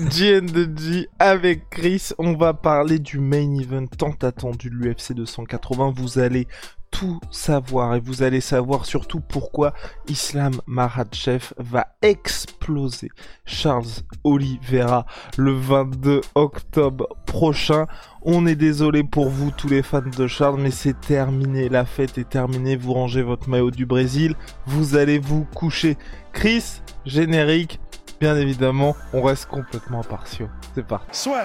GN2G 0.00 1.06
avec 1.20 1.70
Chris, 1.70 2.08
on 2.18 2.32
va 2.32 2.52
parler 2.52 2.98
du 2.98 3.20
main 3.20 3.54
event 3.60 3.86
tant 3.86 4.16
attendu 4.22 4.68
de 4.68 4.74
l'UFC 4.74 5.12
280. 5.12 5.92
Vous 5.96 6.18
allez 6.18 6.48
tout 6.90 7.20
savoir 7.30 7.94
et 7.94 8.00
vous 8.00 8.24
allez 8.24 8.40
savoir 8.40 8.86
surtout 8.86 9.20
pourquoi 9.20 9.72
Islam 10.08 10.54
Makhachev 10.66 11.52
va 11.58 11.94
exploser 12.02 13.08
Charles 13.44 13.86
Oliveira 14.24 15.06
le 15.36 15.52
22 15.52 16.22
octobre 16.34 17.06
prochain. 17.24 17.86
On 18.22 18.46
est 18.46 18.56
désolé 18.56 19.04
pour 19.04 19.28
vous 19.28 19.52
tous 19.52 19.68
les 19.68 19.82
fans 19.82 20.02
de 20.02 20.26
Charles 20.26 20.60
mais 20.60 20.72
c'est 20.72 21.00
terminé, 21.00 21.68
la 21.68 21.84
fête 21.84 22.18
est 22.18 22.28
terminée, 22.28 22.74
vous 22.74 22.94
rangez 22.94 23.22
votre 23.22 23.48
maillot 23.48 23.70
du 23.70 23.86
Brésil, 23.86 24.34
vous 24.66 24.96
allez 24.96 25.20
vous 25.20 25.44
coucher. 25.54 25.96
Chris, 26.32 26.80
générique, 27.06 27.78
bien 28.20 28.36
évidemment, 28.36 28.96
on 29.12 29.22
reste 29.22 29.46
complètement 29.46 30.00
impartiaux. 30.00 30.48
C'est 30.74 30.86
parti. 30.86 31.18
Soit. 31.18 31.44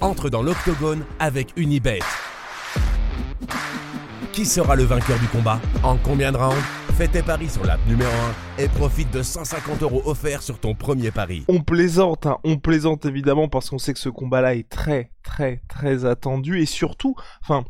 Entre 0.00 0.28
dans 0.28 0.42
l'octogone 0.42 1.04
avec 1.20 1.52
Unibet. 1.56 2.00
Qui 4.32 4.46
sera 4.46 4.74
le 4.76 4.84
vainqueur 4.84 5.18
du 5.18 5.28
combat? 5.28 5.60
En 5.82 5.96
combien 5.96 6.32
de 6.32 6.38
rounds? 6.38 6.81
Fais 6.98 7.08
tes 7.08 7.22
paris 7.22 7.48
sur 7.48 7.64
l'app 7.64 7.80
numéro 7.88 8.10
1 8.58 8.62
et 8.62 8.68
profite 8.68 9.10
de 9.10 9.22
150 9.22 9.82
euros 9.82 10.02
offerts 10.04 10.42
sur 10.42 10.58
ton 10.58 10.74
premier 10.74 11.10
pari. 11.10 11.42
On 11.48 11.62
plaisante, 11.62 12.26
hein, 12.26 12.36
on 12.44 12.58
plaisante 12.58 13.06
évidemment 13.06 13.48
parce 13.48 13.70
qu'on 13.70 13.78
sait 13.78 13.94
que 13.94 13.98
ce 13.98 14.10
combat-là 14.10 14.56
est 14.56 14.68
très, 14.68 15.10
très, 15.22 15.62
très 15.68 16.04
attendu 16.04 16.60
et 16.60 16.66
surtout, 16.66 17.14
enfin, 17.40 17.64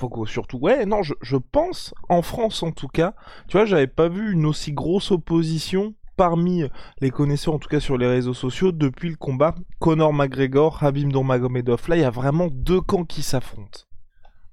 faut 0.00 0.08
que 0.08 0.28
surtout, 0.28 0.58
ouais, 0.58 0.84
non, 0.84 1.02
je, 1.02 1.36
pense, 1.36 1.94
en 2.08 2.22
France 2.22 2.64
en 2.64 2.72
tout 2.72 2.88
cas, 2.88 3.14
tu 3.46 3.56
vois, 3.56 3.66
j'avais 3.66 3.86
pas 3.86 4.08
vu 4.08 4.32
une 4.32 4.46
aussi 4.46 4.72
grosse 4.72 5.12
opposition 5.12 5.94
parmi 6.16 6.64
les 7.00 7.10
connaisseurs, 7.10 7.54
en 7.54 7.58
tout 7.60 7.68
cas 7.68 7.80
sur 7.80 7.96
les 7.96 8.08
réseaux 8.08 8.34
sociaux, 8.34 8.72
depuis 8.72 9.10
le 9.10 9.16
combat 9.16 9.54
Conor 9.78 10.12
McGregor, 10.12 10.82
Habib 10.82 11.06
Nurmagomedov. 11.06 11.88
Là, 11.88 11.96
il 11.96 12.02
y 12.02 12.04
a 12.04 12.10
vraiment 12.10 12.48
deux 12.50 12.80
camps 12.80 13.04
qui 13.04 13.22
s'affrontent. 13.22 13.82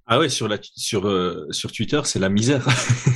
Ah 0.07 0.19
ouais, 0.19 0.29
sur 0.29 0.47
la 0.47 0.57
sur 0.61 1.07
euh, 1.07 1.47
sur 1.51 1.71
Twitter, 1.71 2.01
c'est 2.05 2.19
la 2.19 2.29
misère. 2.29 2.67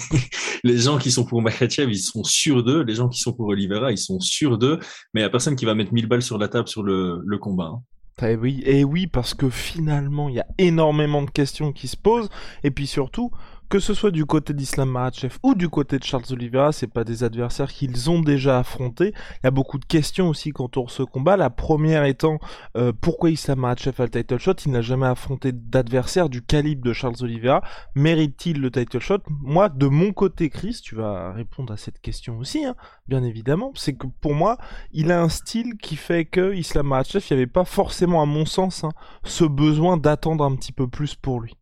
les 0.63 0.77
gens 0.77 0.97
qui 0.97 1.11
sont 1.11 1.25
pour 1.25 1.41
Makhachev, 1.41 1.91
ils 1.91 1.99
sont 1.99 2.23
sûrs 2.23 2.63
d'eux. 2.63 2.83
Les 2.83 2.95
gens 2.95 3.09
qui 3.09 3.19
sont 3.19 3.33
pour 3.33 3.47
Oliveira, 3.47 3.91
ils 3.91 3.97
sont 3.97 4.19
sûrs 4.19 4.57
d'eux. 4.57 4.79
Mais 5.13 5.21
il 5.21 5.23
a 5.23 5.29
personne 5.29 5.55
qui 5.55 5.65
va 5.65 5.75
mettre 5.75 5.93
1000 5.93 6.07
balles 6.07 6.21
sur 6.21 6.37
la 6.37 6.47
table 6.47 6.67
sur 6.67 6.83
le, 6.83 7.21
le 7.25 7.37
combat. 7.37 7.71
Hein. 7.73 7.81
Eh 8.21 8.35
oui, 8.37 8.63
et 8.65 8.85
oui, 8.85 9.07
parce 9.07 9.33
que 9.33 9.49
finalement, 9.49 10.29
il 10.29 10.35
y 10.35 10.39
a 10.39 10.47
énormément 10.57 11.21
de 11.21 11.29
questions 11.29 11.73
qui 11.73 11.89
se 11.89 11.97
posent. 11.97 12.29
Et 12.63 12.71
puis 12.71 12.87
surtout, 12.87 13.31
que 13.69 13.79
ce 13.79 13.93
soit 13.93 14.11
du 14.11 14.25
côté 14.25 14.53
d'Islam 14.53 14.89
Makhachev 14.89 15.37
ou 15.43 15.55
du 15.55 15.69
côté 15.69 15.97
de 15.99 16.03
Charles 16.03 16.25
Oliveira, 16.31 16.71
c'est 16.71 16.87
pas 16.87 17.03
des 17.03 17.23
adversaires 17.23 17.71
qu'ils 17.71 18.09
ont 18.09 18.21
déjà 18.21 18.59
affrontés. 18.59 19.13
Il 19.35 19.45
y 19.45 19.47
a 19.47 19.51
beaucoup 19.51 19.77
de 19.77 19.85
questions 19.85 20.29
aussi 20.29 20.51
quant 20.51 20.67
à 20.67 20.87
ce 20.87 21.03
combat. 21.03 21.37
La 21.37 21.49
première 21.49 22.03
étant 22.05 22.39
euh, 22.77 22.91
pourquoi 22.99 23.29
Islam 23.29 23.59
Makhachev 23.59 24.01
a 24.01 24.03
le 24.03 24.11
title 24.11 24.37
shot? 24.39 24.53
Il 24.65 24.71
n'a 24.71 24.81
jamais 24.81 25.07
affronté 25.07 25.51
d'adversaire 25.51 26.29
du 26.29 26.41
calibre 26.41 26.83
de 26.83 26.93
Charles 26.93 27.15
Oliveira. 27.21 27.61
Mérite-t-il 27.95 28.61
le 28.61 28.71
title 28.71 28.99
shot? 28.99 29.19
Moi, 29.29 29.69
de 29.69 29.87
mon 29.87 30.13
côté, 30.13 30.49
Chris, 30.49 30.79
tu 30.83 30.95
vas 30.95 31.33
répondre 31.33 31.73
à 31.73 31.77
cette 31.77 31.99
question 31.99 32.37
aussi, 32.37 32.65
hein, 32.65 32.75
bien 33.07 33.23
évidemment. 33.23 33.71
C'est 33.75 33.93
que 33.93 34.07
pour 34.21 34.33
moi, 34.33 34.57
il 34.91 35.11
a 35.11 35.21
un 35.21 35.29
style 35.29 35.77
qui 35.77 35.95
fait 35.95 36.25
que 36.25 36.53
Islam 36.53 36.87
Makhachev, 36.87 37.25
il 37.29 37.33
n'y 37.33 37.41
avait 37.41 37.51
pas 37.51 37.65
forcément, 37.65 38.21
à 38.21 38.25
mon 38.25 38.45
sens, 38.45 38.83
hein, 38.83 38.91
ce 39.23 39.43
besoin 39.43 39.97
d'attendre 39.97 40.43
un 40.43 40.55
petit 40.55 40.71
peu 40.71 40.87
plus 40.87 41.15
pour 41.15 41.41
lui. 41.41 41.55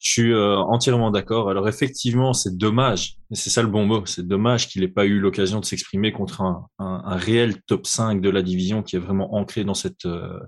Je 0.00 0.10
suis 0.12 0.32
euh, 0.32 0.56
entièrement 0.56 1.10
d'accord. 1.10 1.50
Alors 1.50 1.68
effectivement, 1.68 2.32
c'est 2.32 2.56
dommage, 2.56 3.16
et 3.32 3.34
c'est 3.34 3.50
ça 3.50 3.62
le 3.62 3.68
bon 3.68 3.84
mot, 3.84 4.06
c'est 4.06 4.26
dommage 4.26 4.68
qu'il 4.68 4.82
n'ait 4.82 4.88
pas 4.88 5.06
eu 5.06 5.18
l'occasion 5.18 5.58
de 5.58 5.64
s'exprimer 5.64 6.12
contre 6.12 6.42
un, 6.42 6.66
un, 6.78 7.02
un, 7.04 7.16
réel 7.16 7.60
top 7.62 7.86
5 7.86 8.20
de 8.20 8.30
la 8.30 8.42
division 8.42 8.82
qui 8.82 8.94
est 8.96 9.00
vraiment 9.00 9.34
ancré 9.34 9.64
dans 9.64 9.74
cette 9.74 10.06
euh, 10.06 10.38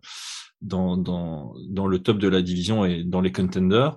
dans, 0.61 0.97
dans, 0.97 1.55
dans 1.69 1.87
le 1.87 1.99
top 1.99 2.19
de 2.19 2.29
la 2.29 2.43
division 2.43 2.85
et 2.85 3.03
dans 3.03 3.21
les 3.21 3.33
contenders. 3.33 3.97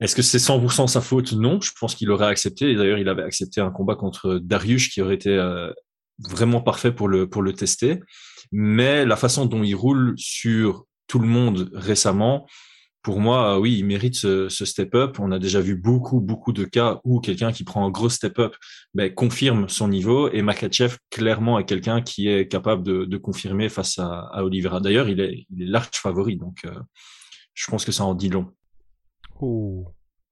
Est-ce 0.00 0.16
que 0.16 0.22
c'est 0.22 0.38
100% 0.38 0.88
sa 0.88 1.00
faute? 1.00 1.32
Non, 1.32 1.60
je 1.60 1.70
pense 1.78 1.94
qu'il 1.94 2.10
aurait 2.10 2.26
accepté. 2.26 2.70
Et 2.70 2.74
d'ailleurs, 2.74 2.98
il 2.98 3.08
avait 3.08 3.22
accepté 3.22 3.60
un 3.60 3.70
combat 3.70 3.94
contre 3.94 4.40
Darius 4.42 4.88
qui 4.88 5.00
aurait 5.00 5.14
été 5.14 5.30
euh, 5.30 5.72
vraiment 6.18 6.60
parfait 6.60 6.92
pour 6.92 7.08
le 7.08 7.28
pour 7.28 7.42
le 7.42 7.52
tester. 7.52 8.00
Mais 8.50 9.06
la 9.06 9.16
façon 9.16 9.46
dont 9.46 9.62
il 9.62 9.74
roule 9.74 10.14
sur 10.16 10.86
tout 11.06 11.18
le 11.18 11.28
monde 11.28 11.70
récemment, 11.72 12.46
pour 13.02 13.20
moi, 13.20 13.58
oui, 13.58 13.76
il 13.78 13.84
mérite 13.84 14.14
ce, 14.14 14.48
ce 14.48 14.64
step-up. 14.64 15.18
On 15.18 15.32
a 15.32 15.38
déjà 15.38 15.60
vu 15.60 15.74
beaucoup, 15.74 16.20
beaucoup 16.20 16.52
de 16.52 16.64
cas 16.64 17.00
où 17.04 17.20
quelqu'un 17.20 17.50
qui 17.50 17.64
prend 17.64 17.84
un 17.84 17.90
gros 17.90 18.08
step-up 18.08 18.54
ben, 18.94 19.12
confirme 19.12 19.68
son 19.68 19.88
niveau. 19.88 20.30
Et 20.30 20.42
Makachev, 20.42 20.96
clairement, 21.10 21.58
est 21.58 21.64
quelqu'un 21.64 22.00
qui 22.00 22.28
est 22.28 22.46
capable 22.46 22.84
de, 22.84 23.04
de 23.04 23.16
confirmer 23.16 23.68
face 23.68 23.98
à, 23.98 24.28
à 24.32 24.44
Oliveira. 24.44 24.80
D'ailleurs, 24.80 25.08
il 25.08 25.20
est, 25.20 25.46
il 25.50 25.74
est 25.74 25.96
favori. 25.96 26.36
Donc, 26.36 26.60
euh, 26.64 26.78
je 27.54 27.68
pense 27.70 27.84
que 27.84 27.92
ça 27.92 28.04
en 28.04 28.14
dit 28.14 28.28
long. 28.28 28.52
Oh. 29.40 29.84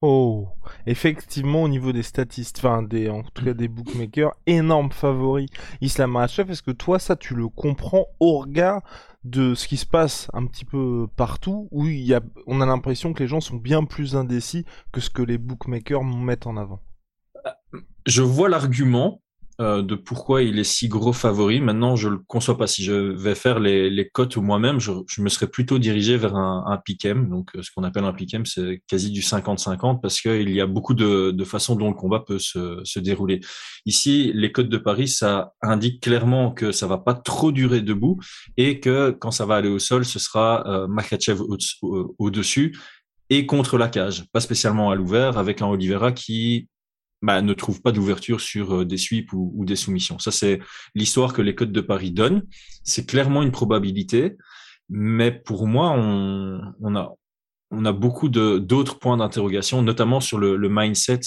Oh, 0.03 0.47
effectivement, 0.87 1.61
au 1.61 1.67
niveau 1.67 1.91
des 1.91 2.01
statistiques, 2.01 2.65
enfin, 2.65 2.81
des, 2.81 3.07
en 3.07 3.21
tout 3.21 3.45
cas 3.45 3.53
des 3.53 3.67
bookmakers, 3.67 4.33
énorme 4.47 4.91
favori 4.91 5.45
Islam 5.79 6.13
Makhachev. 6.13 6.51
Est-ce 6.51 6.63
que 6.63 6.71
toi, 6.71 6.97
ça, 6.97 7.15
tu 7.15 7.35
le 7.35 7.47
comprends 7.47 8.07
au 8.19 8.39
regard 8.39 8.81
de 9.23 9.53
ce 9.53 9.67
qui 9.67 9.77
se 9.77 9.85
passe 9.85 10.27
un 10.33 10.47
petit 10.47 10.65
peu 10.65 11.07
partout, 11.15 11.67
où 11.69 11.85
il 11.85 11.99
y 11.99 12.15
a, 12.15 12.21
on 12.47 12.61
a 12.61 12.65
l'impression 12.65 13.13
que 13.13 13.21
les 13.21 13.27
gens 13.27 13.41
sont 13.41 13.57
bien 13.57 13.83
plus 13.83 14.15
indécis 14.15 14.65
que 14.91 15.01
ce 15.01 15.11
que 15.11 15.21
les 15.21 15.37
bookmakers 15.37 16.03
mettent 16.03 16.47
en 16.47 16.57
avant? 16.57 16.79
Je 18.07 18.23
vois 18.23 18.49
l'argument, 18.49 19.21
euh, 19.61 19.81
de 19.81 19.95
pourquoi 19.95 20.41
il 20.41 20.57
est 20.59 20.63
si 20.63 20.87
gros 20.87 21.13
favori. 21.13 21.61
Maintenant, 21.61 21.95
je 21.95 22.09
le 22.09 22.17
conçois 22.17 22.57
pas. 22.57 22.67
Si 22.67 22.83
je 22.83 22.93
vais 22.93 23.35
faire 23.35 23.59
les, 23.59 23.89
les 23.89 24.09
cotes 24.09 24.37
moi-même, 24.37 24.79
je, 24.79 24.91
je, 25.07 25.21
me 25.21 25.29
serais 25.29 25.47
plutôt 25.47 25.77
dirigé 25.77 26.17
vers 26.17 26.35
un, 26.35 26.65
un 26.67 26.77
pick'em. 26.77 27.29
Donc, 27.29 27.55
euh, 27.55 27.61
ce 27.61 27.69
qu'on 27.71 27.83
appelle 27.83 28.03
un 28.03 28.13
pick'em, 28.13 28.45
c'est 28.45 28.81
quasi 28.87 29.11
du 29.11 29.21
50-50 29.21 30.01
parce 30.01 30.19
qu'il 30.19 30.49
y 30.49 30.61
a 30.61 30.65
beaucoup 30.65 30.95
de, 30.95 31.31
de 31.31 31.43
façons 31.43 31.75
dont 31.75 31.89
le 31.89 31.93
combat 31.93 32.19
peut 32.19 32.39
se, 32.39 32.81
se 32.83 32.99
dérouler. 32.99 33.39
Ici, 33.85 34.31
les 34.33 34.51
cotes 34.51 34.69
de 34.69 34.77
Paris, 34.77 35.07
ça 35.07 35.53
indique 35.61 36.01
clairement 36.01 36.51
que 36.51 36.71
ça 36.71 36.87
va 36.87 36.97
pas 36.97 37.13
trop 37.13 37.51
durer 37.51 37.81
debout 37.81 38.19
et 38.57 38.79
que 38.79 39.11
quand 39.11 39.31
ça 39.31 39.45
va 39.45 39.55
aller 39.55 39.69
au 39.69 39.79
sol, 39.79 40.05
ce 40.05 40.17
sera 40.17 40.67
euh, 40.67 40.87
au-dessus 42.17 42.75
et 43.29 43.45
contre 43.45 43.77
la 43.77 43.87
cage, 43.87 44.25
pas 44.33 44.41
spécialement 44.41 44.91
à 44.91 44.95
l'ouvert, 44.95 45.37
avec 45.37 45.61
un 45.61 45.67
Oliveira 45.67 46.11
qui 46.11 46.67
bah, 47.21 47.41
ne 47.41 47.53
trouve 47.53 47.81
pas 47.81 47.91
d'ouverture 47.91 48.41
sur 48.41 48.75
euh, 48.75 48.85
des 48.85 48.97
sweeps 48.97 49.31
ou, 49.33 49.63
des 49.65 49.75
soumissions. 49.75 50.19
Ça, 50.19 50.31
c'est 50.31 50.59
l'histoire 50.95 51.33
que 51.33 51.41
les 51.41 51.55
codes 51.55 51.71
de 51.71 51.81
Paris 51.81 52.11
donnent. 52.11 52.43
C'est 52.83 53.05
clairement 53.05 53.43
une 53.43 53.51
probabilité, 53.51 54.37
mais 54.89 55.31
pour 55.31 55.67
moi, 55.67 55.91
on, 55.95 56.61
on 56.81 56.95
a, 56.95 57.13
on 57.71 57.85
a 57.85 57.91
beaucoup 57.93 58.27
d'autres 58.29 58.99
points 58.99 59.17
d'interrogation, 59.17 59.81
notamment 59.81 60.19
sur 60.19 60.37
le, 60.37 60.57
le 60.57 60.69
mindset 60.69 61.21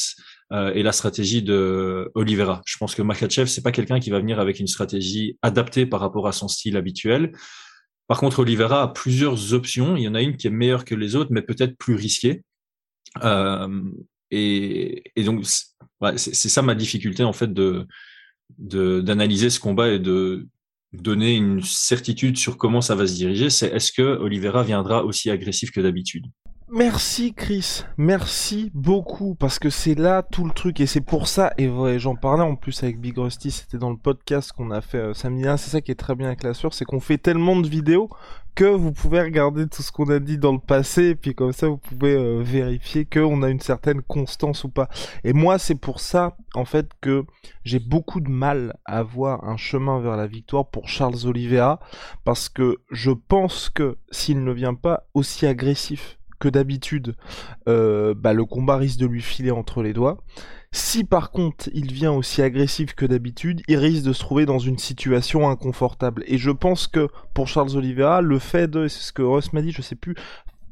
euh, 0.52 0.72
et 0.74 0.82
la 0.82 0.92
stratégie 0.92 1.42
de 1.42 2.10
Oliveira. 2.14 2.60
Je 2.66 2.76
pense 2.76 2.94
que 2.94 3.02
Makachev, 3.02 3.46
c'est 3.46 3.62
pas 3.62 3.72
quelqu'un 3.72 3.98
qui 3.98 4.10
va 4.10 4.18
venir 4.18 4.38
avec 4.38 4.60
une 4.60 4.66
stratégie 4.66 5.38
adaptée 5.42 5.86
par 5.86 6.00
rapport 6.00 6.28
à 6.28 6.32
son 6.32 6.48
style 6.48 6.76
habituel. 6.76 7.32
Par 8.08 8.20
contre, 8.20 8.40
Oliveira 8.40 8.82
a 8.82 8.88
plusieurs 8.88 9.54
options. 9.54 9.96
Il 9.96 10.02
y 10.02 10.08
en 10.08 10.14
a 10.14 10.20
une 10.20 10.36
qui 10.36 10.46
est 10.46 10.50
meilleure 10.50 10.84
que 10.84 10.94
les 10.94 11.16
autres, 11.16 11.30
mais 11.32 11.40
peut-être 11.40 11.78
plus 11.78 11.94
risquée. 11.94 12.42
Euh, 13.22 13.90
et, 14.34 15.24
donc, 15.24 15.44
c'est 16.16 16.48
ça 16.48 16.62
ma 16.62 16.74
difficulté 16.74 17.24
en 17.24 17.32
fait 17.32 17.52
d'analyser 18.58 19.50
ce 19.50 19.60
combat 19.60 19.90
et 19.90 19.98
de 19.98 20.48
donner 20.92 21.34
une 21.34 21.62
certitude 21.62 22.36
sur 22.36 22.56
comment 22.56 22.80
ça 22.80 22.94
va 22.94 23.06
se 23.06 23.14
diriger. 23.14 23.50
C'est 23.50 23.68
est-ce 23.68 23.92
que 23.92 24.02
Oliveira 24.02 24.62
viendra 24.62 25.04
aussi 25.04 25.30
agressif 25.30 25.70
que 25.70 25.80
d'habitude? 25.80 26.26
Merci 26.70 27.34
Chris, 27.34 27.84
merci 27.98 28.70
beaucoup 28.72 29.34
parce 29.34 29.58
que 29.58 29.68
c'est 29.68 29.94
là 29.94 30.22
tout 30.22 30.46
le 30.46 30.50
truc 30.50 30.80
et 30.80 30.86
c'est 30.86 31.02
pour 31.02 31.28
ça 31.28 31.52
et 31.58 31.68
j'en 31.98 32.16
parlais 32.16 32.42
en 32.42 32.56
plus 32.56 32.82
avec 32.82 32.98
Big 32.98 33.18
Rusty 33.18 33.50
c'était 33.50 33.76
dans 33.76 33.90
le 33.90 33.98
podcast 33.98 34.50
qu'on 34.52 34.70
a 34.70 34.80
fait 34.80 34.98
euh, 34.98 35.14
samedi 35.14 35.44
c'est 35.58 35.70
ça 35.70 35.82
qui 35.82 35.92
est 35.92 35.94
très 35.94 36.14
bien 36.14 36.28
avec 36.28 36.42
la 36.42 36.54
c'est 36.54 36.84
qu'on 36.86 37.00
fait 37.00 37.18
tellement 37.18 37.56
de 37.56 37.68
vidéos 37.68 38.08
que 38.54 38.64
vous 38.64 38.92
pouvez 38.92 39.20
regarder 39.20 39.66
tout 39.68 39.82
ce 39.82 39.92
qu'on 39.92 40.08
a 40.10 40.20
dit 40.20 40.38
dans 40.38 40.52
le 40.52 40.58
passé 40.58 41.08
et 41.08 41.14
puis 41.16 41.34
comme 41.34 41.52
ça 41.52 41.68
vous 41.68 41.76
pouvez 41.76 42.14
euh, 42.14 42.40
vérifier 42.42 43.04
qu'on 43.04 43.42
a 43.42 43.50
une 43.50 43.60
certaine 43.60 44.00
constance 44.00 44.64
ou 44.64 44.68
pas. 44.68 44.88
Et 45.24 45.32
moi 45.32 45.58
c'est 45.58 45.74
pour 45.74 46.00
ça 46.00 46.36
en 46.54 46.64
fait 46.64 46.88
que 47.00 47.24
j'ai 47.64 47.80
beaucoup 47.80 48.20
de 48.20 48.30
mal 48.30 48.76
à 48.84 49.02
voir 49.02 49.44
un 49.44 49.56
chemin 49.56 50.00
vers 50.00 50.16
la 50.16 50.26
victoire 50.26 50.66
pour 50.66 50.88
Charles 50.88 51.26
Oliveira 51.26 51.80
parce 52.24 52.48
que 52.48 52.78
je 52.90 53.10
pense 53.10 53.70
que 53.70 53.98
s'il 54.10 54.44
ne 54.44 54.52
vient 54.52 54.74
pas 54.74 55.06
aussi 55.14 55.46
agressif 55.46 56.18
d'habitude, 56.48 57.16
euh, 57.68 58.14
bah, 58.14 58.32
le 58.32 58.44
combat 58.44 58.76
risque 58.76 58.98
de 58.98 59.06
lui 59.06 59.22
filer 59.22 59.50
entre 59.50 59.82
les 59.82 59.92
doigts. 59.92 60.18
Si 60.72 61.04
par 61.04 61.30
contre 61.30 61.70
il 61.72 61.92
vient 61.92 62.10
aussi 62.10 62.42
agressif 62.42 62.94
que 62.94 63.06
d'habitude, 63.06 63.62
il 63.68 63.76
risque 63.76 64.02
de 64.04 64.12
se 64.12 64.18
trouver 64.18 64.44
dans 64.44 64.58
une 64.58 64.78
situation 64.78 65.48
inconfortable. 65.48 66.24
Et 66.26 66.36
je 66.36 66.50
pense 66.50 66.88
que 66.88 67.08
pour 67.32 67.46
Charles 67.46 67.76
Oliveira, 67.76 68.20
le 68.20 68.40
fait 68.40 68.68
de, 68.68 68.88
c'est 68.88 69.00
ce 69.00 69.12
que 69.12 69.22
Ross 69.22 69.52
m'a 69.52 69.62
dit, 69.62 69.70
je 69.70 69.82
sais 69.82 69.94
plus, 69.94 70.16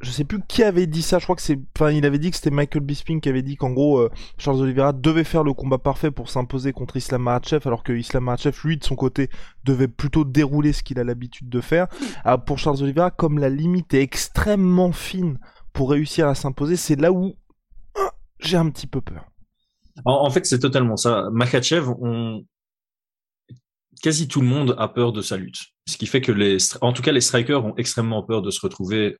je 0.03 0.11
sais 0.11 0.25
plus 0.25 0.41
qui 0.49 0.65
avait 0.65 0.89
dit 0.89 1.03
ça, 1.03 1.19
je 1.19 1.25
crois 1.25 1.37
que 1.37 1.43
c'est, 1.43 1.59
enfin, 1.77 1.93
il 1.93 2.05
avait 2.05 2.19
dit 2.19 2.31
que 2.31 2.37
c'était 2.37 2.51
Michael 2.51 2.83
Bisping 2.83 3.21
qui 3.21 3.29
avait 3.29 3.43
dit 3.43 3.57
qu'en 3.57 3.71
gros, 3.71 3.99
euh, 3.99 4.11
Charles 4.37 4.61
Oliveira 4.61 4.93
devait 4.93 5.25
faire 5.25 5.45
le 5.45 5.53
combat 5.53 5.79
parfait 5.79 6.11
pour 6.11 6.29
s'imposer 6.29 6.73
contre 6.73 6.97
Islam 6.97 7.23
Makhachev, 7.23 7.63
alors 7.67 7.85
que 7.85 7.93
Islam 7.93 8.25
Makhachev, 8.25 8.59
lui, 8.65 8.77
de 8.77 8.85
son 8.85 8.97
côté, 8.97 9.31
devait 9.65 9.89
plutôt 9.89 10.25
dérouler 10.25 10.73
ce 10.73 10.83
qu'il 10.83 10.99
a 10.99 11.05
l'habitude 11.05 11.49
de 11.49 11.61
faire. 11.61 11.87
Ah, 12.25 12.39
pour 12.39 12.59
Charles 12.59 12.83
Oliveira, 12.83 13.13
comme 13.13 13.39
la 13.39 13.49
limite 13.49 13.95
est 13.95 14.03
extrêmement 14.03 14.91
fine 14.91 15.39
pour 15.73 15.91
réussir 15.91 16.29
à 16.29 16.35
s'imposer, 16.35 16.77
c'est 16.77 16.97
là 16.97 17.13
où 17.13 17.35
ah, 17.97 18.13
j'ai 18.41 18.57
un 18.57 18.69
petit 18.71 18.87
peu 18.87 19.01
peur. 19.01 19.27
En, 20.05 20.31
fait, 20.31 20.47
c'est 20.47 20.59
totalement 20.59 20.97
ça. 20.97 21.29
Makachev, 21.33 21.89
on... 22.01 22.45
quasi 24.03 24.27
tout 24.27 24.41
le 24.41 24.47
monde 24.47 24.75
a 24.79 24.89
peur 24.89 25.13
de 25.13 25.21
sa 25.21 25.37
lutte. 25.37 25.61
Ce 25.87 25.97
qui 25.97 26.07
fait 26.07 26.21
que 26.21 26.33
les, 26.33 26.57
en 26.81 26.93
tout 26.93 27.03
cas, 27.03 27.13
les 27.13 27.21
strikers 27.21 27.65
ont 27.65 27.75
extrêmement 27.77 28.23
peur 28.23 28.41
de 28.43 28.51
se 28.51 28.61
retrouver 28.61 29.19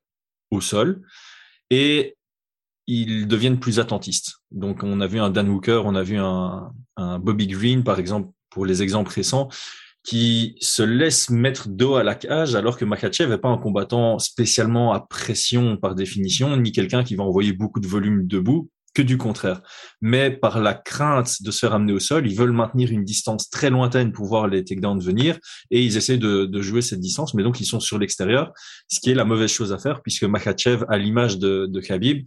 au 0.51 0.61
sol 0.61 1.03
et 1.71 2.17
ils 2.87 3.29
deviennent 3.29 3.61
plus 3.61 3.81
attentistes. 3.81 4.37
Donc, 4.51 4.83
on 4.83 5.01
a 5.01 5.07
vu 5.07 5.21
un 5.21 5.31
Dan 5.31 5.49
Hooker, 5.49 5.83
on 5.85 5.95
a 5.95 6.03
vu 6.03 6.17
un 6.19 6.73
Bobby 7.19 7.47
Green, 7.47 7.85
par 7.85 7.99
exemple, 7.99 8.31
pour 8.51 8.67
les 8.67 8.83
exemples 8.83 9.13
récents, 9.13 9.49
qui 10.05 10.57
se 10.61 10.83
laisse 10.83 11.31
mettre 11.31 11.69
dos 11.69 11.95
à 11.95 12.03
la 12.03 12.15
cage 12.15 12.55
alors 12.55 12.77
que 12.77 12.85
Makachev 12.85 13.31
n'est 13.31 13.39
pas 13.39 13.49
un 13.49 13.59
combattant 13.59 14.19
spécialement 14.19 14.93
à 14.93 15.01
pression 15.01 15.77
par 15.77 15.95
définition, 15.95 16.57
ni 16.57 16.73
quelqu'un 16.73 17.05
qui 17.05 17.15
va 17.15 17.25
envoyer 17.25 17.53
beaucoup 17.53 17.81
de 17.81 17.87
volume 17.87 18.27
debout, 18.27 18.69
que 18.95 19.03
du 19.03 19.17
contraire. 19.17 19.63
Mais 20.01 20.31
par 20.31 20.61
la 20.61 20.75
crainte 20.75 21.43
de 21.43 21.51
se 21.51 21.61
faire 21.61 21.73
amener 21.73 21.93
au 21.93 21.99
sol, 21.99 22.27
ils 22.27 22.37
veulent 22.37 22.53
maintenir 22.53 22.91
une 22.91 23.05
distance 23.05 23.49
très 23.49 23.71
lointaine 23.71 24.13
pour 24.13 24.27
voir 24.27 24.49
les 24.49 24.65
takedowns 24.65 25.01
venir 25.01 25.39
et 25.71 25.83
ils 25.83 25.97
essaient 25.97 26.19
de, 26.19 26.45
de 26.45 26.63
jouer 26.63 26.83
cette 26.83 27.01
distance, 27.01 27.35
mais 27.35 27.43
donc 27.43 27.61
ils 27.61 27.67
sont 27.67 27.81
sur 27.81 27.99
l'extérieur, 27.99 28.53
ce 28.89 29.01
qui 29.01 29.11
est 29.11 29.15
la 29.15 29.25
mauvaise 29.25 29.51
chose 29.51 29.73
à 29.73 29.79
faire 29.79 30.03
puisque 30.03 30.25
Makachev, 30.25 30.85
à 30.89 30.99
l'image 30.99 31.39
de, 31.39 31.67
de 31.67 31.81
Khabib, 31.81 32.27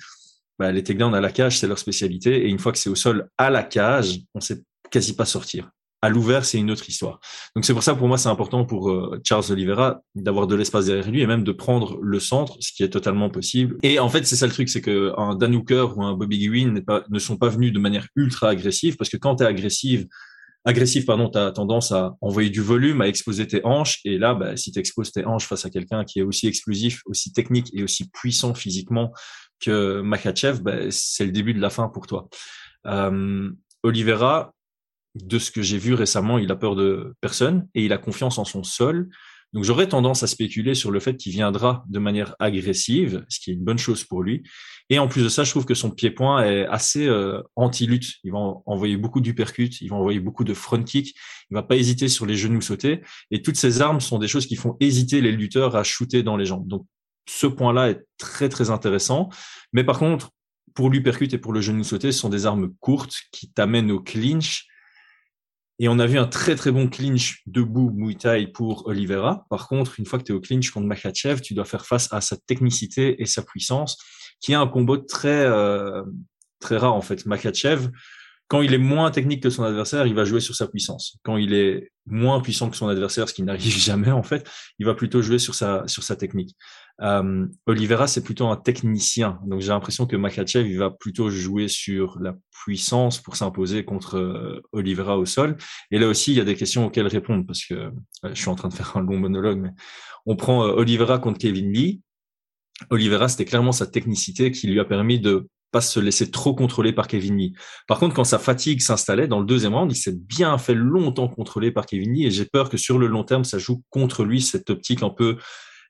bah, 0.57 0.71
les 0.71 0.83
takedowns 0.83 1.13
à 1.13 1.21
la 1.21 1.31
cage, 1.31 1.59
c'est 1.59 1.67
leur 1.67 1.77
spécialité 1.77 2.45
et 2.45 2.49
une 2.49 2.59
fois 2.59 2.71
que 2.71 2.77
c'est 2.77 2.89
au 2.89 2.95
sol 2.95 3.27
à 3.37 3.49
la 3.49 3.63
cage, 3.63 4.21
on 4.33 4.39
sait 4.39 4.63
quasi 4.89 5.13
pas 5.13 5.25
sortir 5.25 5.69
à 6.05 6.09
l'ouvert, 6.09 6.45
c'est 6.45 6.59
une 6.59 6.69
autre 6.69 6.87
histoire. 6.87 7.19
Donc 7.55 7.65
c'est 7.65 7.73
pour 7.73 7.81
ça, 7.81 7.95
pour 7.95 8.07
moi, 8.07 8.19
c'est 8.19 8.29
important 8.29 8.63
pour 8.63 8.91
euh, 8.91 9.19
Charles 9.23 9.45
Oliveira 9.49 10.01
d'avoir 10.13 10.45
de 10.45 10.55
l'espace 10.55 10.85
derrière 10.85 11.09
lui 11.09 11.21
et 11.21 11.25
même 11.25 11.43
de 11.43 11.51
prendre 11.51 11.97
le 11.99 12.19
centre, 12.19 12.57
ce 12.59 12.71
qui 12.71 12.83
est 12.83 12.89
totalement 12.89 13.31
possible. 13.31 13.77
Et 13.81 13.97
en 13.97 14.07
fait, 14.07 14.25
c'est 14.27 14.35
ça 14.35 14.45
le 14.45 14.53
truc, 14.53 14.69
c'est 14.69 14.81
que 14.81 15.13
un 15.17 15.33
Dan 15.33 15.55
Hooker 15.55 15.97
ou 15.97 16.03
un 16.03 16.13
Bobby 16.13 16.45
Gwynn 16.45 16.83
ne 17.09 17.19
sont 17.19 17.37
pas 17.37 17.49
venus 17.49 17.73
de 17.73 17.79
manière 17.79 18.07
ultra 18.15 18.49
agressive, 18.49 18.97
parce 18.97 19.09
que 19.09 19.17
quand 19.17 19.37
tu 19.37 19.43
es 19.43 19.47
agressive, 19.47 20.07
agressif, 20.63 21.07
pardon, 21.07 21.29
tu 21.29 21.39
as 21.39 21.51
tendance 21.51 21.91
à 21.91 22.15
envoyer 22.21 22.51
du 22.51 22.61
volume, 22.61 23.01
à 23.01 23.07
exposer 23.07 23.47
tes 23.47 23.61
hanches. 23.63 23.99
Et 24.05 24.19
là, 24.19 24.35
bah, 24.35 24.57
si 24.57 24.71
tu 24.71 24.79
exposes 24.79 25.11
tes 25.11 25.25
hanches 25.25 25.47
face 25.47 25.65
à 25.65 25.71
quelqu'un 25.71 26.03
qui 26.03 26.19
est 26.19 26.23
aussi 26.23 26.47
explosif, 26.47 27.01
aussi 27.05 27.33
technique 27.33 27.71
et 27.73 27.83
aussi 27.83 28.09
puissant 28.09 28.53
physiquement 28.53 29.11
que 29.59 30.01
Makachev, 30.01 30.61
bah, 30.61 30.91
c'est 30.91 31.25
le 31.25 31.31
début 31.31 31.55
de 31.55 31.61
la 31.61 31.71
fin 31.71 31.87
pour 31.87 32.05
toi. 32.05 32.27
Euh, 32.85 33.49
Oliveira, 33.83 34.54
de 35.15 35.39
ce 35.39 35.49
que 35.51 35.61
j'ai 35.61 35.77
vu 35.77 35.93
récemment, 35.93 36.37
il 36.37 36.51
a 36.51 36.55
peur 36.55 36.75
de 36.75 37.15
personne 37.21 37.67
et 37.73 37.85
il 37.85 37.93
a 37.93 37.97
confiance 37.97 38.37
en 38.37 38.45
son 38.45 38.63
sol. 38.63 39.09
Donc 39.53 39.63
j'aurais 39.63 39.87
tendance 39.87 40.21
à 40.21 40.27
spéculer 40.27 40.75
sur 40.75 40.91
le 40.91 40.99
fait 40.99 41.15
qu'il 41.15 41.31
viendra 41.31 41.85
de 41.87 41.99
manière 41.99 42.35
agressive, 42.39 43.25
ce 43.29 43.39
qui 43.39 43.51
est 43.51 43.53
une 43.53 43.63
bonne 43.63 43.77
chose 43.77 44.03
pour 44.03 44.21
lui. 44.21 44.43
Et 44.89 44.99
en 44.99 45.07
plus 45.07 45.23
de 45.23 45.29
ça, 45.29 45.45
je 45.45 45.51
trouve 45.51 45.65
que 45.65 45.73
son 45.73 45.91
pied-point 45.91 46.43
est 46.43 46.65
assez 46.65 47.07
euh, 47.07 47.41
anti-lutte. 47.55 48.15
Il 48.25 48.33
va 48.33 48.39
envoyer 48.65 48.97
beaucoup 48.97 49.21
d'uppercuts, 49.21 49.71
il 49.79 49.89
va 49.89 49.95
envoyer 49.95 50.19
beaucoup 50.19 50.43
de 50.43 50.53
front 50.53 50.83
kick, 50.83 51.15
il 51.49 51.53
va 51.53 51.63
pas 51.63 51.77
hésiter 51.77 52.09
sur 52.09 52.25
les 52.25 52.35
genoux 52.35 52.59
sautés. 52.59 53.01
Et 53.31 53.41
toutes 53.41 53.55
ces 53.55 53.81
armes 53.81 54.01
sont 54.01 54.19
des 54.19 54.27
choses 54.27 54.45
qui 54.45 54.57
font 54.57 54.75
hésiter 54.81 55.21
les 55.21 55.31
lutteurs 55.31 55.77
à 55.77 55.83
shooter 55.83 56.21
dans 56.21 56.35
les 56.35 56.45
jambes. 56.45 56.67
Donc 56.67 56.85
ce 57.27 57.47
point-là 57.47 57.91
est 57.91 58.05
très 58.17 58.49
très 58.49 58.71
intéressant. 58.71 59.29
Mais 59.71 59.85
par 59.85 59.99
contre, 59.99 60.31
pour 60.73 60.89
l'uppercut 60.89 61.29
et 61.33 61.37
pour 61.37 61.53
le 61.53 61.61
genou 61.61 61.85
sauté, 61.85 62.11
ce 62.11 62.19
sont 62.19 62.29
des 62.29 62.45
armes 62.45 62.73
courtes 62.81 63.15
qui 63.31 63.49
t'amènent 63.49 63.91
au 63.91 64.01
clinch 64.01 64.67
et 65.79 65.89
on 65.89 65.99
a 65.99 66.05
vu 66.05 66.17
un 66.17 66.27
très 66.27 66.55
très 66.55 66.71
bon 66.71 66.87
clinch 66.87 67.41
debout 67.45 67.91
Muay 67.93 68.15
Thai 68.15 68.47
pour 68.47 68.87
Oliveira. 68.87 69.45
Par 69.49 69.67
contre, 69.67 69.99
une 69.99 70.05
fois 70.05 70.19
que 70.19 70.23
tu 70.23 70.31
es 70.31 70.35
au 70.35 70.39
clinch 70.39 70.71
contre 70.71 70.87
Makhachev, 70.87 71.41
tu 71.41 71.53
dois 71.53 71.65
faire 71.65 71.85
face 71.85 72.11
à 72.13 72.21
sa 72.21 72.37
technicité 72.37 73.21
et 73.21 73.25
sa 73.25 73.41
puissance, 73.41 73.97
qui 74.39 74.53
est 74.53 74.55
un 74.55 74.67
combo 74.67 74.97
très 74.97 75.45
euh, 75.45 76.03
très 76.59 76.77
rare 76.77 76.93
en 76.93 77.01
fait. 77.01 77.25
Makhachev, 77.25 77.89
quand 78.47 78.61
il 78.61 78.73
est 78.73 78.79
moins 78.79 79.11
technique 79.11 79.43
que 79.43 79.49
son 79.49 79.63
adversaire, 79.63 80.07
il 80.07 80.15
va 80.15 80.23
jouer 80.23 80.39
sur 80.39 80.55
sa 80.55 80.67
puissance. 80.67 81.17
Quand 81.23 81.35
il 81.35 81.53
est 81.53 81.91
moins 82.05 82.39
puissant 82.39 82.69
que 82.69 82.77
son 82.77 82.87
adversaire, 82.87 83.27
ce 83.27 83.33
qui 83.33 83.43
n'arrive 83.43 83.77
jamais 83.77 84.11
en 84.11 84.23
fait, 84.23 84.49
il 84.79 84.85
va 84.85 84.93
plutôt 84.93 85.21
jouer 85.21 85.39
sur 85.39 85.55
sa 85.55 85.85
sur 85.87 86.03
sa 86.03 86.15
technique. 86.15 86.55
Euh, 87.01 87.45
Oliveira, 87.65 88.07
c'est 88.07 88.23
plutôt 88.23 88.47
un 88.47 88.55
technicien, 88.55 89.39
donc 89.45 89.59
j'ai 89.59 89.69
l'impression 89.69 90.05
que 90.05 90.15
Makachev 90.15 90.69
il 90.69 90.77
va 90.77 90.91
plutôt 90.91 91.29
jouer 91.29 91.67
sur 91.67 92.17
la 92.21 92.35
puissance 92.63 93.21
pour 93.21 93.35
s'imposer 93.35 93.83
contre 93.83 94.17
euh, 94.17 94.61
Oliveira 94.71 95.17
au 95.17 95.25
sol. 95.25 95.57
Et 95.91 95.99
là 95.99 96.07
aussi, 96.07 96.31
il 96.31 96.37
y 96.37 96.41
a 96.41 96.45
des 96.45 96.55
questions 96.55 96.85
auxquelles 96.85 97.07
répondre 97.07 97.45
parce 97.45 97.65
que 97.65 97.73
euh, 97.73 97.91
je 98.23 98.33
suis 98.33 98.49
en 98.49 98.55
train 98.55 98.69
de 98.69 98.73
faire 98.73 98.95
un 98.95 99.01
long 99.01 99.17
monologue, 99.17 99.59
mais 99.59 99.71
on 100.25 100.35
prend 100.35 100.63
euh, 100.63 100.71
Oliveira 100.71 101.19
contre 101.19 101.37
Kevin 101.37 101.71
Lee. 101.71 102.01
Oliveira, 102.89 103.27
c'était 103.27 103.45
clairement 103.45 103.71
sa 103.71 103.87
technicité 103.87 104.51
qui 104.51 104.67
lui 104.67 104.79
a 104.79 104.85
permis 104.85 105.19
de 105.19 105.47
pas 105.71 105.81
se 105.81 105.99
laisser 105.99 106.31
trop 106.31 106.55
contrôler 106.55 106.93
par 106.93 107.07
Kevin 107.07 107.37
Lee. 107.37 107.53
Par 107.87 107.99
contre, 107.99 108.15
quand 108.15 108.23
sa 108.23 108.39
fatigue 108.39 108.81
s'installait 108.81 109.27
dans 109.27 109.39
le 109.39 109.45
deuxième 109.45 109.75
round, 109.75 109.91
il 109.91 109.97
s'est 109.97 110.15
bien 110.15 110.57
fait 110.57 110.73
longtemps 110.73 111.27
contrôler 111.27 111.71
par 111.71 111.85
Kevin 111.85 112.13
Lee 112.13 112.25
et 112.25 112.31
j'ai 112.31 112.45
peur 112.45 112.69
que 112.69 112.77
sur 112.77 112.97
le 112.97 113.07
long 113.07 113.23
terme, 113.25 113.43
ça 113.43 113.57
joue 113.57 113.83
contre 113.89 114.23
lui 114.23 114.41
cette 114.41 114.69
optique 114.69 115.03
un 115.03 115.09
peu 115.09 115.37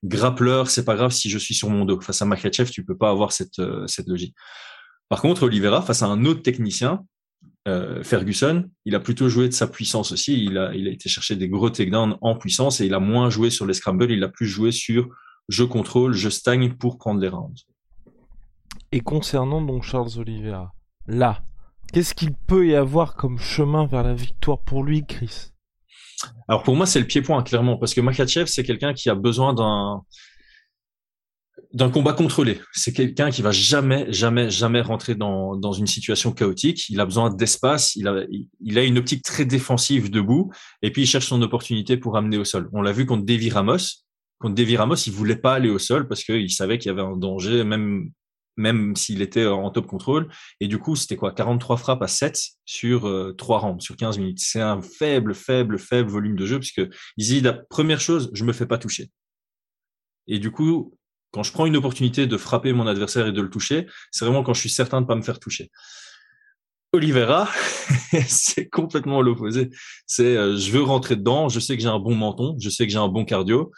grappleur, 0.03 0.69
c'est 0.69 0.86
pas 0.86 0.95
grave 0.95 1.12
si 1.12 1.30
je 1.30 1.38
suis 1.38 1.56
sur 1.56 1.69
mon 1.69 1.86
dos. 1.86 2.00
Face 2.01 2.21
à 2.21 2.25
Makachev, 2.25 2.69
tu 2.69 2.83
peux 2.83 2.97
pas 2.97 3.09
avoir 3.09 3.31
cette, 3.31 3.59
euh, 3.59 3.88
cette 3.88 4.07
logique. 4.07 4.36
Par 5.10 5.22
contre, 5.22 5.43
Oliveira, 5.43 5.81
face 5.81 6.01
à 6.01 6.08
un 6.08 6.25
autre 6.25 6.41
technicien, 6.41 7.05
euh, 7.67 8.03
Ferguson, 8.03 8.65
il 8.86 8.96
a 8.96 9.00
plutôt 9.00 9.29
joué 9.29 9.48
de 9.48 9.53
sa 9.53 9.67
puissance 9.67 10.12
aussi. 10.12 10.43
Il 10.43 10.58
a, 10.58 10.74
il 10.75 10.88
a 10.88 10.91
été 10.91 11.10
chercher 11.10 11.36
des 11.36 11.50
gros 11.50 11.69
takedowns 11.69 12.17
en 12.22 12.36
puissance 12.36 12.81
et 12.81 12.86
il 12.86 12.93
a 12.93 13.00
moins 13.00 13.29
joué 13.29 13.50
sur 13.50 13.65
les 13.65 13.74
scrambles. 13.74 14.12
Il 14.12 14.24
a 14.24 14.29
plus 14.29 14.48
joué 14.48 14.72
sur 14.72 15.10
je 15.50 15.63
contrôle, 15.63 16.13
je 16.13 16.29
stagne 16.29 16.74
pour 16.74 16.98
prendre 16.98 17.22
les 17.22 17.27
rounds. 17.27 17.65
Et 18.91 19.01
concernant 19.01 19.62
donc 19.62 19.84
Charles 19.84 20.17
Oliveira, 20.17 20.74
là, 21.08 21.43
qu'est-ce 21.91 22.15
qu'il 22.15 22.34
peut 22.34 22.67
y 22.67 22.75
avoir 22.75 23.15
comme 23.15 23.38
chemin 23.38 23.86
vers 23.86 24.03
la 24.03 24.13
victoire 24.13 24.60
pour 24.60 24.84
lui, 24.84 25.05
Chris? 25.05 25.51
Alors 26.48 26.63
pour 26.63 26.75
moi, 26.75 26.86
c'est 26.86 27.00
le 27.00 27.08
pied-point, 27.08 27.41
clairement, 27.44 27.77
parce 27.77 27.94
que 27.94 28.01
Makachev, 28.01 28.46
c'est 28.48 28.63
quelqu'un 28.63 28.94
qui 28.94 29.10
a 29.10 29.15
besoin 29.15 29.53
d'un 31.74 31.89
combat 31.89 32.13
contrôlé. 32.13 32.60
C'est 32.74 32.94
quelqu'un 32.94 33.32
qui 33.32 33.41
va 33.41 33.51
jamais, 33.51 34.12
jamais, 34.12 34.50
jamais 34.50 34.82
rentrer 34.82 35.15
dans, 35.15 35.72
une 35.74 35.88
situation 35.88 36.32
chaotique. 36.32 36.89
Il 36.89 37.00
a 37.00 37.05
besoin 37.05 37.29
d'espace. 37.29 37.96
Il 37.96 38.08
a, 38.08 38.24
il 38.62 38.77
a 38.77 38.84
une 38.84 38.98
optique 38.98 39.24
très 39.24 39.46
défensive 39.46 40.10
debout. 40.10 40.51
Et 40.82 40.91
puis, 40.91 41.03
il 41.03 41.08
cherche 41.08 41.27
son 41.27 41.41
opportunité 41.41 41.98
pour 41.98 42.17
amener 42.17 42.38
au 42.38 42.46
sol. 42.46 42.70
On 42.74 42.82
l'a 42.82 42.91
vu 42.91 43.05
contre 43.05 43.25
Davy 43.25 43.50
Ramos. 43.50 44.03
Contre 44.39 44.55
Davy 44.55 44.77
Ramos, 44.77 44.96
il 44.96 45.13
voulait 45.13 45.38
pas 45.38 45.53
aller 45.53 45.70
au 45.70 45.79
sol 45.79 46.08
parce 46.08 46.24
qu'il 46.24 46.51
savait 46.51 46.77
qu'il 46.77 46.89
y 46.89 46.91
avait 46.91 47.01
un 47.01 47.15
danger, 47.15 47.63
même 47.63 48.12
même 48.57 48.95
s'il 48.95 49.21
était 49.21 49.45
en 49.45 49.69
top 49.69 49.88
contrôle. 49.88 50.29
Et 50.59 50.67
du 50.67 50.77
coup, 50.77 50.95
c'était 50.95 51.15
quoi 51.15 51.31
43 51.31 51.77
frappes 51.77 52.01
à 52.01 52.07
7 52.07 52.39
sur 52.65 53.07
euh, 53.07 53.33
3 53.38 53.59
rounds, 53.59 53.83
sur 53.83 53.95
15 53.95 54.17
minutes. 54.17 54.39
C'est 54.39 54.62
un 54.62 54.81
faible, 54.81 55.33
faible, 55.33 55.77
faible 55.77 56.09
volume 56.09 56.35
de 56.35 56.45
jeu, 56.45 56.59
puisque 56.59 56.81
il 57.17 57.25
dit 57.25 57.41
la 57.41 57.53
première 57.53 58.00
chose, 58.00 58.29
je 58.33 58.43
me 58.43 58.53
fais 58.53 58.65
pas 58.65 58.77
toucher. 58.77 59.09
Et 60.27 60.39
du 60.39 60.51
coup, 60.51 60.97
quand 61.31 61.43
je 61.43 61.51
prends 61.51 61.65
une 61.65 61.75
opportunité 61.75 62.27
de 62.27 62.38
frapper 62.38 62.74
mon 62.74 62.88
adversaire 62.88 63.27
et 63.27 63.31
de 63.31 63.41
le 63.41 63.50
toucher, 63.50 63.88
c'est 64.12 64.25
vraiment 64.25 64.43
quand 64.43 64.53
je 64.53 64.62
suis 64.62 64.69
certain 64.69 65.01
de 65.01 65.05
pas 65.05 65.15
me 65.15 65.21
faire 65.21 65.39
toucher. 65.39 65.69
Oliveira, 66.93 67.50
c'est 68.27 68.69
complètement 68.69 69.21
l'opposé. 69.21 69.69
C'est 70.07 70.38
euh, 70.38 70.55
je 70.55 70.71
veux 70.71 70.81
rentrer 70.81 71.17
dedans, 71.17 71.50
je 71.50 71.59
sais 71.59 71.75
que 71.75 71.83
j'ai 71.83 71.89
un 71.89 72.00
bon 72.00 72.15
menton, 72.15 72.55
je 72.59 72.69
sais 72.69 72.85
que 72.88 72.91
j'ai 72.91 73.00
un 73.00 73.09
bon 73.09 73.25
cardio, 73.25 73.71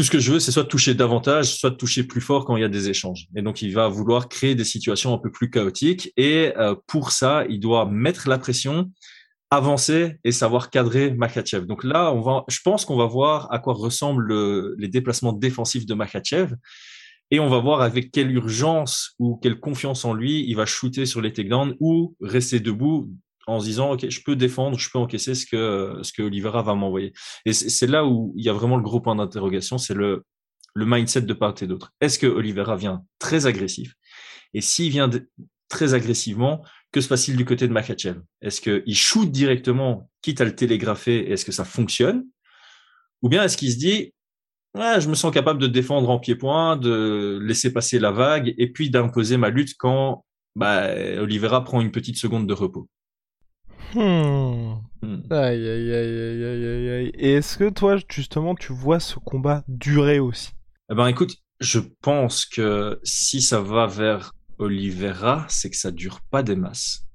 tout 0.00 0.04
ce 0.04 0.10
que 0.10 0.18
je 0.18 0.32
veux, 0.32 0.40
c'est 0.40 0.50
soit 0.50 0.64
toucher 0.64 0.94
davantage, 0.94 1.58
soit 1.58 1.72
toucher 1.72 2.04
plus 2.04 2.22
fort 2.22 2.46
quand 2.46 2.56
il 2.56 2.62
y 2.62 2.64
a 2.64 2.70
des 2.70 2.88
échanges. 2.88 3.26
Et 3.36 3.42
donc, 3.42 3.60
il 3.60 3.74
va 3.74 3.86
vouloir 3.88 4.30
créer 4.30 4.54
des 4.54 4.64
situations 4.64 5.12
un 5.12 5.18
peu 5.18 5.30
plus 5.30 5.50
chaotiques. 5.50 6.10
Et 6.16 6.54
euh, 6.56 6.74
pour 6.86 7.12
ça, 7.12 7.44
il 7.50 7.60
doit 7.60 7.84
mettre 7.84 8.26
la 8.26 8.38
pression, 8.38 8.90
avancer 9.50 10.16
et 10.24 10.32
savoir 10.32 10.70
cadrer 10.70 11.10
Makachev. 11.10 11.66
Donc 11.66 11.84
là, 11.84 12.14
on 12.14 12.22
va, 12.22 12.44
je 12.48 12.60
pense 12.64 12.86
qu'on 12.86 12.96
va 12.96 13.04
voir 13.04 13.52
à 13.52 13.58
quoi 13.58 13.74
ressemblent 13.74 14.74
les 14.78 14.88
déplacements 14.88 15.34
défensifs 15.34 15.84
de 15.84 15.92
Makachev. 15.92 16.54
Et 17.30 17.38
on 17.38 17.50
va 17.50 17.58
voir 17.58 17.82
avec 17.82 18.10
quelle 18.10 18.30
urgence 18.30 19.14
ou 19.18 19.36
quelle 19.36 19.60
confiance 19.60 20.06
en 20.06 20.14
lui 20.14 20.48
il 20.48 20.54
va 20.54 20.64
shooter 20.64 21.04
sur 21.04 21.20
les 21.20 21.34
takedowns 21.34 21.76
ou 21.78 22.16
rester 22.22 22.58
debout 22.58 23.10
en 23.46 23.60
se 23.60 23.64
disant 23.64 23.92
ok 23.92 24.08
je 24.08 24.20
peux 24.24 24.36
défendre 24.36 24.78
je 24.78 24.88
peux 24.90 24.98
encaisser 24.98 25.34
ce 25.34 25.46
que 25.46 25.98
ce 26.02 26.12
que 26.12 26.22
Oliveira 26.22 26.62
va 26.62 26.74
m'envoyer. 26.74 27.12
Et 27.46 27.52
c'est 27.52 27.86
là 27.86 28.04
où 28.06 28.32
il 28.36 28.44
y 28.44 28.48
a 28.48 28.52
vraiment 28.52 28.76
le 28.76 28.82
gros 28.82 29.00
point 29.00 29.16
d'interrogation 29.16 29.78
c'est 29.78 29.94
le 29.94 30.24
le 30.74 30.86
mindset 30.86 31.22
de 31.22 31.32
part 31.34 31.54
et 31.60 31.66
d'autre. 31.66 31.92
Est-ce 32.00 32.18
que 32.18 32.26
Oliveira 32.26 32.76
vient 32.76 33.04
très 33.18 33.46
agressif? 33.46 33.94
Et 34.54 34.60
s'il 34.60 34.90
vient 34.90 35.10
très 35.68 35.94
agressivement 35.94 36.64
que 36.92 37.00
se 37.00 37.08
passe-t-il 37.08 37.36
du 37.36 37.44
côté 37.44 37.68
de 37.68 37.72
Makachev 37.72 38.20
est-ce 38.42 38.60
qu'il 38.60 38.96
shoot 38.96 39.30
directement 39.30 40.10
quitte 40.22 40.40
à 40.40 40.44
le 40.44 40.54
télégrapher 40.54 41.30
est-ce 41.30 41.44
que 41.44 41.52
ça 41.52 41.64
fonctionne? 41.64 42.24
Ou 43.22 43.28
bien 43.28 43.42
est-ce 43.44 43.56
qu'il 43.56 43.72
se 43.72 43.78
dit 43.78 44.12
ouais, 44.74 45.00
je 45.00 45.08
me 45.08 45.14
sens 45.14 45.32
capable 45.32 45.60
de 45.60 45.66
défendre 45.66 46.10
en 46.10 46.18
pied-point 46.18 46.76
de 46.76 47.38
laisser 47.42 47.72
passer 47.72 47.98
la 47.98 48.10
vague 48.10 48.54
et 48.58 48.70
puis 48.72 48.90
d'imposer 48.90 49.36
ma 49.36 49.50
lutte 49.50 49.74
quand 49.78 50.24
bah, 50.56 50.90
Oliveira 51.18 51.64
prend 51.64 51.80
une 51.80 51.92
petite 51.92 52.16
seconde 52.16 52.46
de 52.46 52.54
repos? 52.54 52.88
Hmm. 53.94 54.74
hmm. 55.02 55.22
Aïe, 55.30 55.68
aïe, 55.68 55.92
aïe, 55.92 56.20
aïe, 56.20 56.66
aïe, 56.66 56.90
aïe. 56.90 57.12
Et 57.14 57.34
est-ce 57.34 57.58
que 57.58 57.68
toi, 57.70 57.96
justement, 58.08 58.54
tu 58.54 58.72
vois 58.72 59.00
ce 59.00 59.18
combat 59.18 59.64
durer 59.68 60.20
aussi? 60.20 60.50
Eh 60.90 60.94
ben, 60.94 61.06
écoute, 61.08 61.36
je 61.60 61.80
pense 62.02 62.46
que 62.46 63.00
si 63.02 63.42
ça 63.42 63.60
va 63.60 63.86
vers 63.86 64.32
Oliveira, 64.58 65.46
c'est 65.48 65.70
que 65.70 65.76
ça 65.76 65.90
dure 65.90 66.20
pas 66.30 66.42
des 66.42 66.56
masses. 66.56 67.06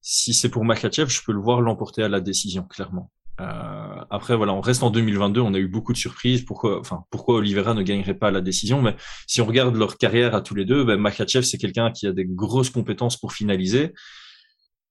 Si 0.00 0.34
c'est 0.34 0.48
pour 0.48 0.64
Makachev, 0.64 1.10
je 1.10 1.20
peux 1.24 1.32
le 1.32 1.40
voir 1.40 1.60
l'emporter 1.60 2.02
à 2.02 2.08
la 2.08 2.20
décision, 2.20 2.62
clairement. 2.62 3.10
Euh, 3.40 4.04
après, 4.08 4.34
voilà, 4.36 4.54
on 4.54 4.60
reste 4.60 4.82
en 4.82 4.90
2022, 4.90 5.40
on 5.40 5.52
a 5.52 5.58
eu 5.58 5.68
beaucoup 5.68 5.92
de 5.92 5.98
surprises. 5.98 6.42
Pourquoi, 6.42 6.80
enfin, 6.80 7.04
pourquoi 7.10 7.36
Oliveira 7.36 7.74
ne 7.74 7.82
gagnerait 7.82 8.14
pas 8.14 8.30
la 8.30 8.40
décision? 8.40 8.80
Mais 8.80 8.96
si 9.26 9.42
on 9.42 9.46
regarde 9.46 9.76
leur 9.76 9.98
carrière 9.98 10.34
à 10.34 10.40
tous 10.40 10.54
les 10.54 10.64
deux, 10.64 10.84
ben, 10.84 10.96
Makachev, 10.98 11.44
c'est 11.44 11.58
quelqu'un 11.58 11.90
qui 11.90 12.06
a 12.06 12.12
des 12.12 12.24
grosses 12.24 12.70
compétences 12.70 13.18
pour 13.18 13.32
finaliser 13.32 13.92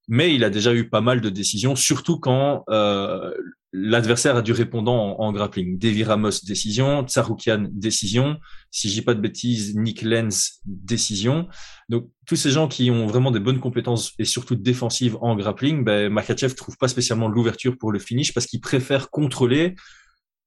mais 0.08 0.34
il 0.36 0.44
a 0.44 0.50
déjà 0.50 0.74
eu 0.74 0.90
pas 0.90 1.02
mal 1.02 1.22
de 1.22 1.30
décisions, 1.30 1.76
surtout 1.76 2.20
quand 2.20 2.64
euh, 2.70 3.32
l'adversaire 3.74 4.38
a 4.38 4.42
du 4.42 4.52
répondant 4.52 5.20
en, 5.20 5.32
grappling. 5.34 5.78
Davy 5.78 6.04
Ramos, 6.04 6.42
décision. 6.46 7.06
Tsaroukian, 7.06 7.68
décision. 7.72 8.38
Si 8.72 8.90
je 8.90 8.94
dis 8.94 9.02
pas 9.02 9.14
de 9.14 9.20
bêtises, 9.20 9.76
Nick 9.76 10.02
Lenz, 10.02 10.62
décision. 10.66 11.48
Donc, 11.90 12.10
tous 12.26 12.36
ces 12.36 12.52
gens 12.52 12.68
qui 12.68 12.90
ont 12.90 13.06
vraiment 13.06 13.32
des 13.32 13.40
bonnes 13.40 13.60
compétences 13.60 14.14
et 14.18 14.26
surtout 14.26 14.56
défensives 14.56 15.18
en 15.22 15.36
grappling, 15.36 15.84
ben, 15.84 16.12
Makachev 16.12 16.56
trouve 16.56 16.78
pas 16.78 16.88
spécialement 16.88 17.28
l'ouverture 17.28 17.78
pour 17.78 17.92
le 17.92 18.00
finish 18.00 18.34
parce 18.34 18.46
qu'il 18.46 18.62
préfère 18.62 19.10
contrôler 19.10 19.76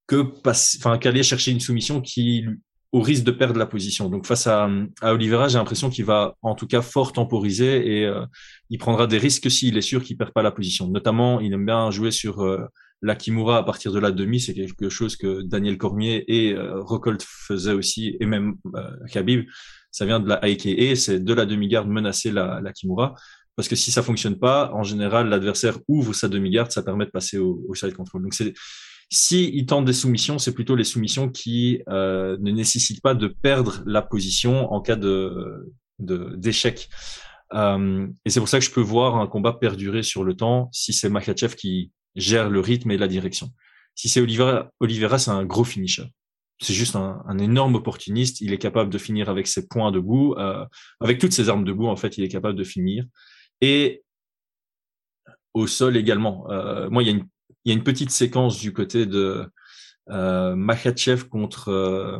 que 0.07 0.25
enfin, 0.79 0.97
qu'aller 0.97 1.21
chercher 1.21 1.51
une 1.51 1.59
soumission 1.59 2.01
qui 2.01 2.45
au 2.91 3.01
risque 3.01 3.23
de 3.23 3.31
perdre 3.31 3.59
la 3.59 3.65
position. 3.65 4.09
Donc 4.09 4.25
face 4.25 4.47
à, 4.47 4.69
à 5.01 5.13
Oliveira, 5.13 5.47
j'ai 5.47 5.57
l'impression 5.57 5.89
qu'il 5.89 6.05
va 6.05 6.35
en 6.41 6.55
tout 6.55 6.67
cas 6.67 6.81
fort 6.81 7.13
temporiser 7.13 7.99
et 7.99 8.05
euh, 8.05 8.25
il 8.69 8.77
prendra 8.79 9.05
des 9.05 9.17
risques 9.17 9.49
s'il 9.51 9.77
est 9.77 9.81
sûr 9.81 10.03
qu'il 10.03 10.17
perd 10.17 10.31
pas 10.31 10.41
la 10.41 10.51
position. 10.51 10.87
Notamment, 10.87 11.39
il 11.39 11.53
aime 11.53 11.65
bien 11.65 11.91
jouer 11.91 12.11
sur 12.11 12.41
euh, 12.41 12.65
la 13.01 13.15
Kimura 13.15 13.57
à 13.57 13.63
partir 13.63 13.91
de 13.91 13.99
la 13.99 14.11
demi, 14.11 14.39
c'est 14.39 14.53
quelque 14.53 14.89
chose 14.89 15.15
que 15.15 15.41
Daniel 15.43 15.77
Cormier 15.77 16.25
et 16.27 16.53
euh, 16.53 16.81
Rocolt 16.81 17.23
faisaient 17.23 17.73
aussi, 17.73 18.17
et 18.19 18.25
même 18.25 18.55
euh, 18.75 18.89
Khabib. 19.11 19.45
Ça 19.91 20.05
vient 20.05 20.19
de 20.19 20.27
la 20.27 20.39
et 20.47 20.95
c'est 20.95 21.19
de 21.19 21.33
la 21.33 21.45
demi-garde 21.45 21.87
menacer 21.87 22.31
la, 22.31 22.59
la 22.61 22.73
Kimura. 22.73 23.15
Parce 23.55 23.67
que 23.67 23.75
si 23.75 23.91
ça 23.91 24.03
fonctionne 24.03 24.37
pas, 24.37 24.71
en 24.73 24.83
général, 24.83 25.29
l'adversaire 25.29 25.79
ouvre 25.87 26.13
sa 26.13 26.27
demi-garde, 26.27 26.71
ça 26.71 26.83
permet 26.83 27.05
de 27.05 27.09
passer 27.11 27.37
au, 27.37 27.65
au 27.67 27.75
side 27.75 27.93
control. 27.93 28.21
Donc 28.21 28.33
c'est 28.33 28.53
si 29.09 29.49
il 29.53 29.65
tente 29.65 29.85
des 29.85 29.93
soumissions, 29.93 30.37
c'est 30.37 30.53
plutôt 30.53 30.75
les 30.75 30.83
soumissions 30.83 31.29
qui 31.29 31.81
euh, 31.89 32.37
ne 32.39 32.51
nécessitent 32.51 33.01
pas 33.01 33.15
de 33.15 33.27
perdre 33.27 33.81
la 33.85 34.01
position 34.01 34.71
en 34.71 34.81
cas 34.81 34.95
de 34.95 35.73
d'échec. 35.99 36.89
Euh, 37.53 38.07
et 38.23 38.29
c'est 38.29 38.39
pour 38.39 38.47
ça 38.47 38.59
que 38.59 38.65
je 38.65 38.71
peux 38.71 38.81
voir 38.81 39.17
un 39.17 39.27
combat 39.27 39.51
perdurer 39.51 40.03
sur 40.03 40.23
le 40.23 40.35
temps 40.35 40.69
si 40.71 40.93
c'est 40.93 41.09
Makachev 41.09 41.55
qui 41.55 41.91
gère 42.15 42.49
le 42.49 42.61
rythme 42.61 42.91
et 42.91 42.97
la 42.97 43.07
direction. 43.07 43.49
Si 43.95 44.07
c'est 44.07 44.21
Oliveira, 44.21 44.71
Oliveira 44.79 45.17
c'est 45.19 45.31
un 45.31 45.43
gros 45.43 45.65
finisher. 45.65 46.05
C'est 46.61 46.73
juste 46.73 46.95
un, 46.95 47.21
un, 47.25 47.37
énorme 47.37 47.75
opportuniste. 47.75 48.39
Il 48.41 48.53
est 48.53 48.57
capable 48.57 48.89
de 48.89 48.97
finir 48.97 49.29
avec 49.29 49.47
ses 49.47 49.67
points 49.67 49.91
debout, 49.91 50.35
euh, 50.37 50.65
avec 50.99 51.19
toutes 51.19 51.33
ses 51.33 51.49
armes 51.49 51.63
debout. 51.63 51.87
En 51.87 51.95
fait, 51.95 52.17
il 52.17 52.23
est 52.23 52.29
capable 52.29 52.57
de 52.57 52.63
finir. 52.63 53.05
Et 53.61 54.03
au 55.53 55.67
sol 55.67 55.97
également. 55.97 56.49
Euh, 56.49 56.89
moi, 56.89 57.03
il 57.03 57.07
y 57.07 57.09
a 57.09 57.13
une 57.13 57.27
il 57.65 57.69
y 57.69 57.71
a 57.71 57.77
une 57.77 57.83
petite 57.83 58.11
séquence 58.11 58.59
du 58.59 58.73
côté 58.73 59.05
de 59.05 59.45
euh, 60.09 60.55
Makachev 60.55 61.25
contre 61.25 61.69
euh, 61.69 62.19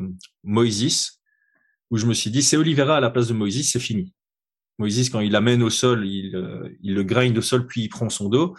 où 1.91 1.97
je 1.97 2.05
me 2.05 2.13
suis 2.13 2.29
dit 2.29 2.43
c'est 2.43 2.57
Oliveira 2.57 2.97
à 2.97 2.99
la 2.99 3.09
place 3.09 3.27
de 3.27 3.33
Moïsis, 3.33 3.71
c'est 3.71 3.79
fini. 3.79 4.13
Moïsis 4.77 5.09
quand 5.09 5.19
il 5.19 5.31
l'amène 5.31 5.63
au 5.63 5.69
sol, 5.69 6.07
il, 6.07 6.35
euh, 6.35 6.69
il 6.81 6.93
le 6.93 7.03
grind 7.03 7.37
au 7.37 7.41
sol 7.41 7.65
puis 7.65 7.81
il 7.81 7.89
prend 7.89 8.09
son 8.09 8.29
dos. 8.29 8.55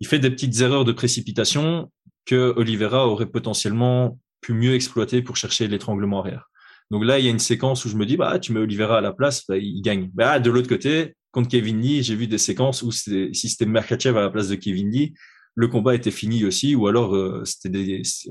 Il 0.00 0.06
fait 0.06 0.18
des 0.18 0.30
petites 0.30 0.60
erreurs 0.60 0.84
de 0.84 0.92
précipitation 0.92 1.90
que 2.24 2.54
Oliveira 2.56 3.08
aurait 3.08 3.26
potentiellement 3.26 4.18
pu 4.40 4.52
mieux 4.52 4.74
exploiter 4.74 5.22
pour 5.22 5.36
chercher 5.36 5.66
l'étranglement 5.66 6.20
arrière. 6.20 6.48
Donc 6.90 7.04
là, 7.04 7.18
il 7.18 7.24
y 7.24 7.28
a 7.28 7.30
une 7.30 7.38
séquence 7.38 7.84
où 7.84 7.88
je 7.88 7.96
me 7.96 8.06
dis, 8.06 8.16
bah, 8.16 8.38
tu 8.38 8.52
mets 8.52 8.60
Oliveira 8.60 8.98
à 8.98 9.00
la 9.00 9.12
place, 9.12 9.44
bah, 9.46 9.58
il 9.58 9.82
gagne. 9.82 10.10
Bah, 10.14 10.38
de 10.38 10.50
l'autre 10.50 10.68
côté, 10.68 11.16
contre 11.32 11.48
Kevin 11.48 11.80
Lee, 11.80 12.02
j'ai 12.02 12.14
vu 12.14 12.26
des 12.26 12.38
séquences 12.38 12.82
où 12.82 12.90
si 12.92 13.32
c'était 13.34 13.66
Makachev 13.66 14.16
à 14.16 14.22
la 14.22 14.30
place 14.30 14.48
de 14.48 14.54
Kevin 14.54 14.90
Lee, 14.90 15.14
le 15.58 15.66
combat 15.66 15.96
était 15.96 16.12
fini 16.12 16.44
aussi, 16.44 16.76
ou 16.76 16.86
alors 16.86 17.16
euh, 17.16 17.42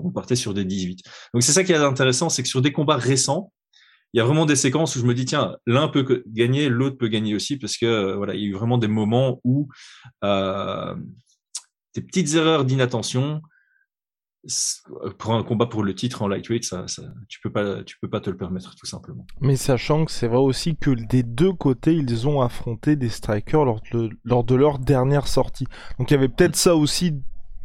on 0.01 0.11
partait 0.11 0.37
sur 0.37 0.53
des 0.53 0.63
18. 0.63 1.03
Donc 1.33 1.43
c'est 1.43 1.51
ça 1.51 1.65
qui 1.65 1.73
est 1.73 1.75
intéressant, 1.75 2.29
c'est 2.29 2.41
que 2.41 2.47
sur 2.47 2.61
des 2.61 2.71
combats 2.71 2.95
récents, 2.95 3.51
il 4.13 4.17
y 4.17 4.21
a 4.21 4.23
vraiment 4.23 4.45
des 4.45 4.55
séquences 4.55 4.95
où 4.95 4.99
je 4.99 5.05
me 5.05 5.13
dis 5.13 5.25
tiens, 5.25 5.57
l'un 5.65 5.89
peut 5.89 6.23
gagner, 6.25 6.69
l'autre 6.69 6.97
peut 6.97 7.09
gagner 7.09 7.35
aussi, 7.35 7.57
parce 7.57 7.75
que 7.75 7.85
euh, 7.85 8.15
voilà, 8.15 8.33
il 8.33 8.41
y 8.41 8.45
a 8.45 8.47
eu 8.47 8.53
vraiment 8.53 8.77
des 8.77 8.87
moments 8.87 9.41
où 9.43 9.67
euh, 10.23 10.95
des 11.95 12.01
petites 12.01 12.33
erreurs 12.35 12.63
d'inattention 12.63 13.41
pour 15.17 15.33
un 15.33 15.43
combat 15.43 15.65
pour 15.65 15.83
le 15.83 15.93
titre 15.93 16.21
en 16.21 16.27
lightweight, 16.27 16.73
tu 17.27 17.39
peux 17.41 17.51
pas, 17.51 17.83
tu 17.83 17.97
peux 17.99 18.09
pas 18.09 18.21
te 18.21 18.29
le 18.29 18.37
permettre 18.37 18.75
tout 18.75 18.85
simplement. 18.85 19.25
Mais 19.41 19.55
sachant 19.55 20.05
que 20.05 20.11
c'est 20.11 20.27
vrai 20.27 20.37
aussi 20.37 20.75
que 20.75 20.91
des 20.91 21.23
deux 21.23 21.53
côtés, 21.53 21.93
ils 21.93 22.27
ont 22.27 22.41
affronté 22.41 22.95
des 22.95 23.09
strikers 23.09 23.65
lors 23.65 23.81
de, 23.91 24.09
lors 24.23 24.43
de 24.43 24.55
leur 24.55 24.79
dernière 24.79 25.27
sortie. 25.27 25.67
Donc 25.99 26.11
il 26.11 26.13
y 26.13 26.17
avait 26.17 26.29
peut-être 26.29 26.55
ça 26.55 26.75
aussi 26.75 27.13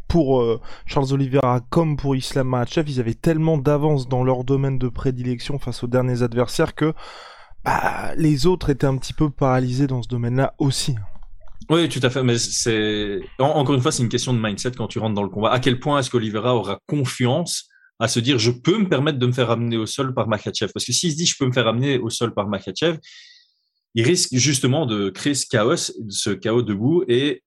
pour 0.09 0.43
euh, 0.43 0.61
Charles 0.85 1.13
Oliveira 1.13 1.61
comme 1.71 1.97
pour 1.97 2.15
Islam 2.15 2.49
Makhachev, 2.49 2.91
ils 2.91 3.01
avaient 3.01 3.15
tellement 3.15 3.57
d'avance 3.57 4.09
dans 4.09 4.25
leur 4.25 4.45
domaine 4.45 4.79
de 4.79 4.89
prédilection 4.89 5.59
face 5.59 5.83
aux 5.83 5.87
derniers 5.87 6.23
adversaires 6.23 6.75
que 6.75 6.93
bah, 7.65 8.15
les 8.17 8.47
autres 8.47 8.69
étaient 8.69 8.87
un 8.87 8.99
petit 8.99 9.15
peu 9.15 9.31
paralysés 9.31 9.87
dans 9.87 10.03
ce 10.03 10.09
domaine-là 10.09 10.55
aussi. 10.59 10.97
Oui, 11.71 11.89
tout 11.89 12.01
à 12.03 12.11
fait. 12.11 12.23
Mais 12.23 12.39
c'est 12.39 13.21
encore 13.39 13.75
une 13.75 13.81
fois, 13.81 13.93
c'est 13.93 14.03
une 14.03 14.09
question 14.09 14.33
de 14.33 14.41
mindset 14.41 14.73
quand 14.73 14.89
tu 14.89 14.99
rentres 14.99 15.15
dans 15.15 15.23
le 15.23 15.29
combat. 15.29 15.51
À 15.51 15.61
quel 15.61 15.81
point 15.81 15.99
est-ce 15.99 16.11
qu'Olivera 16.11 16.55
aura 16.55 16.79
confiance 16.87 17.69
à 17.99 18.09
se 18.09 18.21
dire 18.21 18.39
je 18.39 18.51
peux 18.51 18.79
me 18.79 18.89
permettre 18.89 19.19
de 19.19 19.27
me 19.27 19.33
faire 19.33 19.51
amener 19.51 19.77
au 19.77 19.87
sol 19.87 20.15
par 20.15 20.29
Makachev 20.29 20.73
Parce 20.73 20.85
que 20.85 20.93
s'il 20.93 21.13
se 21.13 21.17
dit 21.17 21.27
je 21.27 21.37
peux 21.39 21.47
me 21.47 21.53
faire 21.53 21.67
amener 21.67 21.99
au 21.99 22.11
sol 22.11 22.35
par 22.35 22.49
Makachev, 22.49 22.99
il 23.95 24.05
risque 24.05 24.31
justement 24.33 24.87
de 24.87 25.11
créer 25.11 25.35
ce 25.35 25.47
chaos, 25.47 25.93
ce 26.09 26.31
chaos 26.31 26.63
debout 26.63 27.05
et 27.09 27.43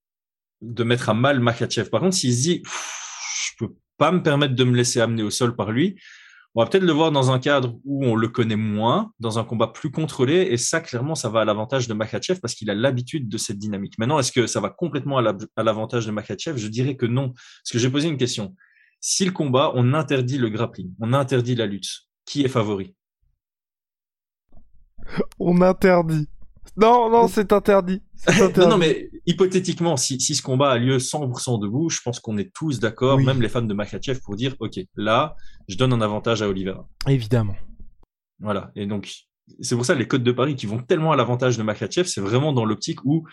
de 0.61 0.83
mettre 0.83 1.09
à 1.09 1.13
mal 1.13 1.39
Makachev. 1.39 1.89
Par 1.89 2.01
contre, 2.01 2.15
s'il 2.15 2.33
se 2.33 2.41
dit 2.41 2.63
je 2.65 3.51
peux 3.57 3.73
pas 3.97 4.11
me 4.11 4.21
permettre 4.21 4.55
de 4.55 4.63
me 4.63 4.75
laisser 4.75 5.01
amener 5.01 5.23
au 5.23 5.29
sol 5.29 5.55
par 5.55 5.71
lui, 5.71 5.95
on 6.55 6.63
va 6.63 6.69
peut-être 6.69 6.83
le 6.83 6.93
voir 6.93 7.11
dans 7.11 7.31
un 7.31 7.39
cadre 7.39 7.77
où 7.83 8.05
on 8.05 8.15
le 8.15 8.29
connaît 8.29 8.55
moins, 8.55 9.11
dans 9.19 9.37
un 9.37 9.43
combat 9.43 9.67
plus 9.67 9.91
contrôlé, 9.91 10.47
et 10.51 10.57
ça, 10.57 10.79
clairement, 10.79 11.13
ça 11.13 11.27
va 11.27 11.41
à 11.41 11.45
l'avantage 11.45 11.89
de 11.89 11.93
Makachev 11.93 12.39
parce 12.39 12.55
qu'il 12.55 12.69
a 12.69 12.73
l'habitude 12.73 13.27
de 13.27 13.37
cette 13.37 13.59
dynamique. 13.59 13.97
Maintenant, 13.99 14.19
est-ce 14.19 14.31
que 14.31 14.47
ça 14.47 14.61
va 14.61 14.69
complètement 14.69 15.17
à 15.17 15.63
l'avantage 15.63 16.05
de 16.05 16.11
Makachev 16.11 16.57
Je 16.57 16.67
dirais 16.69 16.95
que 16.95 17.05
non. 17.05 17.29
Parce 17.29 17.71
que 17.73 17.77
j'ai 17.77 17.89
posé 17.89 18.07
une 18.07 18.17
question. 18.17 18.55
Si 19.01 19.25
le 19.25 19.31
combat, 19.31 19.73
on 19.75 19.93
interdit 19.93 20.37
le 20.37 20.49
grappling, 20.49 20.93
on 21.01 21.11
interdit 21.11 21.55
la 21.55 21.65
lutte, 21.65 21.89
qui 22.25 22.43
est 22.43 22.47
favori? 22.47 22.95
On 25.37 25.61
interdit. 25.61 26.29
Non, 26.77 27.09
non, 27.09 27.27
c'est 27.27 27.53
interdit. 27.53 28.01
non, 28.57 28.69
non, 28.69 28.77
mais 28.77 29.09
hypothétiquement, 29.25 29.97
si, 29.97 30.19
si 30.19 30.35
ce 30.35 30.41
combat 30.41 30.71
a 30.71 30.77
lieu 30.77 30.97
100% 30.97 31.61
debout, 31.61 31.89
je 31.89 31.99
pense 32.03 32.19
qu'on 32.19 32.37
est 32.37 32.53
tous 32.53 32.79
d'accord, 32.79 33.19
même 33.19 33.41
les 33.41 33.49
fans 33.49 33.61
de 33.61 33.73
Makachev, 33.73 34.19
pour 34.21 34.35
dire, 34.35 34.55
OK, 34.59 34.79
là, 34.95 35.35
je 35.67 35.77
donne 35.77 35.93
un 35.93 36.01
avantage 36.01 36.41
à 36.41 36.49
Oliveira. 36.49 36.87
Évidemment. 37.07 37.55
Voilà. 38.39 38.71
Et 38.75 38.85
donc, 38.85 39.11
c'est 39.61 39.75
pour 39.75 39.85
ça 39.85 39.95
les 39.95 40.07
codes 40.07 40.23
de 40.23 40.31
Paris 40.31 40.55
qui 40.55 40.65
vont 40.65 40.79
tellement 40.79 41.11
à 41.11 41.15
l'avantage 41.15 41.57
de 41.57 41.63
Makachev, 41.63 42.07
c'est 42.07 42.21
vraiment 42.21 42.51
dans 42.51 42.65
l'optique 42.65 43.03
où, 43.05 43.25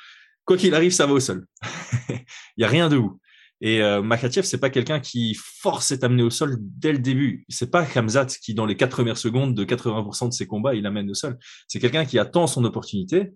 quoi 0.45 0.57
qu'il 0.57 0.75
arrive, 0.75 0.93
ça 0.93 1.07
va 1.07 1.15
au 1.15 1.21
sol. 1.21 1.47
Il 2.09 2.62
y 2.62 2.65
a 2.65 2.69
rien 2.69 2.89
debout. 2.89 3.19
Et 3.64 3.81
euh, 3.81 4.02
Makachev, 4.02 4.42
c'est 4.45 4.59
pas 4.59 4.71
quelqu'un 4.71 4.99
qui 4.99 5.35
force 5.35 5.87
cet 5.87 6.02
amené 6.02 6.25
au 6.25 6.31
sol 6.31 6.57
dès 6.59 6.92
le 6.92 6.99
début. 6.99 7.45
C'est 7.49 7.71
pas 7.71 7.87
Khamzat 7.87 8.26
qui, 8.26 8.54
dans 8.54 8.66
les 8.66 8.76
quatre 8.76 8.90
premières 8.90 9.16
secondes 9.16 9.54
de 9.54 9.64
80% 9.64 10.28
de 10.28 10.35
ses 10.35 10.49
combats, 10.49 10.75
il 10.75 10.85
amène 10.85 11.09
au 11.09 11.14
sol. 11.14 11.38
C'est 11.69 11.78
quelqu'un 11.78 12.04
qui 12.04 12.19
attend 12.19 12.49
son 12.49 12.64
opportunité. 12.64 13.31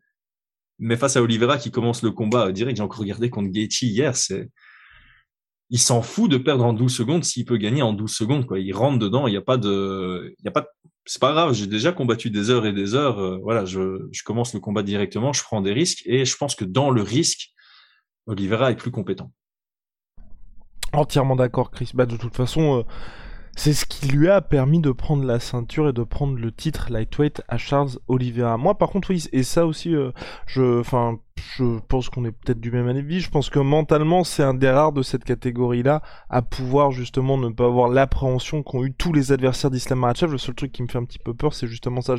Mais 0.81 0.97
face 0.97 1.17
à 1.17 1.23
Oliveira 1.23 1.59
qui 1.59 1.71
commence 1.71 2.03
le 2.03 2.11
combat 2.11 2.51
direct, 2.51 2.77
j'ai 2.77 2.83
encore 2.83 2.99
regardé 2.99 3.31
contre 3.31 3.51
Gaethje 3.51 3.83
hier, 3.83 4.17
c'est 4.17 4.51
il 5.71 5.79
s'en 5.79 6.03
fout 6.03 6.31
de 6.31 6.37
perdre 6.37 6.65
en 6.65 6.73
12 6.73 6.95
secondes 6.95 7.25
s'il 7.25 7.45
peut 7.45 7.57
gagner 7.57 7.83
en 7.83 7.93
12 7.93 8.13
secondes. 8.13 8.47
Il 8.57 8.73
rentre 8.73 8.99
dedans, 8.99 9.27
il 9.27 9.31
n'y 9.31 9.37
a 9.37 9.43
pas 9.43 9.57
de 9.57 10.35
il 10.39 10.45
y 10.45 10.49
a 10.49 10.51
pas 10.51 10.67
c'est 11.07 11.21
pas 11.21 11.33
grave, 11.33 11.55
j'ai 11.55 11.69
déjà 11.69 11.93
combattu 11.93 12.31
des 12.31 12.51
heures 12.51 12.67
et 12.67 12.73
des 12.73 12.95
heures, 12.97 13.21
euh, 13.21 13.39
voilà, 13.41 13.65
je, 13.65 14.09
je 14.11 14.23
commence 14.25 14.55
le 14.55 14.61
combat 14.61 14.83
directement, 14.83 15.33
je 15.33 15.43
prends 15.45 15.63
des 15.63 15.73
risques 15.73 16.03
et 16.05 16.25
je 16.25 16.37
pense 16.37 16.57
que 16.57 16.65
dans 16.65 16.91
le 16.91 17.03
risque 17.03 17.53
Oliveira 18.27 18.73
est 18.73 18.77
plus 18.77 18.91
compétent. 18.91 19.31
Entièrement 20.93 21.37
d'accord, 21.37 21.71
Chris. 21.71 21.91
Bah, 21.95 22.07
de 22.07 22.17
toute 22.17 22.37
façon, 22.37 22.79
euh, 22.79 22.83
c'est 23.57 23.73
ce 23.73 23.87
qui 23.87 24.09
lui 24.09 24.29
a 24.29 24.41
permis 24.41 24.81
de 24.81 24.93
prendre 24.93 25.25
la 25.25 25.41
ceinture 25.41 25.89
et 25.89 25.93
de 25.93 26.03
prendre 26.03 26.39
le 26.39 26.53
titre 26.53 26.89
lightweight 26.91 27.43
à 27.49 27.57
Charles 27.57 27.99
Oliveira. 28.07 28.57
Moi, 28.59 28.77
par 28.77 28.91
contre, 28.91 29.11
oui, 29.11 29.25
et 29.33 29.43
ça 29.43 29.67
aussi, 29.67 29.95
euh, 29.95 30.13
je, 30.47 30.81
enfin, 30.81 31.19
je 31.57 31.79
pense 31.89 32.11
qu'on 32.11 32.25
est 32.25 32.33
peut-être 32.33 32.61
du 32.61 32.71
même 32.71 32.89
avis. 32.89 33.21
Je 33.21 33.31
pense 33.31 33.49
que 33.49 33.59
mentalement, 33.59 34.25
c'est 34.25 34.43
un 34.43 34.55
des 34.55 34.71
rares 34.71 34.93
de 34.93 35.03
cette 35.03 35.25
catégorie-là 35.25 36.03
à 36.29 36.43
pouvoir 36.43 36.93
justement 36.93 37.39
ne 37.39 37.49
pas 37.49 37.65
avoir 37.65 37.89
l'appréhension 37.89 38.63
qu'ont 38.63 38.85
eu 38.85 38.93
tous 38.93 39.13
les 39.13 39.33
adversaires 39.33 39.71
d'Islam 39.71 40.01
Makhachev. 40.01 40.33
Le 40.33 40.39
seul 40.39 40.55
truc 40.55 40.73
qui 40.73 40.83
me 40.83 40.89
fait 40.89 40.99
un 40.99 41.05
petit 41.05 41.19
peu 41.19 41.35
peur, 41.35 41.55
c'est 41.55 41.67
justement 41.67 42.03
ça. 42.03 42.15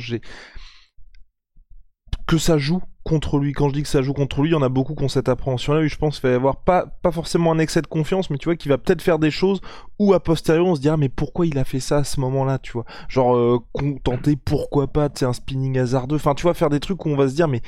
Que 2.26 2.36
ça 2.36 2.58
joue 2.58 2.82
contre 3.08 3.38
lui. 3.38 3.52
Quand 3.52 3.68
je 3.68 3.74
dis 3.74 3.82
que 3.82 3.88
ça 3.88 4.02
joue 4.02 4.12
contre 4.12 4.42
lui, 4.42 4.50
il 4.50 4.52
y 4.52 4.54
en 4.54 4.62
a 4.62 4.68
beaucoup 4.68 4.94
qui 4.94 5.02
ont 5.02 5.08
cette 5.08 5.28
appréhension-là. 5.28 5.86
je 5.86 5.96
pense 5.96 6.20
qu'il 6.20 6.28
va 6.28 6.32
y 6.32 6.36
avoir 6.36 6.56
pas, 6.56 6.86
forcément 7.10 7.52
un 7.52 7.58
excès 7.58 7.82
de 7.82 7.86
confiance, 7.86 8.30
mais 8.30 8.36
tu 8.36 8.44
vois, 8.44 8.56
qu'il 8.56 8.68
va 8.70 8.78
peut-être 8.78 9.02
faire 9.02 9.18
des 9.18 9.30
choses 9.30 9.60
où 9.98 10.12
a 10.12 10.20
posteriori 10.20 10.68
on 10.68 10.74
se 10.74 10.80
dira, 10.80 10.96
mais 10.96 11.08
pourquoi 11.08 11.46
il 11.46 11.58
a 11.58 11.64
fait 11.64 11.80
ça 11.80 11.98
à 11.98 12.04
ce 12.04 12.20
moment-là, 12.20 12.58
tu 12.58 12.72
vois? 12.72 12.84
Genre, 13.08 13.34
euh, 13.34 13.58
contenter, 13.72 14.36
pourquoi 14.36 14.86
pas, 14.86 15.08
tu 15.08 15.24
un 15.24 15.32
spinning 15.32 15.78
hasardeux. 15.78 16.16
Enfin, 16.16 16.34
tu 16.34 16.42
vois, 16.42 16.54
faire 16.54 16.70
des 16.70 16.80
trucs 16.80 17.04
où 17.04 17.08
on 17.08 17.16
va 17.16 17.28
se 17.28 17.34
dire, 17.34 17.48
mais 17.48 17.62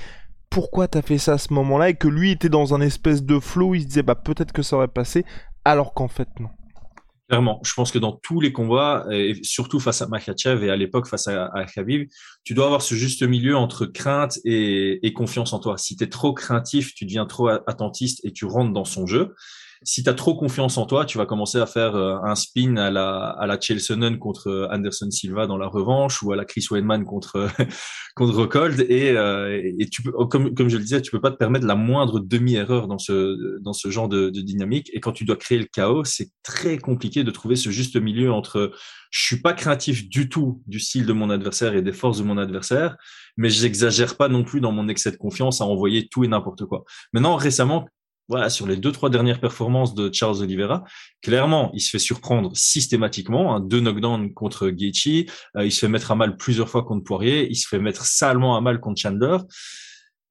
pourquoi 0.50 0.88
t'as 0.88 1.02
fait 1.02 1.18
ça 1.18 1.34
à 1.34 1.38
ce 1.38 1.52
moment-là? 1.54 1.88
Et 1.88 1.94
que 1.94 2.08
lui 2.08 2.32
était 2.32 2.48
dans 2.48 2.74
un 2.74 2.80
espèce 2.80 3.22
de 3.22 3.40
flow, 3.40 3.74
il 3.74 3.82
se 3.82 3.86
disait, 3.86 4.02
bah 4.02 4.16
peut-être 4.16 4.52
que 4.52 4.62
ça 4.62 4.76
aurait 4.76 4.88
passé, 4.88 5.24
alors 5.64 5.94
qu'en 5.94 6.08
fait, 6.08 6.28
non. 6.38 6.50
Clairement, 7.30 7.60
je 7.62 7.72
pense 7.74 7.92
que 7.92 7.98
dans 8.00 8.10
tous 8.10 8.40
les 8.40 8.52
combats, 8.52 9.06
et 9.12 9.38
surtout 9.44 9.78
face 9.78 10.02
à 10.02 10.08
Makhachev 10.08 10.64
et 10.64 10.70
à 10.70 10.74
l'époque 10.74 11.06
face 11.06 11.28
à, 11.28 11.46
à 11.54 11.64
Khabib, 11.64 12.08
tu 12.42 12.54
dois 12.54 12.64
avoir 12.64 12.82
ce 12.82 12.96
juste 12.96 13.22
milieu 13.22 13.56
entre 13.56 13.86
crainte 13.86 14.40
et, 14.44 15.06
et 15.06 15.12
confiance 15.12 15.52
en 15.52 15.60
toi. 15.60 15.78
Si 15.78 15.94
tu 15.94 16.02
es 16.02 16.08
trop 16.08 16.32
craintif, 16.34 16.92
tu 16.92 17.04
deviens 17.04 17.26
trop 17.26 17.46
attentiste 17.46 18.20
et 18.24 18.32
tu 18.32 18.46
rentres 18.46 18.72
dans 18.72 18.84
son 18.84 19.06
jeu 19.06 19.36
si 19.82 20.02
tu 20.02 20.10
as 20.10 20.14
trop 20.14 20.34
confiance 20.34 20.76
en 20.76 20.84
toi, 20.84 21.06
tu 21.06 21.16
vas 21.16 21.24
commencer 21.24 21.58
à 21.58 21.64
faire 21.64 21.96
euh, 21.96 22.18
un 22.22 22.34
spin 22.34 22.76
à 22.76 22.90
la, 22.90 23.30
à 23.30 23.46
la 23.46 23.58
Chelseanen 23.58 24.18
contre 24.18 24.48
euh, 24.48 24.68
Anderson 24.70 25.10
Silva 25.10 25.46
dans 25.46 25.56
la 25.56 25.68
revanche 25.68 26.22
ou 26.22 26.32
à 26.32 26.36
la 26.36 26.44
Chris 26.44 26.66
Weidman 26.70 27.04
contre, 27.04 27.48
contre 28.14 28.34
Rockhold. 28.34 28.80
Et, 28.90 29.12
euh, 29.12 29.72
et 29.78 29.88
tu 29.88 30.02
peux, 30.02 30.12
comme, 30.26 30.54
comme 30.54 30.68
je 30.68 30.76
le 30.76 30.82
disais, 30.82 31.00
tu 31.00 31.10
peux 31.10 31.20
pas 31.20 31.30
te 31.30 31.36
permettre 31.36 31.66
la 31.66 31.76
moindre 31.76 32.20
demi-erreur 32.20 32.88
dans 32.88 32.98
ce, 32.98 33.58
dans 33.60 33.72
ce 33.72 33.88
genre 33.88 34.08
de, 34.08 34.28
de 34.28 34.40
dynamique. 34.42 34.90
Et 34.92 35.00
quand 35.00 35.12
tu 35.12 35.24
dois 35.24 35.36
créer 35.36 35.58
le 35.58 35.66
chaos, 35.72 36.04
c'est 36.04 36.28
très 36.42 36.76
compliqué 36.76 37.24
de 37.24 37.30
trouver 37.30 37.56
ce 37.56 37.70
juste 37.70 37.96
milieu 37.96 38.32
entre 38.32 38.72
je 39.10 39.24
suis 39.24 39.40
pas 39.40 39.54
craintif 39.54 40.08
du 40.08 40.28
tout 40.28 40.62
du 40.66 40.78
style 40.78 41.04
de 41.04 41.12
mon 41.12 41.30
adversaire 41.30 41.74
et 41.74 41.82
des 41.82 41.92
forces 41.92 42.18
de 42.18 42.22
mon 42.22 42.38
adversaire, 42.38 42.96
mais 43.36 43.50
j'exagère 43.50 44.16
pas 44.16 44.28
non 44.28 44.44
plus 44.44 44.60
dans 44.60 44.72
mon 44.72 44.88
excès 44.88 45.10
de 45.10 45.16
confiance 45.16 45.60
à 45.60 45.64
envoyer 45.64 46.08
tout 46.08 46.22
et 46.22 46.28
n'importe 46.28 46.64
quoi. 46.64 46.84
Maintenant, 47.12 47.34
récemment, 47.34 47.88
voilà, 48.30 48.48
sur 48.48 48.66
les 48.66 48.76
deux, 48.76 48.92
trois 48.92 49.10
dernières 49.10 49.40
performances 49.40 49.94
de 49.94 50.08
Charles 50.12 50.40
Oliveira, 50.40 50.84
clairement, 51.20 51.70
il 51.74 51.80
se 51.80 51.90
fait 51.90 51.98
surprendre 51.98 52.52
systématiquement. 52.54 53.54
Hein, 53.54 53.60
deux 53.60 53.80
knockdowns 53.80 54.32
contre 54.32 54.70
Gaethje, 54.70 55.26
euh, 55.56 55.66
il 55.66 55.72
se 55.72 55.80
fait 55.80 55.88
mettre 55.88 56.12
à 56.12 56.14
mal 56.14 56.36
plusieurs 56.36 56.68
fois 56.68 56.84
contre 56.84 57.02
Poirier, 57.04 57.50
il 57.50 57.56
se 57.56 57.66
fait 57.66 57.80
mettre 57.80 58.04
salement 58.06 58.56
à 58.56 58.60
mal 58.60 58.78
contre 58.78 59.00
Chandler. 59.00 59.36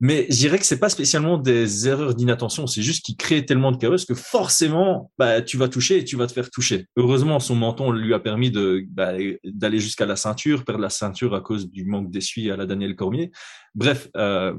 Mais 0.02 0.28
je 0.30 0.38
dirais 0.38 0.58
que 0.58 0.66
c'est 0.66 0.80
pas 0.80 0.88
spécialement 0.88 1.38
des 1.38 1.90
erreurs 1.90 2.16
d'inattention, 2.16 2.68
c'est 2.68 2.82
juste 2.82 3.04
qu'il 3.04 3.18
crée 3.18 3.46
tellement 3.46 3.74
de 3.74 3.78
chaos 3.78 3.98
que 4.08 4.16
forcément, 4.16 5.12
bah, 5.18 5.42
tu 5.42 5.58
vas 5.58 5.68
toucher 5.68 5.98
et 5.98 6.06
tu 6.06 6.16
vas 6.16 6.26
te 6.26 6.32
faire 6.32 6.50
toucher. 6.50 6.86
Heureusement, 6.96 7.42
son 7.42 7.56
menton 7.56 7.92
lui 7.92 8.14
a 8.14 8.20
permis 8.20 8.50
de 8.50 8.86
bah, 8.88 9.12
d'aller 9.44 9.80
jusqu'à 9.80 10.06
la 10.06 10.16
ceinture, 10.16 10.64
perdre 10.64 10.82
la 10.82 10.90
ceinture 10.90 11.36
à 11.36 11.42
cause 11.42 11.70
du 11.70 11.84
manque 11.84 12.12
d'essuie 12.12 12.50
à 12.50 12.56
la 12.56 12.66
Daniel 12.66 12.96
Cormier. 12.96 13.32
Bref, 13.76 14.08
euh, 14.16 14.54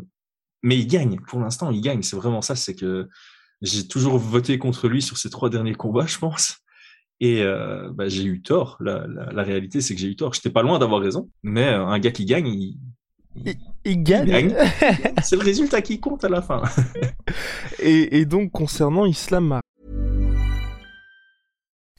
mais 0.63 0.79
il 0.79 0.87
gagne. 0.87 1.19
Pour 1.29 1.41
l'instant, 1.41 1.71
il 1.71 1.81
gagne. 1.81 2.03
C'est 2.03 2.17
vraiment 2.17 2.43
ça. 2.43 2.57
C'est 2.57 2.75
que 2.75 3.09
j'ai 3.63 3.87
toujours 3.87 4.19
voté 4.19 4.59
contre 4.59 4.89
lui 4.89 5.03
sur 5.03 5.19
ces 5.19 5.31
trois 5.31 5.51
derniers 5.51 5.75
combats, 5.75 6.07
je 6.07 6.19
pense. 6.19 6.59
Et 7.21 7.43
euh, 7.43 7.91
bah, 7.93 8.09
j'ai 8.09 8.25
eu 8.25 8.41
tort. 8.43 8.77
La, 8.81 9.07
la, 9.07 9.33
la 9.33 9.43
réalité, 9.43 9.81
c'est 9.81 9.95
que 9.95 10.01
j'ai 10.01 10.09
eu 10.09 10.17
tort. 10.17 10.33
J'étais 10.33 10.51
pas 10.51 10.63
loin 10.63 10.79
d'avoir 10.79 11.01
raison. 11.01 11.29
Mais 11.43 11.69
euh, 11.69 11.85
un 11.87 11.99
gars 11.99 12.11
qui 12.13 12.25
gagne, 12.25 12.47
il, 12.49 12.79
il, 13.37 13.55
il 13.85 14.03
gagne. 14.03 14.27
gagne. 14.29 14.55
c'est 15.23 15.37
le 15.37 15.43
résultat 15.43 15.83
qui 15.83 16.01
compte 16.01 16.25
à 16.25 16.29
la 16.29 16.41
fin. 16.43 16.63
et, 17.83 18.19
et 18.19 18.25
donc, 18.25 18.51
concernant 18.53 19.05
Islam 19.05 19.61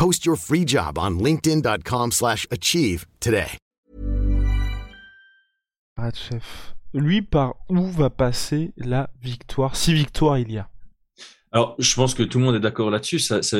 Post 0.00 0.24
your 0.24 0.36
free 0.38 0.64
job 0.66 0.96
on 0.96 1.18
linkedin.com/achieve 1.22 3.04
today. 3.20 3.58
chef. 6.14 6.74
Lui, 6.94 7.20
par 7.20 7.56
où 7.68 7.86
va 7.90 8.08
passer 8.08 8.72
la 8.78 9.10
victoire? 9.20 9.76
Si 9.76 9.92
victoire 9.92 10.38
il 10.38 10.52
y 10.52 10.56
a. 10.56 10.70
Alors, 11.52 11.76
je 11.78 11.94
pense 11.94 12.14
que 12.14 12.22
tout 12.22 12.38
le 12.38 12.46
monde 12.46 12.54
est 12.54 12.60
d'accord 12.60 12.90
là-dessus. 12.90 13.18
Ça, 13.18 13.42
ça, 13.42 13.58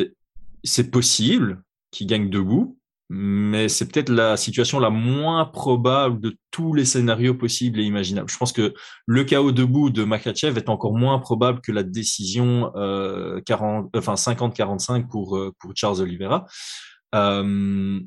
c'est 0.64 0.90
possible 0.90 1.62
qu'il 1.90 2.07
gagne 2.07 2.31
debout, 2.31 2.80
mais 3.12 3.68
c'est 3.68 3.90
peut-être 3.90 4.09
la 4.09 4.37
situation 4.37 4.79
la 4.79 4.88
moins 4.88 5.44
probable 5.44 6.20
de 6.20 6.37
tous 6.53 6.75
les 6.75 6.85
scénarios 6.85 7.35
possibles 7.35 7.81
et 7.81 7.83
imaginables. 7.83 8.31
Je 8.31 8.37
pense 8.37 8.53
que 8.53 8.73
le 9.05 9.25
chaos 9.25 9.51
debout 9.51 9.90
de 9.90 10.05
Makachev 10.05 10.57
est 10.57 10.68
encore 10.68 10.94
moins 10.94 11.18
probable 11.18 11.61
que 11.61 11.73
la 11.73 11.83
décision 11.83 12.70
euh, 12.77 13.40
40, 13.46 13.90
enfin 13.96 14.14
50-45 14.14 15.09
pour 15.09 15.37
euh, 15.37 15.53
pour 15.59 15.73
Charles 15.75 16.01
Oliveira. 16.01 16.46
Euh, 17.16 17.99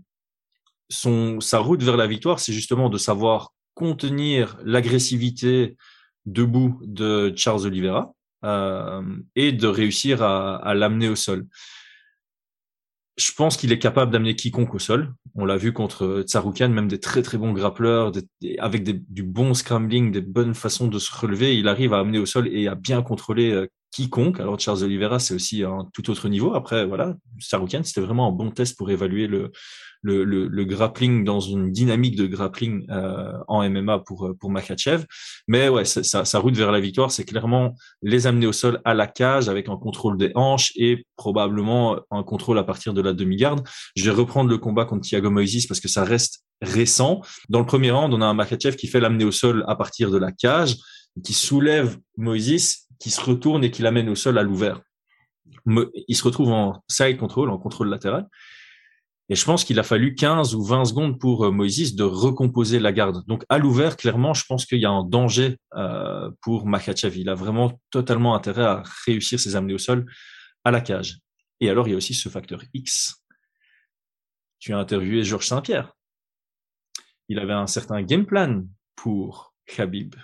son 0.89 1.41
sa 1.41 1.59
route 1.59 1.83
vers 1.83 1.97
la 1.97 2.07
victoire, 2.07 2.39
c'est 2.39 2.53
justement 2.53 2.89
de 2.89 2.97
savoir 2.97 3.51
contenir 3.73 4.57
l'agressivité 4.63 5.75
debout 6.25 6.79
de 6.81 7.33
Charles 7.35 7.65
Oliveira 7.65 8.13
euh, 8.45 9.01
et 9.35 9.51
de 9.51 9.67
réussir 9.67 10.23
à 10.23 10.73
l'amener 10.73 11.09
au 11.09 11.17
sol 11.17 11.45
je 13.15 13.31
pense 13.31 13.57
qu'il 13.57 13.71
est 13.71 13.79
capable 13.79 14.11
d'amener 14.11 14.35
quiconque 14.35 14.73
au 14.73 14.79
sol. 14.79 15.13
On 15.35 15.45
l'a 15.45 15.57
vu 15.57 15.71
contre 15.71 16.23
Tsaroukan, 16.25 16.69
même 16.69 16.87
des 16.87 16.99
très 16.99 17.21
très 17.21 17.37
bons 17.37 17.53
grappleurs, 17.53 18.11
avec 18.57 18.83
du 18.83 19.23
bon 19.23 19.53
scrambling, 19.53 20.11
des 20.11 20.21
bonnes 20.21 20.55
façons 20.55 20.87
de 20.87 20.97
se 20.99 21.15
relever. 21.15 21.57
Il 21.57 21.67
arrive 21.67 21.93
à 21.93 21.99
amener 21.99 22.19
au 22.19 22.25
sol 22.25 22.47
et 22.47 22.67
à 22.67 22.75
bien 22.75 23.01
contrôler 23.03 23.51
euh, 23.51 23.67
quiconque. 23.91 24.39
Alors 24.39 24.59
Charles 24.59 24.83
Oliveira, 24.83 25.19
c'est 25.19 25.35
aussi 25.35 25.63
un 25.63 25.87
tout 25.93 26.09
autre 26.09 26.27
niveau. 26.27 26.55
Après, 26.55 26.85
voilà, 26.85 27.15
Tsaroukan, 27.39 27.83
c'était 27.83 28.01
vraiment 28.01 28.27
un 28.27 28.31
bon 28.31 28.49
test 28.49 28.77
pour 28.77 28.89
évaluer 28.89 29.27
le, 29.27 29.51
le, 30.03 30.23
le, 30.23 30.47
le, 30.47 30.65
grappling 30.65 31.23
dans 31.23 31.39
une 31.39 31.71
dynamique 31.71 32.15
de 32.15 32.27
grappling 32.27 32.85
euh, 32.91 33.33
en 33.47 33.67
MMA 33.67 33.99
pour 33.99 34.31
pour 34.39 34.51
Makachev. 34.51 35.05
Mais 35.47 35.69
ouais, 35.69 35.85
sa, 35.85 36.03
sa 36.03 36.39
route 36.39 36.55
vers 36.55 36.71
la 36.71 36.79
victoire, 36.79 37.11
c'est 37.11 37.25
clairement 37.25 37.75
les 38.01 38.27
amener 38.27 38.45
au 38.45 38.53
sol 38.53 38.81
à 38.85 38.93
la 38.93 39.07
cage 39.07 39.49
avec 39.49 39.69
un 39.69 39.77
contrôle 39.77 40.17
des 40.17 40.31
hanches 40.35 40.71
et 40.75 41.05
probablement 41.15 41.97
un 42.11 42.23
contrôle 42.23 42.59
à 42.59 42.63
partir 42.63 42.93
de 42.93 43.01
la 43.01 43.13
demi-garde. 43.13 43.67
Je 43.95 44.03
vais 44.03 44.15
reprendre 44.15 44.49
le 44.49 44.57
combat 44.57 44.85
contre 44.85 45.07
Thiago 45.07 45.31
Moises 45.31 45.65
parce 45.67 45.79
que 45.79 45.87
ça 45.87 46.03
reste 46.03 46.43
récent. 46.61 47.21
Dans 47.49 47.59
le 47.59 47.65
premier 47.65 47.91
round, 47.91 48.13
on 48.13 48.21
a 48.21 48.25
un 48.25 48.33
Makachev 48.33 48.75
qui 48.75 48.87
fait 48.87 48.99
l'amener 48.99 49.25
au 49.25 49.31
sol 49.31 49.63
à 49.67 49.75
partir 49.75 50.11
de 50.11 50.17
la 50.17 50.31
cage, 50.31 50.77
qui 51.23 51.33
soulève 51.33 51.97
Moises, 52.17 52.87
qui 52.99 53.09
se 53.09 53.21
retourne 53.21 53.63
et 53.63 53.71
qui 53.71 53.81
l'amène 53.81 54.09
au 54.09 54.15
sol 54.15 54.37
à 54.37 54.43
l'ouvert. 54.43 54.81
Il 56.07 56.15
se 56.15 56.23
retrouve 56.23 56.51
en 56.51 56.83
side 56.89 57.17
control, 57.17 57.49
en 57.49 57.57
contrôle 57.57 57.89
latéral. 57.89 58.27
Et 59.29 59.35
je 59.35 59.45
pense 59.45 59.63
qu'il 59.63 59.79
a 59.79 59.83
fallu 59.83 60.15
15 60.15 60.53
ou 60.53 60.63
20 60.63 60.85
secondes 60.85 61.19
pour 61.19 61.45
euh, 61.45 61.51
Moïse 61.51 61.95
de 61.95 62.03
recomposer 62.03 62.79
la 62.79 62.91
garde. 62.91 63.25
Donc 63.25 63.45
à 63.49 63.57
l'ouvert, 63.57 63.95
clairement, 63.95 64.33
je 64.33 64.45
pense 64.45 64.65
qu'il 64.65 64.79
y 64.79 64.85
a 64.85 64.91
un 64.91 65.03
danger 65.03 65.57
euh, 65.75 66.29
pour 66.41 66.65
Makachev. 66.65 67.17
Il 67.17 67.29
a 67.29 67.35
vraiment 67.35 67.79
totalement 67.89 68.35
intérêt 68.35 68.65
à 68.65 68.83
réussir 69.05 69.39
ses 69.39 69.55
amener 69.55 69.73
au 69.73 69.77
sol 69.77 70.05
à 70.65 70.71
la 70.71 70.81
cage. 70.81 71.19
Et 71.61 71.69
alors, 71.69 71.87
il 71.87 71.91
y 71.91 71.93
a 71.93 71.97
aussi 71.97 72.13
ce 72.13 72.27
facteur 72.27 72.61
X. 72.73 73.23
tu 74.59 74.73
as 74.73 74.77
interviewé 74.77 75.23
Georges 75.23 75.47
Saint-Pierre. 75.47 75.93
Il 77.29 77.39
avait 77.39 77.53
un 77.53 77.67
certain 77.67 78.01
game 78.01 78.25
plan 78.25 78.63
pour 78.95 79.53
Khabib. 79.65 80.15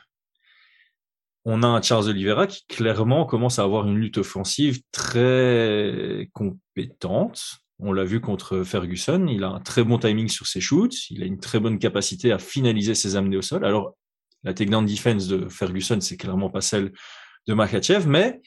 On 1.46 1.64
a 1.64 1.68
un 1.68 1.82
Charles 1.82 2.10
Oliveira 2.10 2.48
qui 2.48 2.66
clairement 2.68 3.26
commence 3.26 3.60
à 3.60 3.64
avoir 3.64 3.88
une 3.88 3.98
lutte 3.98 4.18
offensive 4.18 4.82
très 4.92 6.30
compétente. 6.34 7.62
On 7.80 7.94
l'a 7.94 8.04
vu 8.04 8.20
contre 8.20 8.64
Ferguson, 8.64 9.28
il 9.30 9.44
a 9.44 9.50
un 9.50 9.60
très 9.62 9.84
bon 9.84 9.98
timing 9.98 10.28
sur 10.28 10.48
ses 10.48 10.60
shoots, 10.60 11.10
il 11.10 11.24
a 11.24 11.26
une 11.26 11.40
très 11.40 11.60
bonne 11.60 11.80
capacité 11.80 12.32
à 12.32 12.38
finaliser 12.38 12.94
ses 12.94 13.16
amenés 13.16 13.38
au 13.38 13.42
sol. 13.42 13.66
Alors, 13.66 13.96
la 14.44 14.54
takedown 14.54 14.86
defense 14.86 15.28
de 15.28 15.48
Ferguson, 15.48 16.00
c'est 16.02 16.18
clairement 16.18 16.50
pas 16.50 16.62
celle 16.62 16.92
de 17.48 17.54
Makachev, 17.54 18.08
mais 18.08 18.42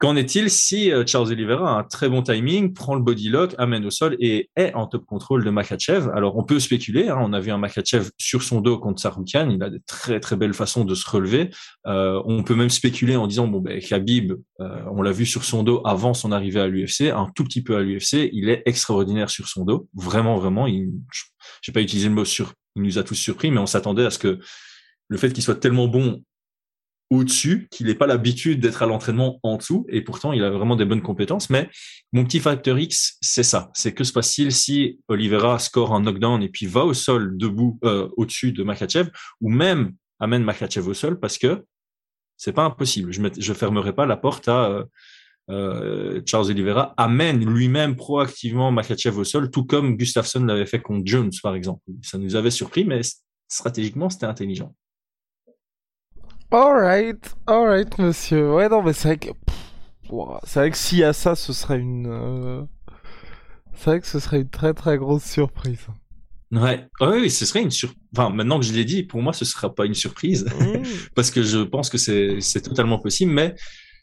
Qu'en 0.00 0.16
est-il 0.16 0.48
si 0.48 0.90
euh, 0.90 1.04
Charles 1.06 1.30
Oliveira 1.30 1.76
a 1.76 1.78
un 1.80 1.84
très 1.84 2.08
bon 2.08 2.22
timing, 2.22 2.72
prend 2.72 2.94
le 2.94 3.02
body 3.02 3.28
lock, 3.28 3.54
amène 3.58 3.84
au 3.84 3.90
sol 3.90 4.16
et 4.18 4.48
est 4.56 4.72
en 4.72 4.86
top 4.86 5.04
contrôle 5.04 5.44
de 5.44 5.50
Makachev? 5.50 6.08
Alors 6.14 6.38
on 6.38 6.42
peut 6.42 6.58
spéculer, 6.58 7.10
hein, 7.10 7.18
on 7.20 7.34
a 7.34 7.40
vu 7.40 7.50
un 7.50 7.58
Makachev 7.58 8.08
sur 8.16 8.42
son 8.42 8.62
dos 8.62 8.78
contre 8.78 9.02
Saroukian, 9.02 9.50
il 9.50 9.62
a 9.62 9.68
des 9.68 9.80
très 9.80 10.18
très 10.18 10.36
belles 10.36 10.54
façons 10.54 10.86
de 10.86 10.94
se 10.94 11.08
relever. 11.08 11.50
Euh, 11.86 12.18
on 12.24 12.42
peut 12.42 12.54
même 12.54 12.70
spéculer 12.70 13.14
en 13.16 13.26
disant 13.26 13.46
bon 13.46 13.60
ben 13.60 13.78
Khabib, 13.78 14.32
euh, 14.60 14.82
on 14.90 15.02
l'a 15.02 15.12
vu 15.12 15.26
sur 15.26 15.44
son 15.44 15.62
dos 15.64 15.82
avant 15.84 16.14
son 16.14 16.32
arrivée 16.32 16.60
à 16.60 16.66
l'UFC, 16.66 17.10
un 17.14 17.30
tout 17.34 17.44
petit 17.44 17.62
peu 17.62 17.76
à 17.76 17.82
l'UFC, 17.82 18.30
il 18.32 18.48
est 18.48 18.62
extraordinaire 18.64 19.28
sur 19.28 19.48
son 19.48 19.66
dos, 19.66 19.86
vraiment 19.92 20.38
vraiment. 20.38 20.66
Il, 20.66 20.92
j'ai 21.60 21.72
pas 21.72 21.82
utilisé 21.82 22.08
le 22.08 22.14
mot 22.14 22.24
sur, 22.24 22.54
il 22.74 22.84
nous 22.84 22.96
a 22.96 23.02
tous 23.02 23.16
surpris, 23.16 23.50
mais 23.50 23.58
on 23.58 23.66
s'attendait 23.66 24.06
à 24.06 24.10
ce 24.10 24.18
que 24.18 24.38
le 25.08 25.18
fait 25.18 25.30
qu'il 25.30 25.42
soit 25.42 25.56
tellement 25.56 25.88
bon 25.88 26.22
au-dessus, 27.10 27.66
qu'il 27.70 27.86
n'ait 27.86 27.94
pas 27.96 28.06
l'habitude 28.06 28.60
d'être 28.60 28.82
à 28.82 28.86
l'entraînement 28.86 29.40
en 29.42 29.56
dessous, 29.56 29.84
et 29.88 30.00
pourtant 30.00 30.32
il 30.32 30.44
a 30.44 30.50
vraiment 30.50 30.76
des 30.76 30.84
bonnes 30.84 31.02
compétences. 31.02 31.50
Mais 31.50 31.68
mon 32.12 32.24
petit 32.24 32.38
facteur 32.38 32.78
X, 32.78 33.18
c'est 33.20 33.42
ça. 33.42 33.70
C'est 33.74 33.92
que 33.92 34.04
se 34.04 34.12
passe-t-il 34.12 34.52
si 34.52 35.00
Oliveira 35.08 35.58
score 35.58 35.92
un 35.92 36.00
knockdown 36.00 36.42
et 36.42 36.48
puis 36.48 36.66
va 36.66 36.84
au 36.84 36.94
sol 36.94 37.36
debout 37.36 37.78
euh, 37.84 38.08
au-dessus 38.16 38.52
de 38.52 38.62
Makachev, 38.62 39.10
ou 39.40 39.50
même 39.50 39.92
amène 40.20 40.44
Makachev 40.44 40.88
au 40.88 40.94
sol, 40.94 41.18
parce 41.18 41.36
que 41.36 41.64
c'est 42.36 42.52
pas 42.52 42.64
impossible. 42.64 43.12
Je 43.12 43.20
ne 43.20 43.54
fermerai 43.54 43.92
pas 43.92 44.06
la 44.06 44.16
porte 44.16 44.48
à 44.48 44.70
euh, 44.70 44.84
euh, 45.50 46.22
Charles 46.26 46.50
Oliveira 46.50 46.94
amène 46.96 47.44
lui-même 47.44 47.96
proactivement 47.96 48.70
Makachev 48.70 49.18
au 49.18 49.24
sol, 49.24 49.50
tout 49.50 49.64
comme 49.64 49.96
Gustafsson 49.96 50.44
l'avait 50.44 50.66
fait 50.66 50.80
contre 50.80 51.02
Jones, 51.04 51.32
par 51.42 51.56
exemple. 51.56 51.82
Ça 52.02 52.18
nous 52.18 52.36
avait 52.36 52.52
surpris, 52.52 52.84
mais 52.84 53.00
stratégiquement, 53.48 54.08
c'était 54.10 54.26
intelligent. 54.26 54.74
Alright, 56.52 57.36
alright, 57.46 57.98
monsieur. 57.98 58.52
Ouais, 58.52 58.68
non, 58.68 58.82
mais 58.82 58.92
c'est 58.92 59.08
vrai 59.08 59.18
que. 59.18 59.28
C'est 60.44 60.58
vrai 60.58 60.70
que 60.72 60.76
s'il 60.76 60.98
y 60.98 61.04
a 61.04 61.12
ça, 61.12 61.36
ce 61.36 61.52
serait 61.52 61.78
une. 61.78 62.08
Euh, 62.08 62.62
c'est 63.74 63.90
vrai 63.90 64.00
que 64.00 64.06
ce 64.06 64.18
serait 64.18 64.40
une 64.40 64.50
très 64.50 64.74
très 64.74 64.98
grosse 64.98 65.24
surprise. 65.24 65.86
Ouais, 66.50 66.88
oui, 67.00 67.30
ce 67.30 67.46
serait 67.46 67.62
une 67.62 67.70
surprise. 67.70 68.02
Enfin, 68.16 68.30
maintenant 68.30 68.58
que 68.58 68.66
je 68.66 68.72
l'ai 68.72 68.84
dit, 68.84 69.04
pour 69.04 69.22
moi, 69.22 69.32
ce 69.32 69.44
sera 69.44 69.72
pas 69.72 69.86
une 69.86 69.94
surprise. 69.94 70.44
Mmh. 70.44 70.82
parce 71.14 71.30
que 71.30 71.44
je 71.44 71.58
pense 71.58 71.88
que 71.88 71.98
c'est 71.98 72.62
totalement 72.62 72.98
possible, 72.98 73.30
mais 73.30 73.54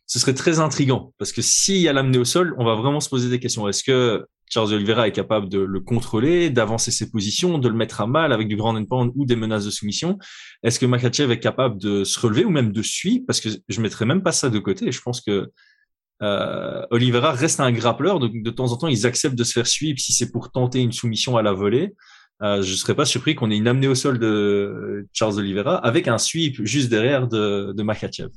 ce 0.05 0.17
serait 0.17 0.33
très 0.33 0.59
intrigant. 0.59 1.13
Parce 1.17 1.33
que 1.33 1.41
s'il 1.41 1.77
y 1.77 1.89
a 1.89 1.93
l'amener 1.93 2.17
au 2.17 2.25
sol, 2.25 2.55
on 2.57 2.63
va 2.63 2.75
vraiment 2.75 3.01
se 3.01 3.09
poser 3.09 3.29
des 3.29 3.39
questions. 3.39 3.67
Est-ce 3.67 3.83
que 3.83 4.25
Charles 4.49 4.73
Oliveira 4.73 5.07
est 5.07 5.11
capable 5.11 5.49
de 5.49 5.59
le 5.59 5.79
contrôler, 5.79 6.49
d'avancer 6.49 6.91
ses 6.91 7.11
positions, 7.11 7.57
de 7.57 7.67
le 7.67 7.75
mettre 7.75 8.01
à 8.01 8.07
mal 8.07 8.31
avec 8.31 8.47
du 8.47 8.55
grand 8.55 8.81
pound 8.85 9.11
ou 9.15 9.25
des 9.25 9.35
menaces 9.35 9.65
de 9.65 9.69
soumission. 9.69 10.17
Est-ce 10.63 10.79
que 10.79 10.85
Makachev 10.85 11.31
est 11.31 11.39
capable 11.39 11.79
de 11.79 12.03
se 12.03 12.19
relever 12.19 12.45
ou 12.45 12.49
même 12.49 12.71
de 12.71 12.81
suivre? 12.81 13.23
Parce 13.27 13.41
que 13.41 13.49
je 13.67 13.81
mettrais 13.81 14.05
même 14.05 14.23
pas 14.23 14.31
ça 14.31 14.49
de 14.49 14.59
côté. 14.59 14.91
Je 14.91 15.01
pense 15.01 15.21
que 15.21 15.51
euh, 16.23 16.85
Oliveira 16.91 17.31
reste 17.31 17.59
un 17.59 17.71
grappleur, 17.71 18.19
donc 18.19 18.41
de 18.41 18.49
temps 18.49 18.71
en 18.71 18.77
temps, 18.77 18.87
ils 18.87 19.05
acceptent 19.05 19.35
de 19.35 19.43
se 19.43 19.53
faire 19.53 19.67
suivre 19.67 19.99
si 19.99 20.13
c'est 20.13 20.31
pour 20.31 20.51
tenter 20.51 20.79
une 20.79 20.91
soumission 20.91 21.37
à 21.37 21.41
la 21.41 21.51
volée. 21.51 21.93
Euh, 22.41 22.61
je 22.61 22.73
serais 22.75 22.95
pas 22.95 23.05
surpris 23.05 23.35
qu'on 23.35 23.49
ait 23.49 23.57
une 23.57 23.67
amenée 23.67 23.87
au 23.87 23.95
sol 23.95 24.19
de 24.19 25.07
Charles 25.11 25.39
Oliveira 25.39 25.75
avec 25.77 26.07
un 26.07 26.17
sweep 26.17 26.63
juste 26.63 26.89
derrière 26.89 27.27
de, 27.27 27.73
de 27.75 27.83
Makachev. 27.83 28.29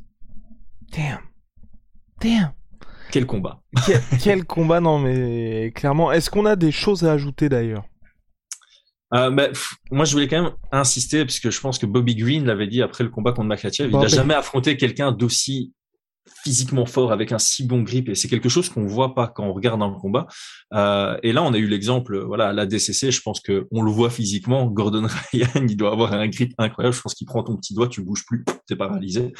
Damn. 0.92 1.20
Damn. 2.20 2.52
Quel 3.10 3.26
combat. 3.26 3.60
quel, 4.22 4.44
combat, 4.44 4.80
non, 4.80 4.98
mais 4.98 5.72
clairement. 5.74 6.12
Est-ce 6.12 6.30
qu'on 6.30 6.46
a 6.46 6.56
des 6.56 6.72
choses 6.72 7.04
à 7.04 7.12
ajouter 7.12 7.48
d'ailleurs? 7.48 7.84
Euh, 9.12 9.30
bah, 9.30 9.48
moi, 9.90 10.04
je 10.04 10.12
voulais 10.12 10.28
quand 10.28 10.42
même 10.42 10.52
insister, 10.70 11.24
parce 11.24 11.40
que 11.40 11.50
je 11.50 11.60
pense 11.60 11.78
que 11.78 11.86
Bobby 11.86 12.14
Green 12.14 12.44
l'avait 12.44 12.68
dit 12.68 12.82
après 12.82 13.02
le 13.04 13.10
combat 13.10 13.32
contre 13.32 13.48
Makachev, 13.48 13.90
il 13.90 13.98
n'a 13.98 14.06
jamais 14.06 14.34
affronté 14.34 14.76
quelqu'un 14.76 15.12
d'aussi 15.12 15.72
physiquement 16.42 16.86
fort 16.86 17.12
avec 17.12 17.32
un 17.32 17.38
si 17.38 17.66
bon 17.66 17.82
grip 17.82 18.08
et 18.08 18.14
c'est 18.14 18.28
quelque 18.28 18.48
chose 18.48 18.68
qu'on 18.68 18.86
voit 18.86 19.14
pas 19.14 19.28
quand 19.28 19.44
on 19.44 19.52
regarde 19.52 19.82
un 19.82 19.92
combat. 19.92 20.26
Euh, 20.72 21.16
et 21.22 21.32
là, 21.32 21.42
on 21.42 21.52
a 21.52 21.58
eu 21.58 21.66
l'exemple, 21.66 22.18
voilà, 22.20 22.52
la 22.52 22.66
DCC. 22.66 23.10
Je 23.10 23.20
pense 23.20 23.40
que 23.40 23.66
on 23.72 23.82
le 23.82 23.90
voit 23.90 24.10
physiquement. 24.10 24.66
Gordon 24.66 25.06
Ryan, 25.32 25.66
il 25.68 25.76
doit 25.76 25.92
avoir 25.92 26.12
un 26.12 26.28
grip 26.28 26.52
incroyable. 26.58 26.94
Je 26.94 27.00
pense 27.00 27.14
qu'il 27.14 27.26
prend 27.26 27.42
ton 27.42 27.56
petit 27.56 27.74
doigt, 27.74 27.88
tu 27.88 28.02
bouges 28.02 28.24
plus, 28.26 28.44
t'es 28.66 28.76
paralysé. 28.76 29.32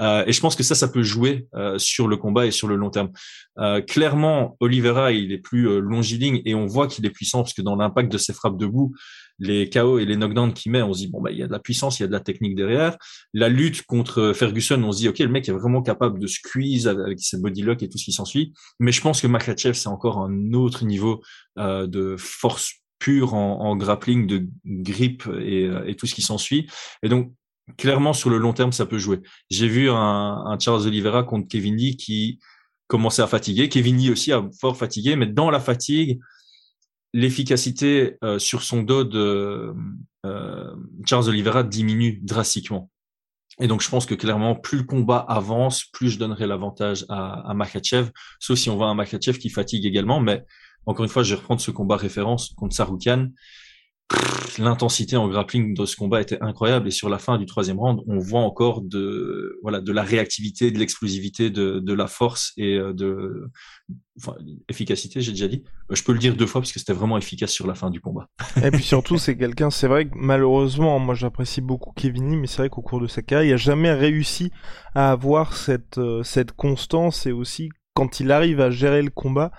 Euh, 0.00 0.24
et 0.26 0.32
je 0.32 0.40
pense 0.40 0.56
que 0.56 0.62
ça, 0.62 0.74
ça 0.74 0.88
peut 0.88 1.02
jouer 1.02 1.48
euh, 1.54 1.78
sur 1.78 2.08
le 2.08 2.16
combat 2.16 2.46
et 2.46 2.50
sur 2.50 2.68
le 2.68 2.76
long 2.76 2.90
terme. 2.90 3.10
Euh, 3.58 3.80
clairement, 3.80 4.56
Oliveira, 4.60 5.12
il 5.12 5.32
est 5.32 5.38
plus 5.38 5.68
euh, 5.68 5.80
longiligne 5.80 6.40
et 6.44 6.54
on 6.54 6.66
voit 6.66 6.86
qu'il 6.86 7.04
est 7.06 7.10
puissant 7.10 7.42
parce 7.42 7.54
que 7.54 7.62
dans 7.62 7.76
l'impact 7.76 8.12
de 8.12 8.18
ses 8.18 8.32
frappes 8.32 8.56
debout, 8.56 8.94
les 9.38 9.70
KO 9.70 9.98
et 9.98 10.04
les 10.04 10.16
knockdowns 10.16 10.52
qu'il 10.52 10.72
met, 10.72 10.82
on 10.82 10.92
se 10.92 11.00
dit 11.00 11.08
bon 11.08 11.20
bah 11.20 11.30
il 11.30 11.38
y 11.38 11.42
a 11.42 11.46
de 11.46 11.52
la 11.52 11.58
puissance, 11.58 11.98
il 11.98 12.02
y 12.02 12.04
a 12.04 12.08
de 12.08 12.12
la 12.12 12.20
technique 12.20 12.56
derrière. 12.56 12.96
La 13.34 13.48
lutte 13.48 13.82
contre 13.82 14.32
Ferguson, 14.34 14.82
on 14.82 14.92
se 14.92 14.98
dit 14.98 15.08
ok 15.08 15.18
le 15.20 15.28
mec 15.28 15.48
est 15.48 15.52
vraiment 15.52 15.82
capable 15.82 16.18
de 16.18 16.26
squeeze 16.26 16.88
avec 16.88 17.20
ses 17.20 17.40
body 17.40 17.62
lock 17.62 17.82
et 17.82 17.88
tout 17.88 17.98
ce 17.98 18.04
qui 18.04 18.12
s'ensuit. 18.12 18.52
Mais 18.80 18.92
je 18.92 19.00
pense 19.00 19.20
que 19.20 19.26
Makachev 19.26 19.74
c'est 19.74 19.88
encore 19.88 20.18
un 20.18 20.52
autre 20.52 20.84
niveau 20.84 21.22
euh, 21.58 21.86
de 21.86 22.16
force 22.18 22.72
pure 22.98 23.34
en, 23.34 23.60
en, 23.60 23.76
grappling, 23.76 24.26
de 24.26 24.48
grip 24.64 25.22
et, 25.40 25.70
et 25.86 25.94
tout 25.94 26.06
ce 26.06 26.16
qui 26.16 26.22
s'ensuit. 26.22 26.68
Et 27.04 27.08
donc 27.08 27.32
clairement 27.76 28.12
sur 28.12 28.30
le 28.30 28.38
long 28.38 28.52
terme 28.52 28.72
ça 28.72 28.86
peut 28.86 28.98
jouer. 28.98 29.20
J'ai 29.50 29.68
vu 29.68 29.90
un, 29.90 30.56
Charles 30.60 30.86
Oliveira 30.86 31.22
contre 31.22 31.48
Kevin 31.48 31.76
Lee 31.76 31.96
qui 31.96 32.38
commençait 32.86 33.22
à 33.22 33.26
fatiguer. 33.26 33.68
Kevin 33.68 33.96
Lee 33.96 34.10
aussi 34.10 34.32
a 34.32 34.42
fort 34.60 34.76
fatigué, 34.76 35.16
mais 35.16 35.26
dans 35.26 35.50
la 35.50 35.60
fatigue, 35.60 36.20
l'efficacité 37.12 38.16
euh, 38.24 38.38
sur 38.38 38.62
son 38.62 38.82
dos 38.82 39.04
de 39.04 39.74
euh, 40.26 40.74
Charles 41.06 41.28
Oliveira 41.28 41.62
diminue 41.62 42.20
drastiquement. 42.22 42.90
Et 43.60 43.66
donc, 43.66 43.82
je 43.82 43.88
pense 43.88 44.06
que 44.06 44.14
clairement, 44.14 44.54
plus 44.54 44.78
le 44.78 44.84
combat 44.84 45.18
avance, 45.18 45.84
plus 45.92 46.10
je 46.10 46.18
donnerai 46.18 46.46
l'avantage 46.46 47.04
à, 47.08 47.50
à 47.50 47.54
Makachev, 47.54 48.10
sauf 48.38 48.58
si 48.58 48.70
on 48.70 48.76
voit 48.76 48.86
un 48.86 48.94
Makachev 48.94 49.38
qui 49.38 49.50
fatigue 49.50 49.84
également. 49.84 50.20
Mais 50.20 50.44
encore 50.86 51.04
une 51.04 51.10
fois, 51.10 51.22
je 51.22 51.34
vais 51.34 51.40
reprendre 51.40 51.60
ce 51.60 51.70
combat 51.70 51.96
référence 51.96 52.54
contre 52.56 52.74
Saroukian 52.74 53.28
l'intensité 54.58 55.16
en 55.16 55.28
grappling 55.28 55.74
de 55.74 55.84
ce 55.84 55.96
combat 55.96 56.20
était 56.20 56.38
incroyable 56.40 56.88
et 56.88 56.90
sur 56.90 57.08
la 57.08 57.18
fin 57.18 57.38
du 57.38 57.46
troisième 57.46 57.78
round, 57.78 58.00
on 58.06 58.18
voit 58.18 58.40
encore 58.40 58.82
de 58.82 59.58
voilà 59.62 59.80
de 59.80 59.92
la 59.92 60.02
réactivité, 60.02 60.70
de 60.70 60.78
l'explosivité, 60.78 61.50
de, 61.50 61.78
de 61.78 61.92
la 61.92 62.06
force 62.06 62.52
et 62.56 62.76
euh, 62.76 62.92
de 62.92 63.50
enfin, 64.18 64.34
efficacité. 64.68 65.20
J'ai 65.20 65.32
déjà 65.32 65.48
dit. 65.48 65.64
Euh, 65.90 65.94
je 65.94 66.02
peux 66.02 66.12
le 66.12 66.18
dire 66.18 66.36
deux 66.36 66.46
fois 66.46 66.60
parce 66.60 66.72
que 66.72 66.78
c'était 66.78 66.92
vraiment 66.92 67.18
efficace 67.18 67.50
sur 67.50 67.66
la 67.66 67.74
fin 67.74 67.90
du 67.90 68.00
combat. 68.00 68.28
Et 68.62 68.70
puis 68.70 68.82
surtout, 68.82 69.18
c'est 69.18 69.36
quelqu'un. 69.36 69.70
C'est 69.70 69.88
vrai 69.88 70.06
que 70.06 70.14
malheureusement, 70.14 70.98
moi 70.98 71.14
j'apprécie 71.14 71.60
beaucoup 71.60 71.92
Kevin 71.92 72.40
mais 72.40 72.46
c'est 72.46 72.58
vrai 72.58 72.70
qu'au 72.70 72.82
cours 72.82 73.00
de 73.00 73.06
sa 73.06 73.22
carrière, 73.22 73.50
il 73.50 73.54
a 73.54 73.58
jamais 73.58 73.92
réussi 73.92 74.50
à 74.94 75.10
avoir 75.10 75.54
cette 75.56 75.98
euh, 75.98 76.22
cette 76.22 76.52
constance 76.52 77.26
et 77.26 77.32
aussi 77.32 77.68
quand 77.94 78.20
il 78.20 78.30
arrive 78.30 78.60
à 78.60 78.70
gérer 78.70 79.02
le 79.02 79.10
combat, 79.10 79.50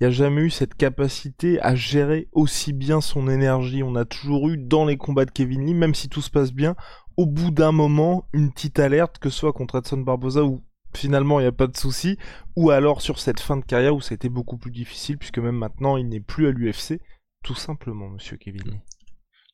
il 0.00 0.04
n'y 0.04 0.08
a 0.08 0.10
jamais 0.10 0.42
eu 0.42 0.50
cette 0.50 0.74
capacité 0.74 1.60
à 1.60 1.74
gérer 1.74 2.28
aussi 2.32 2.72
bien 2.72 3.00
son 3.00 3.28
énergie. 3.28 3.82
On 3.82 3.96
a 3.96 4.04
toujours 4.04 4.48
eu 4.48 4.56
dans 4.56 4.84
les 4.84 4.96
combats 4.96 5.24
de 5.24 5.30
Kevin 5.32 5.66
Lee, 5.66 5.74
même 5.74 5.94
si 5.94 6.08
tout 6.08 6.22
se 6.22 6.30
passe 6.30 6.52
bien, 6.52 6.76
au 7.16 7.26
bout 7.26 7.50
d'un 7.50 7.72
moment, 7.72 8.28
une 8.32 8.52
petite 8.52 8.78
alerte, 8.78 9.18
que 9.18 9.28
ce 9.28 9.38
soit 9.38 9.52
contre 9.52 9.78
Edson 9.78 9.98
Barboza 9.98 10.44
où 10.44 10.62
finalement 10.94 11.40
il 11.40 11.42
n'y 11.42 11.48
a 11.48 11.52
pas 11.52 11.66
de 11.66 11.76
souci, 11.76 12.16
ou 12.56 12.70
alors 12.70 13.02
sur 13.02 13.18
cette 13.18 13.40
fin 13.40 13.56
de 13.56 13.64
carrière 13.64 13.94
où 13.94 14.00
ça 14.00 14.12
a 14.12 14.14
été 14.14 14.28
beaucoup 14.28 14.56
plus 14.56 14.70
difficile, 14.70 15.18
puisque 15.18 15.38
même 15.38 15.56
maintenant 15.56 15.96
il 15.96 16.08
n'est 16.08 16.20
plus 16.20 16.46
à 16.46 16.52
l'UFC, 16.52 17.00
tout 17.42 17.56
simplement, 17.56 18.08
monsieur 18.08 18.36
Kevin 18.36 18.62
Lee. 18.62 18.80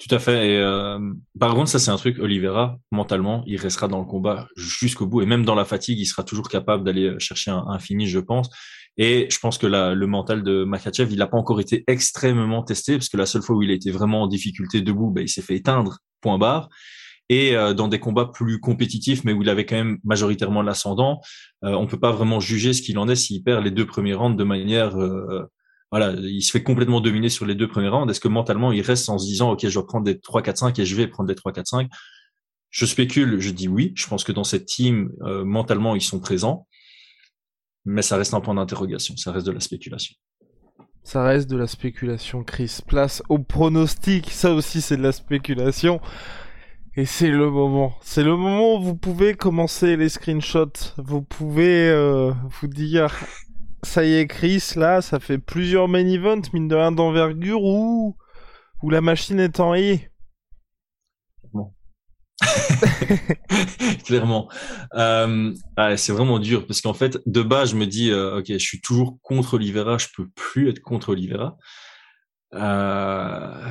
Tout 0.00 0.14
à 0.14 0.18
fait. 0.18 0.59
Euh, 0.59 0.98
par 1.38 1.54
contre, 1.54 1.70
ça 1.70 1.78
c'est 1.78 1.90
un 1.90 1.96
truc, 1.96 2.18
Oliveira, 2.18 2.78
mentalement, 2.90 3.42
il 3.46 3.59
restera 3.59 3.88
dans 3.88 4.00
le 4.00 4.04
combat 4.04 4.46
jusqu'au 4.57 5.07
bout, 5.07 5.22
et 5.22 5.26
même 5.26 5.46
dans 5.46 5.54
la 5.54 5.64
fatigue, 5.64 5.98
il 5.98 6.07
sera 6.07 6.22
toujours 6.22 6.50
capable 6.50 6.85
d'aller 6.85 7.14
chercher 7.18 7.50
un, 7.50 7.64
un 7.66 7.78
je 7.78 8.18
pense. 8.18 8.50
Et 8.96 9.26
je 9.30 9.38
pense 9.38 9.59
que 9.59 9.66
le 9.66 10.07
mental 10.07 10.42
de 10.42 10.64
Makachev, 10.64 11.12
il 11.12 11.18
n'a 11.18 11.26
pas 11.26 11.37
encore 11.37 11.61
été 11.61 11.83
extrêmement 11.88 12.62
testé, 12.62 12.94
parce 12.94 13.09
que 13.09 13.16
la 13.16 13.26
seule 13.26 13.42
fois 13.42 13.57
où 13.57 13.62
il 13.62 13.70
a 13.70 13.74
été 13.74 13.90
vraiment 13.90 14.22
en 14.22 14.26
difficulté 14.28 14.83
debout, 14.83 15.11
ben, 15.11 15.22
il 15.22 15.28
s'est 15.28 15.42
fait 15.42 15.57
éteindre, 15.57 15.98
point 16.20 16.38
barre. 16.38 16.68
Et 17.30 17.57
euh, 17.57 17.72
dans 17.72 17.88
des 17.88 17.98
combats 17.98 18.26
plus 18.26 18.61
compétitifs, 18.61 19.24
mais 19.24 19.33
où 19.33 19.42
il 19.42 19.48
avait 19.48 19.64
quand 19.64 19.76
même 19.76 19.98
majoritairement 20.04 20.62
l'ascendant, 20.62 21.20
euh, 21.64 21.72
on 21.72 21.87
peut 21.87 21.98
pas 21.98 22.12
vraiment 22.12 22.38
juger 22.38 22.72
ce 22.72 22.83
qu'il 22.83 22.98
en 22.98 23.09
est 23.09 23.16
s'il 23.16 23.42
perd 23.42 23.64
les 23.64 23.70
deux 23.70 23.87
premiers 23.87 24.14
rounds 24.14 24.37
de 24.37 24.44
manière... 24.44 24.96
Euh, 25.00 25.50
voilà, 25.90 26.12
il 26.20 26.42
se 26.42 26.50
fait 26.50 26.62
complètement 26.62 27.00
dominer 27.00 27.28
sur 27.28 27.46
les 27.46 27.54
deux 27.54 27.68
premiers 27.68 27.88
rounds. 27.88 28.11
Est-ce 28.11 28.18
que 28.20 28.26
mentalement, 28.26 28.72
il 28.72 28.80
reste 28.80 29.09
en 29.09 29.16
se 29.16 29.26
disant, 29.26 29.52
OK, 29.52 29.64
je 29.64 29.72
dois 29.72 29.87
prendre 29.87 30.04
des 30.04 30.14
3-4-5 30.14 30.80
et 30.80 30.85
je 30.85 30.96
vais 30.96 31.07
prendre 31.07 31.28
des 31.28 31.37
3-4-5 31.37 31.87
Je 32.70 32.85
spécule, 32.85 33.38
je 33.38 33.50
dis 33.50 33.68
oui. 33.68 33.92
Je 33.94 34.09
pense 34.09 34.24
que 34.24 34.33
dans 34.33 34.42
cette 34.42 34.66
team, 34.66 35.12
euh, 35.22 35.44
mentalement, 35.44 35.94
ils 35.94 36.02
sont 36.02 36.18
présents 36.18 36.66
mais 37.85 38.03
ça 38.03 38.16
reste 38.16 38.35
un 38.35 38.40
point 38.40 38.55
d'interrogation, 38.55 39.16
ça 39.16 39.33
reste 39.33 39.47
de 39.47 39.53
la 39.53 39.61
spéculation. 39.61 40.14
Ça 41.05 41.23
reste 41.23 41.51
de 41.51 41.57
la 41.57 41.66
spéculation, 41.66 42.44
Chris. 42.44 42.79
Place 42.87 43.23
au 43.29 43.38
pronostic. 43.38 44.31
Ça 44.31 44.55
aussi, 44.55 44.81
c'est 44.81 44.97
de 44.97 45.03
la 45.03 45.12
spéculation. 45.12 46.01
Et 46.97 47.05
c'est 47.05 47.29
le 47.31 47.51
moment. 47.51 47.94
C'est 48.01 48.23
le 48.23 48.35
moment 48.37 48.77
où 48.77 48.83
vous 48.83 48.97
pouvez 48.97 49.35
commencer 49.35 49.99
les 49.99 50.09
screenshots. 50.09 50.94
Vous 50.97 51.20
pouvez 51.20 51.90
euh, 51.90 52.33
vous 52.49 52.68
dire, 52.68 53.14
ça 53.83 54.05
y 54.05 54.14
est, 54.14 54.27
Chris, 54.27 54.62
là, 54.77 55.03
ça 55.03 55.20
fait 55.20 55.38
plusieurs 55.38 55.88
main 55.88 56.07
events, 56.07 56.49
mine 56.55 56.68
de 56.68 56.75
rien, 56.75 56.90
d'envergure, 56.90 57.62
où, 57.62 58.16
où 58.83 58.90
la 58.90 59.03
machine 59.03 59.40
est 59.40 59.61
en 59.61 59.75
I. 59.75 60.09
Clairement. 64.05 64.49
Euh, 64.94 65.55
c'est 65.97 66.12
vraiment 66.12 66.38
dur 66.38 66.66
parce 66.66 66.81
qu'en 66.81 66.94
fait, 66.94 67.18
de 67.27 67.42
base, 67.42 67.70
je 67.70 67.77
me 67.77 67.87
dis, 67.87 68.11
euh, 68.11 68.38
ok, 68.38 68.47
je 68.49 68.59
suis 68.59 68.81
toujours 68.81 69.18
contre 69.23 69.55
Oliveira, 69.55 69.99
je 69.99 70.09
peux 70.14 70.29
plus 70.35 70.68
être 70.68 70.81
contre 70.81 71.11
Oliveira. 71.11 71.57
Euh... 72.55 73.68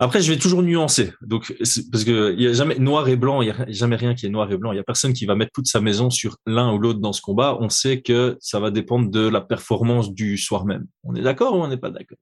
Après, 0.00 0.20
je 0.20 0.32
vais 0.32 0.38
toujours 0.38 0.62
nuancer. 0.62 1.12
Donc, 1.22 1.54
parce 1.92 2.04
que 2.04 2.34
il 2.34 2.42
y 2.42 2.48
a 2.48 2.52
jamais 2.52 2.78
noir 2.78 3.08
et 3.08 3.16
blanc, 3.16 3.42
il 3.42 3.48
y 3.48 3.50
a 3.52 3.64
jamais 3.68 3.96
rien 3.96 4.14
qui 4.14 4.26
est 4.26 4.28
noir 4.28 4.50
et 4.50 4.56
blanc. 4.56 4.72
Il 4.72 4.76
y 4.76 4.80
a 4.80 4.84
personne 4.84 5.12
qui 5.12 5.24
va 5.24 5.36
mettre 5.36 5.52
toute 5.52 5.68
sa 5.68 5.80
maison 5.80 6.10
sur 6.10 6.36
l'un 6.46 6.72
ou 6.72 6.78
l'autre 6.78 6.98
dans 6.98 7.12
ce 7.12 7.22
combat. 7.22 7.56
On 7.60 7.68
sait 7.68 8.02
que 8.02 8.36
ça 8.40 8.58
va 8.58 8.70
dépendre 8.72 9.08
de 9.10 9.28
la 9.28 9.40
performance 9.40 10.12
du 10.12 10.36
soir 10.36 10.66
même. 10.66 10.86
On 11.04 11.14
est 11.14 11.22
d'accord 11.22 11.54
ou 11.56 11.62
on 11.62 11.68
n'est 11.68 11.76
pas 11.76 11.90
d'accord? 11.90 12.18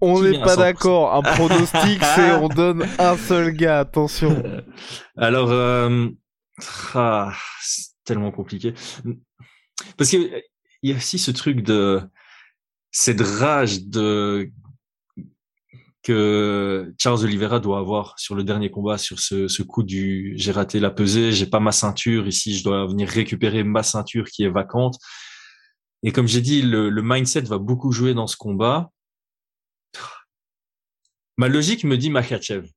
On 0.00 0.22
n'est 0.22 0.40
pas 0.40 0.56
d'accord. 0.56 1.14
Un 1.14 1.22
pronostic, 1.22 2.02
c'est 2.14 2.32
on 2.32 2.48
donne 2.48 2.86
un 2.98 3.16
seul 3.16 3.52
gars. 3.52 3.80
Attention. 3.80 4.42
Alors, 5.16 5.50
euh, 5.50 6.08
ah, 6.94 7.32
c'est 7.60 7.92
tellement 8.04 8.30
compliqué. 8.30 8.74
Parce 9.96 10.10
que 10.10 10.16
il 10.82 10.90
y 10.90 10.92
a 10.92 10.96
aussi 10.96 11.18
ce 11.18 11.30
truc 11.30 11.62
de 11.62 12.02
cette 12.90 13.20
rage 13.20 13.84
de 13.84 14.50
que 16.02 16.94
Charles 16.98 17.24
Oliveira 17.24 17.58
doit 17.58 17.78
avoir 17.78 18.16
sur 18.16 18.36
le 18.36 18.44
dernier 18.44 18.70
combat, 18.70 18.96
sur 18.96 19.18
ce, 19.18 19.48
ce 19.48 19.62
coup 19.64 19.82
du 19.82 20.34
j'ai 20.36 20.52
raté 20.52 20.78
la 20.78 20.90
pesée, 20.90 21.32
j'ai 21.32 21.46
pas 21.46 21.58
ma 21.58 21.72
ceinture 21.72 22.28
ici, 22.28 22.56
je 22.56 22.62
dois 22.62 22.86
venir 22.86 23.08
récupérer 23.08 23.64
ma 23.64 23.82
ceinture 23.82 24.26
qui 24.26 24.44
est 24.44 24.48
vacante. 24.48 24.98
Et 26.04 26.12
comme 26.12 26.28
j'ai 26.28 26.42
dit, 26.42 26.62
le, 26.62 26.90
le, 26.90 27.02
mindset 27.02 27.40
va 27.40 27.58
beaucoup 27.58 27.90
jouer 27.90 28.14
dans 28.14 28.28
ce 28.28 28.36
combat. 28.36 28.92
Ma 31.36 31.48
logique 31.48 31.84
me 31.84 31.96
dit 31.96 32.10
Makachev. 32.10 32.68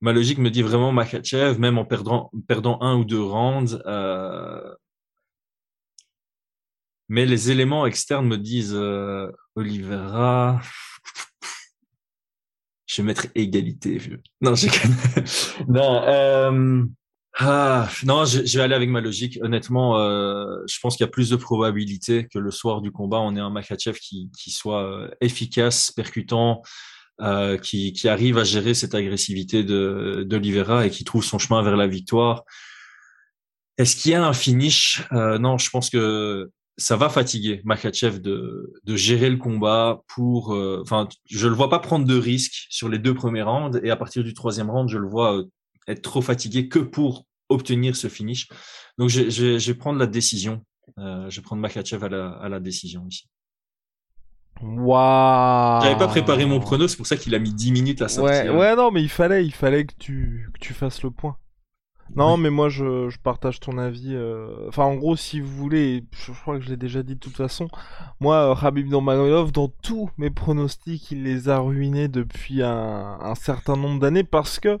Ma 0.00 0.12
logique 0.12 0.38
me 0.38 0.50
dit 0.50 0.62
vraiment 0.62 0.92
Makachev, 0.92 1.58
même 1.58 1.78
en 1.78 1.84
perdant, 1.84 2.30
perdant 2.46 2.80
un 2.80 2.96
ou 2.96 3.04
deux 3.04 3.22
rounds. 3.22 3.80
Euh... 3.86 4.74
Mais 7.08 7.26
les 7.26 7.50
éléments 7.50 7.86
externes 7.86 8.26
me 8.26 8.38
disent 8.38 8.74
euh, 8.74 9.30
Oliveira 9.56 10.60
je 12.88 13.02
vais 13.02 13.06
mettre 13.06 13.26
égalité. 13.34 14.00
Non, 14.40 14.54
je... 14.54 14.66
non, 15.68 16.02
euh... 16.04 16.84
ah, 17.38 17.88
non, 18.04 18.24
je, 18.24 18.56
vais 18.56 18.64
aller 18.64 18.74
avec 18.74 18.88
ma 18.88 19.00
logique. 19.00 19.38
Honnêtement, 19.42 19.98
euh, 19.98 20.56
je 20.66 20.78
pense 20.80 20.96
qu'il 20.96 21.04
y 21.04 21.08
a 21.08 21.10
plus 21.10 21.28
de 21.30 21.36
probabilité 21.36 22.26
que 22.26 22.38
le 22.38 22.50
soir 22.50 22.80
du 22.80 22.90
combat, 22.90 23.18
on 23.18 23.36
ait 23.36 23.40
un 23.40 23.50
Makachev 23.50 23.98
qui, 23.98 24.50
soit 24.50 25.10
efficace, 25.20 25.92
percutant, 25.92 26.62
euh, 27.20 27.56
qui, 27.58 27.92
qui 27.92 28.08
arrive 28.08 28.38
à 28.38 28.44
gérer 28.44 28.74
cette 28.74 28.94
agressivité 28.94 29.64
de 29.64 30.24
d'Olivera 30.26 30.86
et 30.86 30.90
qui 30.90 31.04
trouve 31.04 31.24
son 31.24 31.38
chemin 31.38 31.62
vers 31.62 31.76
la 31.76 31.86
victoire. 31.86 32.44
Est-ce 33.76 33.96
qu'il 33.96 34.12
y 34.12 34.14
a 34.14 34.26
un 34.26 34.32
finish? 34.32 35.02
Euh, 35.12 35.38
Non, 35.38 35.58
je 35.58 35.70
pense 35.70 35.90
que 35.90 36.50
ça 36.76 36.96
va 36.96 37.08
fatiguer 37.08 37.60
Makachev 37.64 38.20
de, 38.20 38.72
de 38.84 38.96
gérer 38.96 39.30
le 39.30 39.36
combat 39.36 40.00
pour. 40.08 40.54
Euh, 40.54 40.80
enfin, 40.82 41.08
je 41.28 41.48
le 41.48 41.54
vois 41.54 41.68
pas 41.68 41.78
prendre 41.78 42.06
de 42.06 42.16
risques 42.16 42.66
sur 42.70 42.88
les 42.88 42.98
deux 42.98 43.14
premiers 43.14 43.42
rounds 43.42 43.80
et 43.82 43.90
à 43.90 43.96
partir 43.96 44.22
du 44.24 44.34
troisième 44.34 44.70
round, 44.70 44.88
je 44.88 44.98
le 44.98 45.08
vois 45.08 45.38
euh, 45.38 45.44
être 45.86 46.02
trop 46.02 46.22
fatigué 46.22 46.68
que 46.68 46.78
pour 46.80 47.24
obtenir 47.48 47.96
ce 47.96 48.08
finish. 48.08 48.48
Donc, 48.98 49.08
je, 49.10 49.30
je, 49.30 49.58
je 49.58 49.72
vais 49.72 49.78
prendre 49.78 49.98
la 49.98 50.06
décision. 50.06 50.64
Je 50.96 51.36
vais 51.36 51.42
prendre 51.42 51.62
Makachev 51.62 52.04
à 52.04 52.08
la, 52.08 52.30
à 52.30 52.48
la 52.48 52.60
décision 52.60 53.06
ici. 53.08 53.28
Waouh 54.62 55.82
J'avais 55.82 55.98
pas 55.98 56.08
préparé 56.08 56.44
mon 56.44 56.60
prono, 56.60 56.88
c'est 56.88 56.96
pour 56.96 57.06
ça 57.06 57.16
qu'il 57.16 57.34
a 57.34 57.38
mis 57.38 57.52
10 57.52 57.72
minutes 57.72 58.02
à 58.02 58.08
sortir. 58.08 58.54
Ouais, 58.54 58.58
ouais, 58.58 58.76
non, 58.76 58.90
mais 58.90 59.02
il 59.02 59.08
fallait, 59.08 59.44
il 59.44 59.54
fallait 59.54 59.84
que 59.84 59.94
tu, 59.98 60.50
que 60.52 60.58
tu 60.58 60.74
fasses 60.74 61.02
le 61.02 61.10
point. 61.10 61.36
Non, 62.16 62.34
oui. 62.34 62.42
mais 62.42 62.50
moi 62.50 62.68
je, 62.68 63.08
je, 63.10 63.18
partage 63.18 63.60
ton 63.60 63.76
avis. 63.78 64.14
Euh... 64.14 64.66
Enfin, 64.68 64.84
en 64.84 64.96
gros, 64.96 65.14
si 65.14 65.40
vous 65.40 65.54
voulez, 65.54 66.04
je, 66.12 66.32
je 66.32 66.40
crois 66.40 66.58
que 66.58 66.64
je 66.64 66.70
l'ai 66.70 66.76
déjà 66.76 67.02
dit 67.02 67.14
de 67.14 67.20
toute 67.20 67.36
façon. 67.36 67.68
Moi, 68.20 68.36
euh, 68.36 68.66
Habib 68.66 68.88
Nurmagomedov, 68.88 69.52
dans 69.52 69.68
tous 69.68 70.10
mes 70.16 70.30
pronostics, 70.30 71.10
il 71.10 71.22
les 71.22 71.48
a 71.48 71.58
ruinés 71.58 72.08
depuis 72.08 72.62
un, 72.62 73.18
un 73.20 73.34
certain 73.34 73.76
nombre 73.76 74.00
d'années 74.00 74.24
parce 74.24 74.58
que 74.58 74.78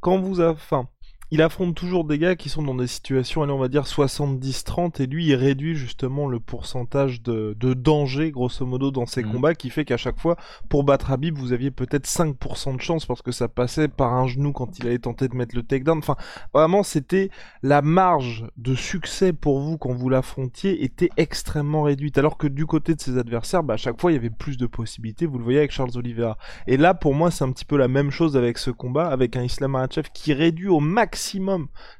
quand 0.00 0.18
vous 0.18 0.40
avez, 0.40 0.52
enfin, 0.52 0.88
il 1.30 1.42
affronte 1.42 1.74
toujours 1.74 2.04
des 2.04 2.18
gars 2.18 2.36
qui 2.36 2.48
sont 2.48 2.62
dans 2.62 2.74
des 2.74 2.86
situations, 2.86 3.42
allez, 3.42 3.52
on 3.52 3.58
va 3.58 3.68
dire 3.68 3.84
70-30, 3.84 5.02
et 5.02 5.06
lui, 5.06 5.26
il 5.26 5.34
réduit 5.34 5.74
justement 5.74 6.26
le 6.26 6.40
pourcentage 6.40 7.22
de, 7.22 7.54
de 7.58 7.74
danger, 7.74 8.30
grosso 8.30 8.64
modo, 8.64 8.90
dans 8.90 9.04
ses 9.04 9.22
mmh. 9.22 9.32
combats, 9.32 9.54
qui 9.54 9.68
fait 9.68 9.84
qu'à 9.84 9.98
chaque 9.98 10.18
fois, 10.18 10.36
pour 10.70 10.84
battre 10.84 11.10
Habib, 11.10 11.36
vous 11.36 11.52
aviez 11.52 11.70
peut-être 11.70 12.06
5% 12.06 12.76
de 12.76 12.80
chance 12.80 13.04
parce 13.04 13.20
que 13.20 13.30
ça 13.30 13.48
passait 13.48 13.88
par 13.88 14.14
un 14.14 14.26
genou 14.26 14.52
quand 14.52 14.78
il 14.78 14.86
allait 14.86 14.98
tenter 14.98 15.28
de 15.28 15.36
mettre 15.36 15.54
le 15.54 15.62
takedown. 15.62 15.98
Enfin, 15.98 16.16
vraiment, 16.54 16.82
c'était 16.82 17.30
la 17.62 17.82
marge 17.82 18.46
de 18.56 18.74
succès 18.74 19.34
pour 19.34 19.60
vous 19.60 19.76
quand 19.76 19.92
vous 19.92 20.08
l'affrontiez 20.08 20.82
était 20.82 21.10
extrêmement 21.18 21.82
réduite. 21.82 22.16
Alors 22.16 22.38
que 22.38 22.46
du 22.46 22.64
côté 22.64 22.94
de 22.94 23.00
ses 23.00 23.18
adversaires, 23.18 23.62
bah, 23.62 23.74
à 23.74 23.78
chaque 23.78 24.00
fois, 24.00 24.12
il 24.12 24.14
y 24.14 24.18
avait 24.18 24.30
plus 24.30 24.56
de 24.56 24.66
possibilités. 24.66 25.26
Vous 25.26 25.36
le 25.36 25.44
voyez 25.44 25.58
avec 25.58 25.72
Charles 25.72 25.96
Oliveira. 25.96 26.38
Et 26.66 26.78
là, 26.78 26.94
pour 26.94 27.14
moi, 27.14 27.30
c'est 27.30 27.44
un 27.44 27.52
petit 27.52 27.66
peu 27.66 27.76
la 27.76 27.88
même 27.88 28.10
chose 28.10 28.34
avec 28.36 28.56
ce 28.56 28.70
combat, 28.70 29.08
avec 29.08 29.36
un 29.36 29.42
Islam 29.42 29.72
Makhachev 29.72 30.08
qui 30.14 30.32
réduit 30.32 30.68
au 30.68 30.80
max 30.80 31.17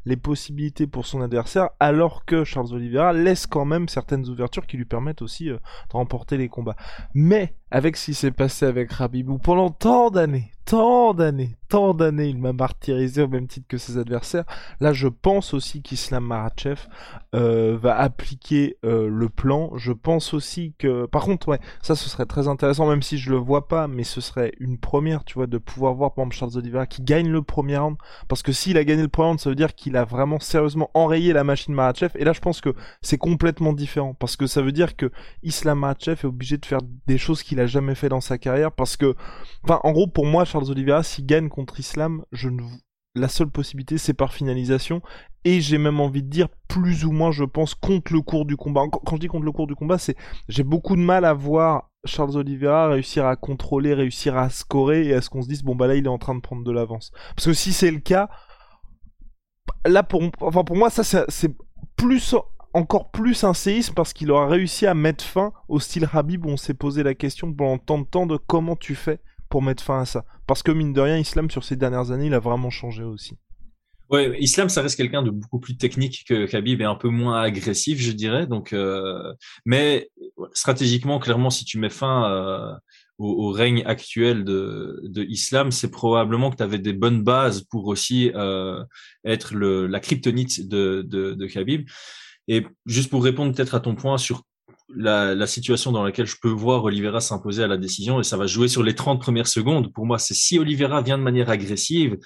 les 0.05 0.17
possibilités 0.17 0.87
pour 0.87 1.07
son 1.07 1.21
adversaire, 1.21 1.71
alors 1.81 2.25
que 2.25 2.45
Charles 2.45 2.73
Oliveira 2.73 3.13
laisse 3.13 3.47
quand 3.47 3.65
même 3.65 3.89
certaines 3.89 4.29
ouvertures 4.29 4.67
qui 4.67 4.77
lui 4.77 4.85
permettent 4.85 5.23
aussi 5.23 5.51
euh, 5.51 5.57
de 5.57 5.93
remporter 5.93 6.37
les 6.37 6.49
combats. 6.49 6.77
Mais 7.15 7.55
avec 7.71 7.97
ce 7.97 8.07
qui 8.07 8.15
s'est 8.15 8.31
passé 8.31 8.67
avec 8.67 8.93
Rabibou 8.93 9.39
pendant 9.39 9.71
tant 9.71 10.11
d'années, 10.11 10.51
tant 10.65 11.15
d'années, 11.15 11.57
tant 11.69 11.95
d'années, 11.95 12.29
il 12.29 12.39
m'a 12.39 12.53
martyrisé 12.53 13.23
au 13.23 13.29
même 13.29 13.47
titre 13.47 13.67
que 13.69 13.79
ses 13.79 13.99
adversaires. 13.99 14.45
Là, 14.81 14.93
je 14.93 15.09
pense 15.09 15.55
aussi 15.55 15.83
qu'Islam 15.83 16.25
Marachev 16.25 16.81
euh, 17.35 17.79
va 17.81 17.99
appliquer 17.99 18.77
euh, 18.85 19.09
le 19.09 19.29
plan. 19.29 19.71
Je 19.77 19.93
pense 19.93 20.35
aussi 20.35 20.75
que, 20.79 21.07
par 21.07 21.23
contre, 21.23 21.49
ouais, 21.49 21.61
ça, 21.83 21.95
ce 21.95 22.09
serait 22.09 22.27
très 22.27 22.49
intéressant, 22.49 22.87
même 22.87 23.03
si 23.03 23.19
je 23.19 23.31
le 23.31 23.37
vois 23.37 23.69
pas, 23.69 23.89
mais 23.89 24.05
ce 24.05 24.21
serait 24.21 24.53
une 24.61 24.79
première, 24.79 25.25
tu 25.25 25.35
vois, 25.35 25.47
de 25.47 25.59
pouvoir 25.59 25.95
voir, 25.95 26.13
par 26.13 26.25
exemple, 26.25 26.37
Charles 26.37 26.57
Oliveira 26.57 26.87
qui 26.87 27.03
gagne 27.03 27.29
le 27.29 27.43
premier 27.43 27.79
round, 27.79 27.97
parce 28.29 28.43
que 28.43 28.53
s'il 28.53 28.77
a 28.77 28.85
gagné 28.85 29.03
le 29.03 29.09
premier 29.09 29.29
round, 29.29 29.41
ça 29.41 29.51
veut 29.51 29.57
dire 29.57 29.75
qu'il 29.75 29.97
a 29.97 30.05
vraiment 30.05 30.41
sérieusement 30.41 30.91
enrayé 30.95 31.33
la 31.33 31.45
machine 31.45 31.75
Marachev. 31.75 32.11
Et 32.15 32.25
là, 32.25 32.33
je 32.33 32.41
pense 32.41 32.61
que 32.61 32.75
c'est 33.03 33.19
complètement 33.19 33.73
différent, 33.73 34.15
parce 34.15 34.37
que 34.37 34.47
ça 34.47 34.63
veut 34.63 34.73
dire 34.73 34.97
que 34.97 35.11
Islam 35.43 35.79
Marachev 35.81 36.21
est 36.23 36.27
obligé 36.27 36.57
de 36.57 36.67
faire 36.67 36.81
des 37.07 37.19
choses 37.19 37.43
qu'il 37.43 37.58
jamais 37.67 37.95
fait 37.95 38.09
dans 38.09 38.21
sa 38.21 38.39
carrière, 38.39 38.73
parce 38.73 38.97
que, 38.97 39.15
enfin, 39.65 39.81
en 39.85 39.93
gros, 39.93 40.07
pour 40.07 40.27
moi, 40.27 40.45
Charles 40.45 40.71
Oliveira, 40.71 41.03
s'il 41.03 41.27
gagne 41.27 41.49
contre 41.49 41.81
Islam, 41.81 42.25
je 42.33 42.49
ne 42.49 42.63
la 43.19 43.29
seule 43.29 43.51
possibilité 43.51 43.99
c'est 43.99 44.15
par 44.15 44.33
finalisation. 44.33 45.03
Et 45.45 45.61
j'ai 45.61 45.79
même 45.79 46.01
envie 46.01 46.23
de 46.23 46.29
dire 46.29 46.49
plus 46.69 47.05
ou 47.05 47.13
moins 47.13 47.31
je 47.31 47.45
pense 47.45 47.75
contre 47.75 48.13
le 48.13 48.21
cours 48.21 48.45
du 48.45 48.57
combat. 48.57 48.83
Quand 48.91 49.17
je 49.17 49.21
dis 49.21 49.29
contre 49.29 49.45
le 49.45 49.53
cours 49.53 49.67
du 49.67 49.75
combat 49.75 49.99
c'est 49.99 50.17
j'ai 50.49 50.63
beaucoup 50.63 50.97
de 50.97 51.01
mal 51.01 51.25
à 51.25 51.33
voir 51.33 51.91
Charles 52.05 52.37
Oliveira 52.37 52.89
réussir 52.89 53.27
à 53.27 53.37
contrôler 53.37 53.95
réussir 53.95 54.37
à 54.37 54.51
scorer 54.51 55.07
et 55.07 55.15
à 55.15 55.21
ce 55.21 55.31
qu'on 55.31 55.43
se 55.43 55.49
dise 55.49 55.63
bon 55.63 55.75
bah 55.75 55.87
là 55.87 55.95
il 55.95 56.05
est 56.05 56.09
en 56.09 56.19
train 56.19 56.35
de 56.35 56.41
prendre 56.41 56.65
de 56.65 56.73
l'avance. 56.73 57.13
Parce 57.35 57.47
que 57.47 57.53
si 57.53 57.73
c'est 57.73 57.91
le 57.91 58.01
cas 58.01 58.29
là 59.87 60.03
pour 60.03 60.23
enfin 60.41 60.65
pour 60.65 60.77
moi 60.77 60.91
ça 60.91 61.03
c'est 61.29 61.57
plus 61.97 62.35
encore 62.75 63.11
plus 63.11 63.45
un 63.45 63.55
séisme 63.55 63.95
parce 63.95 64.13
qu'il 64.13 64.31
aura 64.31 64.47
réussi 64.47 64.87
à 64.87 64.95
mettre 64.95 65.25
fin 65.25 65.53
au 65.69 65.81
style 65.81 66.09
Habib 66.13 66.47
où 66.47 66.51
on 66.51 66.57
s'est 66.57 66.75
posé 66.75 67.03
la 67.03 67.15
question 67.15 67.53
pendant 67.53 67.79
tant 67.79 67.99
de 67.99 68.07
temps 68.07 68.27
de 68.27 68.37
comment 68.37 68.77
tu 68.77 68.95
fais 68.95 69.21
pour 69.49 69.63
mettre 69.63 69.83
fin 69.83 70.01
à 70.01 70.05
ça. 70.05 70.25
Parce 70.47 70.63
que 70.63 70.73
mine 70.73 70.93
de 70.93 71.01
rien, 71.01 71.19
Islam 71.19 71.51
sur 71.51 71.65
ces 71.65 71.77
dernières 71.77 72.11
années, 72.11 72.27
il 72.27 72.35
a 72.35 72.39
vraiment 72.39 72.71
changé 72.71 73.03
aussi. 73.03 73.37
Ouais, 74.11 74.39
Islam, 74.41 74.71
ça 74.71 74.81
reste 74.81 74.97
quelqu'un 74.97 75.23
de 75.23 75.31
beaucoup 75.31 75.61
plus 75.61 75.77
technique 75.77 76.25
que 76.27 76.47
Khabib 76.47 76.81
et 76.81 76.85
un 76.85 76.95
peu 76.95 77.09
moins 77.09 77.43
agressif, 77.43 78.01
je 78.01 78.13
dirais. 78.13 78.47
Donc, 78.47 78.73
euh, 78.73 79.35
mais 79.67 80.09
stratégiquement, 80.55 81.19
clairement, 81.19 81.51
si 81.51 81.67
tu 81.67 81.79
mets 81.79 81.91
fin 81.91 82.33
euh, 82.33 82.73
au, 83.19 83.51
règne 83.51 83.83
actuel 83.85 84.45
de, 84.45 85.01
de 85.05 85.25
Islam, 85.25 85.71
c'est 85.73 85.91
probablement 85.91 86.51
que 86.51 86.57
tu 86.57 86.63
avais 86.63 86.79
des 86.79 86.95
bonnes 86.95 87.23
bases 87.23 87.61
pour 87.61 87.87
aussi 87.87 88.31
euh, 88.35 88.83
être 89.27 89.55
la 89.55 90.01
kryptonite 90.01 90.67
de, 90.69 91.03
de, 91.07 91.35
de 91.35 91.47
Khabib. 91.47 91.87
Et 92.49 92.67
juste 92.87 93.11
pour 93.11 93.23
répondre 93.23 93.55
peut-être 93.55 93.75
à 93.75 93.81
ton 93.81 93.95
point 93.95 94.19
sur 94.19 94.43
la, 94.95 95.47
situation 95.47 95.93
dans 95.93 96.03
laquelle 96.03 96.27
je 96.27 96.37
peux 96.41 96.49
voir 96.49 96.85
Oliveira 96.85 97.21
s'imposer 97.21 97.63
à 97.63 97.67
la 97.67 97.77
décision 97.77 98.21
et 98.21 98.25
ça 98.25 98.37
va 98.37 98.47
jouer 98.47 98.69
sur 98.69 98.83
les 98.83 98.95
30 98.95 99.21
premières 99.21 99.47
secondes. 99.47 99.93
Pour 99.93 100.07
moi, 100.07 100.19
c'est 100.19 100.35
si 100.35 100.59
Oliveira 100.59 101.03
vient 101.03 101.19
de 101.19 101.23
manière 101.23 101.51
agressive 101.51 102.17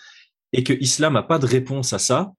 et 0.52 0.62
que 0.62 0.72
Islam 0.74 1.14
n'a 1.14 1.22
pas 1.22 1.38
de 1.38 1.46
réponse 1.46 1.92
à 1.92 1.98
ça, 1.98 2.32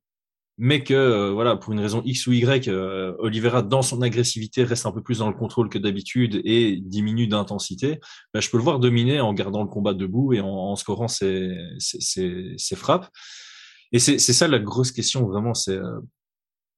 mais 0.58 0.84
que 0.84 0.94
euh, 0.94 1.32
voilà 1.32 1.56
pour 1.56 1.74
une 1.74 1.80
raison 1.80 2.02
X 2.06 2.28
ou 2.28 2.32
Y, 2.34 2.68
euh, 2.68 3.14
Oliveira 3.20 3.64
dans 3.64 3.82
son 3.82 4.02
agressivité 4.02 4.64
reste 4.64 4.86
un 4.86 4.92
peu 4.92 5.02
plus 5.02 5.18
dans 5.18 5.28
le 5.28 5.34
contrôle 5.34 5.68
que 5.68 5.80
d'habitude 5.80 6.42
et 6.46 6.78
diminue 6.78 7.28
d'intensité, 7.28 8.00
ben, 8.34 8.40
je 8.40 8.50
peux 8.50 8.58
le 8.58 8.64
voir 8.64 8.80
dominer 8.80 9.20
en 9.20 9.34
gardant 9.34 9.64
le 9.64 9.70
combat 9.70 9.96
debout 9.96 10.34
et 10.34 10.42
en, 10.42 10.48
en 10.48 10.76
scorant 10.76 11.08
ses, 11.08 11.50
frappes. 12.76 13.10
Et 13.92 14.00
c'est 14.00 14.20
ça 14.20 14.48
la 14.48 14.60
grosse 14.60 14.92
question 14.92 15.26
vraiment, 15.28 15.54
c'est 15.54 15.78
euh, 15.78 16.00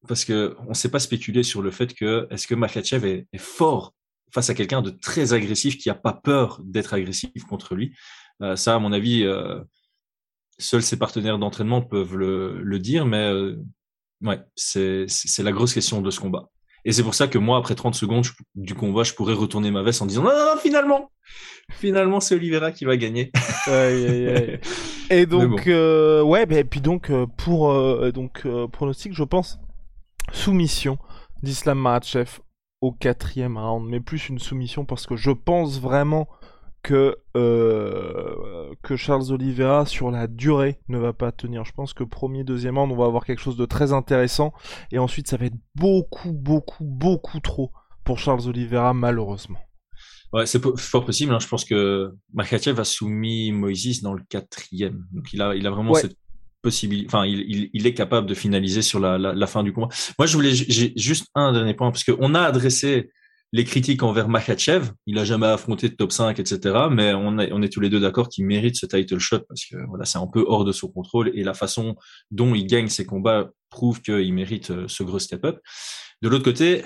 parce 0.08 0.26
que 0.26 0.56
on 0.66 0.70
ne 0.70 0.74
s'est 0.74 0.90
pas 0.90 1.00
spéculé 1.00 1.44
sur 1.44 1.62
le 1.62 1.72
fait 1.72 1.94
que 1.94 2.28
est-ce 2.32 2.48
que 2.48 2.56
Makachev 2.56 3.06
est, 3.08 3.28
est, 3.32 3.38
fort 3.38 3.94
face 4.34 4.50
à 4.50 4.54
quelqu'un 4.54 4.82
de 4.82 4.90
très 4.90 5.34
agressif 5.34 5.78
qui 5.78 5.90
a 5.90 5.96
pas 5.96 6.14
peur 6.14 6.62
d'être 6.64 6.94
agressif 6.94 7.44
contre 7.48 7.76
lui? 7.76 7.94
Euh, 8.42 8.56
ça, 8.56 8.76
à 8.76 8.80
mon 8.80 8.92
avis, 8.92 9.24
euh, 9.24 9.60
seuls 10.60 10.84
ses 10.84 10.98
partenaires 10.98 11.40
d'entraînement 11.40 11.82
peuvent 11.82 12.16
le, 12.16 12.62
le, 12.62 12.80
dire, 12.80 13.06
mais 13.06 13.30
euh, 13.30 13.56
ouais, 14.22 14.40
c'est 14.56 15.08
la 15.40 15.52
grosse 15.52 15.74
question 15.74 16.02
de 16.02 16.12
ce 16.12 16.20
combat. 16.20 16.50
Et 16.86 16.92
c'est 16.92 17.04
pour 17.04 17.16
ça 17.16 17.28
que 17.28 17.40
moi, 17.40 17.58
après 17.58 17.74
30 17.74 17.96
secondes 17.96 18.26
du 18.54 18.76
combat, 18.76 19.04
je 19.04 19.14
pourrais 19.14 19.34
retourner 19.34 19.72
ma 19.72 19.82
veste 19.82 20.02
en 20.02 20.06
disant 20.06 20.22
non, 20.22 20.30
non, 20.30 20.54
non 20.54 20.62
finalement, 20.62 21.12
finalement, 21.72 22.20
c'est 22.20 22.36
Oliveira 22.36 22.72
qui 22.72 22.86
va 22.86 22.96
gagner. 22.96 23.32
aïe, 23.66 24.06
aïe, 24.06 24.28
aïe. 24.28 24.60
Et 25.10 25.26
donc, 25.26 25.50
bon. 25.50 25.62
euh, 25.68 26.22
ouais, 26.24 26.46
bah, 26.46 26.58
et 26.58 26.64
puis 26.64 26.82
donc, 26.82 27.12
pour 27.38 27.72
euh, 27.72 28.12
donc, 28.12 28.42
euh, 28.46 28.68
pronostic, 28.68 29.14
je 29.14 29.24
pense, 29.24 29.60
soumission 30.36 30.98
d'Islam 31.42 31.80
Makhachev 31.80 32.40
au 32.82 32.92
quatrième 32.92 33.58
round, 33.58 33.88
mais 33.90 34.00
plus 34.00 34.30
une 34.30 34.40
soumission 34.40 34.86
parce 34.86 35.08
que 35.08 35.16
je 35.16 35.32
pense 35.32 35.80
vraiment 35.80 36.28
que, 36.84 37.18
euh, 37.36 38.72
que 38.84 38.96
Charles 38.96 39.32
Oliveira 39.32 39.88
sur 39.88 40.12
la 40.12 40.28
durée 40.28 40.80
ne 40.88 41.00
va 41.00 41.14
pas 41.14 41.32
tenir. 41.32 41.66
Je 41.66 41.72
pense 41.72 41.94
que 41.94 42.04
premier, 42.04 42.44
deuxième 42.44 42.78
round, 42.78 42.92
on 42.92 42.96
va 42.96 43.06
avoir 43.06 43.26
quelque 43.26 43.42
chose 43.42 43.58
de 43.58 43.66
très 43.66 43.92
intéressant 43.92 44.54
et 44.92 45.00
ensuite 45.00 45.28
ça 45.28 45.38
va 45.38 45.46
être 45.46 45.58
beaucoup, 45.74 46.32
beaucoup, 46.32 46.86
beaucoup 46.86 47.40
trop 47.40 47.72
pour 48.04 48.20
Charles 48.20 48.48
Oliveira 48.48 48.94
malheureusement. 48.94 49.60
Ouais, 50.32 50.46
c'est 50.46 50.62
fort 50.78 51.06
possible. 51.06 51.34
Hein. 51.34 51.40
Je 51.40 51.48
pense 51.48 51.66
que 51.66 52.14
Makhachev 52.34 52.80
a 52.80 52.84
soumis 52.84 53.52
Moïse 53.52 54.02
dans 54.02 54.14
le 54.14 54.22
quatrième. 54.28 55.08
Donc 55.12 55.32
il 55.34 55.42
a, 55.42 55.56
il 55.56 55.66
a 55.66 55.72
vraiment 55.72 55.92
ouais. 55.92 56.02
cette 56.02 56.18
Enfin, 56.68 57.26
il, 57.26 57.88
est 57.88 57.94
capable 57.94 58.28
de 58.28 58.34
finaliser 58.34 58.82
sur 58.82 59.00
la, 59.00 59.48
fin 59.48 59.64
du 59.64 59.74
combat. 59.74 59.90
Moi, 60.18 60.26
je 60.26 60.34
voulais, 60.34 60.54
juste 60.54 61.28
un 61.36 61.54
dernier 61.54 61.74
point 61.74 61.92
parce 61.92 62.04
qu'on 62.04 62.34
a 62.36 62.42
adressé 62.42 63.10
les 63.54 63.64
critiques 63.64 64.04
envers 64.04 64.28
Makhachev. 64.28 64.92
Il 65.06 65.18
a 65.18 65.24
jamais 65.24 65.48
affronté 65.48 65.90
de 65.90 65.96
top 65.96 66.12
5, 66.12 66.40
etc. 66.40 66.88
Mais 66.92 67.14
on, 67.14 67.38
on 67.38 67.62
est 67.62 67.70
tous 67.70 67.80
les 67.80 67.90
deux 67.90 68.00
d'accord 68.00 68.28
qu'il 68.28 68.46
mérite 68.46 68.76
ce 68.76 68.86
title 68.86 69.20
shot 69.20 69.40
parce 69.48 69.66
que 69.66 69.78
voilà, 69.88 70.06
c'est 70.06 70.18
un 70.18 70.28
peu 70.28 70.44
hors 70.48 70.66
de 70.66 70.72
son 70.72 70.90
contrôle 70.90 71.32
et 71.34 71.44
la 71.44 71.54
façon 71.54 71.96
dont 72.32 72.54
il 72.54 72.66
gagne 72.68 72.90
ses 72.90 73.06
combats 73.06 73.50
prouve 73.70 74.02
qu'il 74.02 74.34
mérite 74.34 74.72
euh, 74.72 74.86
ce 74.88 75.04
gros 75.04 75.20
step-up. 75.20 75.60
De 76.22 76.30
l'autre 76.30 76.44
côté, 76.44 76.84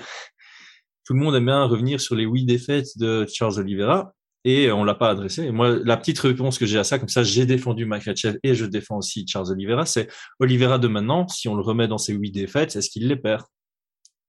tout 1.04 1.14
le 1.14 1.20
monde 1.20 1.34
aime 1.34 1.46
bien 1.46 1.64
revenir 1.64 2.00
sur 2.00 2.14
les 2.14 2.26
oui 2.26 2.44
défaites 2.44 2.96
de 2.98 3.26
Charles 3.32 3.58
Oliveira 3.58 4.14
et 4.44 4.70
on 4.72 4.84
l'a 4.84 4.94
pas 4.94 5.10
adressé. 5.10 5.44
Et 5.44 5.50
moi, 5.50 5.76
la 5.84 5.96
petite 5.96 6.18
réponse 6.18 6.58
que 6.58 6.66
j'ai 6.66 6.78
à 6.78 6.84
ça, 6.84 6.98
comme 6.98 7.08
ça, 7.08 7.22
j'ai 7.22 7.46
défendu 7.46 7.86
Makhachev 7.86 8.38
et 8.42 8.54
je 8.54 8.64
défends 8.64 8.98
aussi 8.98 9.26
Charles 9.26 9.50
Oliveira, 9.50 9.86
c'est 9.86 10.08
Oliveira 10.38 10.78
de 10.78 10.88
maintenant, 10.88 11.28
si 11.28 11.48
on 11.48 11.54
le 11.54 11.62
remet 11.62 11.88
dans 11.88 11.98
ses 11.98 12.14
huit 12.14 12.30
défaites, 12.30 12.76
est-ce 12.76 12.90
qu'il 12.90 13.08
les 13.08 13.16
perd? 13.16 13.44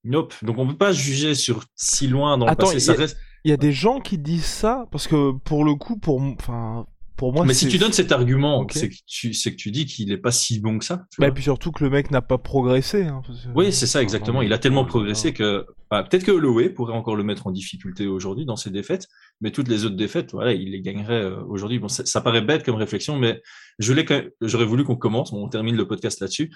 Nope. 0.04 0.34
Donc 0.42 0.58
on 0.58 0.66
peut 0.66 0.76
pas 0.76 0.92
juger 0.92 1.34
sur 1.34 1.64
si 1.76 2.08
loin 2.08 2.36
dans 2.36 2.46
le 2.46 2.52
Attends, 2.52 2.66
passé. 2.66 2.80
Ça 2.80 2.94
reste... 2.94 3.16
Il 3.44 3.50
y 3.50 3.54
a 3.54 3.56
des 3.56 3.72
gens 3.72 4.00
qui 4.00 4.18
disent 4.18 4.44
ça 4.44 4.86
parce 4.90 5.06
que 5.08 5.32
pour 5.32 5.64
le 5.64 5.74
coup, 5.74 5.98
pour 5.98 6.20
enfin. 6.20 6.86
Pour 7.14 7.32
moi, 7.32 7.44
mais 7.44 7.54
si 7.54 7.68
tu 7.68 7.78
donnes 7.78 7.92
cet 7.92 8.10
argument, 8.10 8.60
okay. 8.60 8.78
c'est 8.78 8.88
que 8.88 8.94
tu 9.06 9.34
c'est 9.34 9.52
que 9.52 9.56
tu 9.56 9.70
dis 9.70 9.84
qu'il 9.84 10.10
est 10.10 10.18
pas 10.18 10.32
si 10.32 10.58
bon 10.58 10.78
que 10.78 10.84
ça. 10.84 11.04
Bah, 11.18 11.28
et 11.28 11.30
puis 11.30 11.42
surtout 11.42 11.70
que 11.70 11.84
le 11.84 11.90
mec 11.90 12.10
n'a 12.10 12.22
pas 12.22 12.38
progressé. 12.38 13.04
Hein, 13.04 13.22
parce. 13.24 13.46
Oui, 13.54 13.70
c'est 13.72 13.86
ça 13.86 14.02
exactement. 14.02 14.42
Il 14.42 14.52
a 14.52 14.58
tellement 14.58 14.84
progressé 14.84 15.32
que 15.32 15.66
bah, 15.90 16.02
peut-être 16.02 16.24
que 16.24 16.32
Holloway 16.32 16.70
pourrait 16.70 16.94
encore 16.94 17.14
le 17.14 17.22
mettre 17.22 17.46
en 17.46 17.52
difficulté 17.52 18.06
aujourd'hui 18.06 18.44
dans 18.44 18.56
ses 18.56 18.70
défaites, 18.70 19.08
mais 19.42 19.50
toutes 19.50 19.68
les 19.68 19.84
autres 19.84 19.96
défaites, 19.96 20.32
voilà, 20.32 20.52
il 20.52 20.70
les 20.70 20.80
gagnerait 20.80 21.24
euh, 21.24 21.42
aujourd'hui. 21.44 21.78
Bon, 21.78 21.88
ça, 21.88 22.20
paraît 22.20 22.40
bête 22.40 22.64
comme 22.64 22.76
réflexion, 22.76 23.18
mais 23.18 23.42
j'aurais 23.78 24.64
voulu 24.64 24.84
qu'on 24.84 24.96
commence, 24.96 25.32
on 25.32 25.48
termine 25.48 25.76
le 25.76 25.86
podcast 25.86 26.20
là-dessus. 26.20 26.54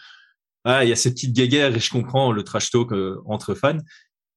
Ah, 0.65 0.85
il 0.85 0.89
y 0.89 0.93
a 0.93 0.97
ces 0.97 1.11
petites 1.11 1.35
guéguerres 1.35 1.75
et 1.75 1.81
je 1.81 1.91
comprends 1.91 2.33
le 2.33 2.43
trash 2.43 2.71
talk 2.71 2.93
euh, 2.93 3.21
entre 3.27 3.55
fans. 3.55 3.79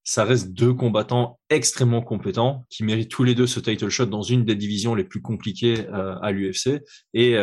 Ça 0.04 0.24
reste 0.24 0.54
deux 0.54 0.74
combattants 0.74 1.40
extrêmement 1.52 2.02
compétents 2.02 2.66
qui 2.72 2.84
méritent 2.84 3.12
tous 3.12 3.24
les 3.24 3.36
deux 3.36 3.46
ce 3.46 3.60
title 3.60 3.90
shot 3.90 4.08
dans 4.08 4.24
une 4.24 4.44
des 4.44 4.56
divisions 4.56 4.96
les 4.96 5.04
plus 5.04 5.22
compliquées 5.22 5.88
euh, 5.90 6.16
à 6.22 6.32
l'UFC. 6.32 6.82
Et 7.14 7.38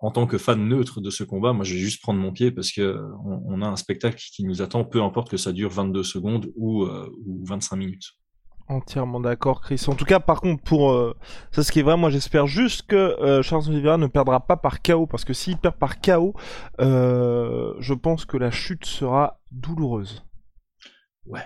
en 0.00 0.10
tant 0.10 0.26
que 0.26 0.36
fan 0.36 0.68
neutre 0.68 1.00
de 1.00 1.08
ce 1.08 1.24
combat, 1.24 1.54
moi 1.54 1.64
je 1.64 1.72
vais 1.72 1.80
juste 1.80 2.02
prendre 2.02 2.20
mon 2.20 2.32
pied 2.32 2.50
parce 2.50 2.70
que 2.72 2.98
on, 3.24 3.42
on 3.46 3.62
a 3.62 3.66
un 3.66 3.76
spectacle 3.76 4.18
qui 4.18 4.44
nous 4.44 4.60
attend, 4.60 4.84
peu 4.84 5.02
importe 5.02 5.30
que 5.30 5.38
ça 5.38 5.52
dure 5.52 5.70
22 5.70 6.02
secondes 6.02 6.52
ou 6.56 6.86
25 7.44 7.76
minutes. 7.76 8.12
Entièrement 8.68 9.20
d'accord, 9.20 9.60
Chris. 9.60 9.84
En 9.86 9.94
tout 9.94 10.04
cas, 10.04 10.18
par 10.18 10.40
contre, 10.40 10.60
pour 10.62 10.90
euh, 10.90 11.16
ça, 11.52 11.62
ce 11.62 11.70
qui 11.70 11.78
est 11.78 11.82
vrai, 11.82 11.96
moi, 11.96 12.10
j'espère 12.10 12.48
juste 12.48 12.82
que 12.88 12.96
euh, 12.96 13.40
Charles 13.40 13.68
Oliveira 13.68 13.96
ne 13.96 14.08
perdra 14.08 14.40
pas 14.40 14.56
par 14.56 14.82
KO, 14.82 15.06
parce 15.06 15.24
que 15.24 15.32
s'il 15.32 15.56
perd 15.56 15.76
par 15.76 16.00
KO, 16.00 16.34
euh, 16.80 17.74
je 17.78 17.94
pense 17.94 18.24
que 18.24 18.36
la 18.36 18.50
chute 18.50 18.84
sera 18.84 19.40
douloureuse. 19.52 20.24
Ouais. 21.26 21.44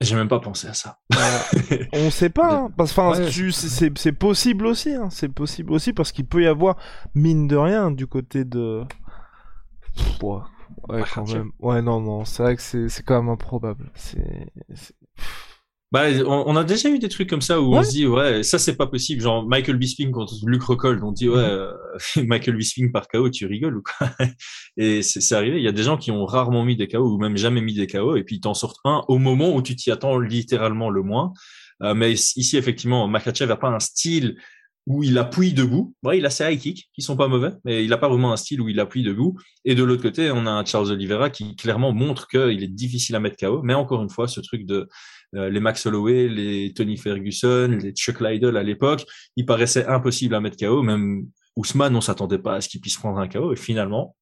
J'ai 0.00 0.14
même 0.14 0.28
pas 0.28 0.38
pensé 0.38 0.68
à 0.68 0.74
ça. 0.74 1.00
on 1.92 2.10
sait 2.10 2.30
pas, 2.30 2.54
hein, 2.54 2.70
parce 2.76 2.96
enfin, 2.96 3.20
ouais. 3.20 3.50
c'est 3.96 4.12
possible 4.12 4.66
aussi, 4.66 4.94
hein, 4.94 5.08
c'est 5.10 5.28
possible 5.28 5.72
aussi 5.72 5.92
parce 5.92 6.12
qu'il 6.12 6.24
peut 6.24 6.44
y 6.44 6.46
avoir 6.46 6.76
mine 7.16 7.48
de 7.48 7.56
rien 7.56 7.90
du 7.90 8.06
côté 8.06 8.44
de. 8.44 8.84
Pff, 9.96 10.22
ouais, 10.22 10.40
ouais, 10.88 11.02
quand 11.12 11.28
même. 11.28 11.50
Ouais, 11.58 11.82
non, 11.82 12.00
non, 12.00 12.24
c'est 12.24 12.44
vrai 12.44 12.54
que 12.54 12.62
c'est 12.62 13.02
quand 13.02 13.20
même 13.20 13.28
improbable. 13.28 13.90
C'est. 13.96 14.52
Bah, 15.90 16.04
on, 16.26 16.44
on, 16.46 16.56
a 16.56 16.64
déjà 16.64 16.90
eu 16.90 16.98
des 16.98 17.08
trucs 17.08 17.30
comme 17.30 17.40
ça 17.40 17.62
où 17.62 17.72
ouais. 17.72 17.78
on 17.78 17.82
se 17.82 17.90
dit 17.92 18.06
ouais 18.06 18.42
ça 18.42 18.58
c'est 18.58 18.76
pas 18.76 18.86
possible. 18.86 19.22
Genre 19.22 19.46
Michael 19.48 19.78
Bisping 19.78 20.10
contre 20.10 20.34
Luke 20.46 20.62
Rockhold 20.62 21.02
on 21.02 21.12
dit 21.12 21.30
ouais 21.30 21.38
euh, 21.38 21.72
Michael 22.26 22.56
Bisping 22.56 22.92
par 22.92 23.08
KO 23.08 23.30
tu 23.30 23.46
rigoles 23.46 23.78
ou 23.78 23.82
quoi? 23.82 24.10
Et 24.76 25.00
c'est 25.00 25.34
arrivé. 25.34 25.56
Il 25.56 25.64
y 25.64 25.68
a 25.68 25.72
des 25.72 25.82
gens 25.82 25.96
qui 25.96 26.10
ont 26.10 26.26
rarement 26.26 26.62
mis 26.62 26.76
des 26.76 26.88
KO 26.88 27.14
ou 27.14 27.18
même 27.18 27.38
jamais 27.38 27.62
mis 27.62 27.72
des 27.72 27.86
KO 27.86 28.16
et 28.16 28.22
puis 28.24 28.36
ils 28.36 28.40
t'en 28.40 28.52
sortent 28.52 28.80
un 28.84 29.02
au 29.08 29.16
moment 29.16 29.54
où 29.54 29.62
tu 29.62 29.76
t'y 29.76 29.90
attends 29.90 30.18
littéralement 30.18 30.90
le 30.90 31.02
moins. 31.02 31.32
Euh, 31.82 31.94
mais 31.94 32.12
ici 32.12 32.58
effectivement 32.58 33.08
Makachev 33.08 33.50
a 33.50 33.56
pas 33.56 33.68
un 33.68 33.80
style 33.80 34.36
où 34.88 35.02
il 35.02 35.18
appuie 35.18 35.52
debout. 35.52 35.94
Ouais, 36.02 36.16
il 36.16 36.24
a 36.24 36.30
ses 36.30 36.50
high 36.50 36.58
kicks 36.58 36.88
qui 36.94 37.02
sont 37.02 37.16
pas 37.16 37.28
mauvais, 37.28 37.52
mais 37.64 37.84
il 37.84 37.92
a 37.92 37.98
pas 37.98 38.08
vraiment 38.08 38.32
un 38.32 38.36
style 38.36 38.62
où 38.62 38.70
il 38.70 38.80
appuie 38.80 39.02
debout. 39.02 39.36
Et 39.66 39.74
de 39.74 39.84
l'autre 39.84 40.02
côté, 40.02 40.30
on 40.30 40.46
a 40.46 40.64
Charles 40.64 40.90
Oliveira 40.90 41.28
qui 41.28 41.54
clairement 41.56 41.92
montre 41.92 42.26
qu'il 42.26 42.62
est 42.62 42.74
difficile 42.74 43.14
à 43.14 43.20
mettre 43.20 43.36
KO. 43.36 43.60
Mais 43.62 43.74
encore 43.74 44.02
une 44.02 44.08
fois, 44.08 44.26
ce 44.28 44.40
truc 44.40 44.64
de 44.64 44.88
euh, 45.34 45.50
les 45.50 45.60
Max 45.60 45.84
Holloway, 45.84 46.28
les 46.28 46.72
Tony 46.72 46.96
Ferguson, 46.96 47.78
les 47.82 47.92
Chuck 47.92 48.22
Liddell 48.22 48.56
à 48.56 48.62
l'époque, 48.62 49.04
il 49.36 49.44
paraissait 49.44 49.84
impossible 49.86 50.34
à 50.34 50.40
mettre 50.40 50.56
KO. 50.56 50.82
Même 50.82 51.26
Ousmane, 51.56 51.94
on 51.94 52.00
s'attendait 52.00 52.38
pas 52.38 52.54
à 52.54 52.60
ce 52.62 52.70
qu'il 52.70 52.80
puisse 52.80 52.96
prendre 52.96 53.18
un 53.18 53.28
KO. 53.28 53.52
Et 53.52 53.56
finalement, 53.56 54.16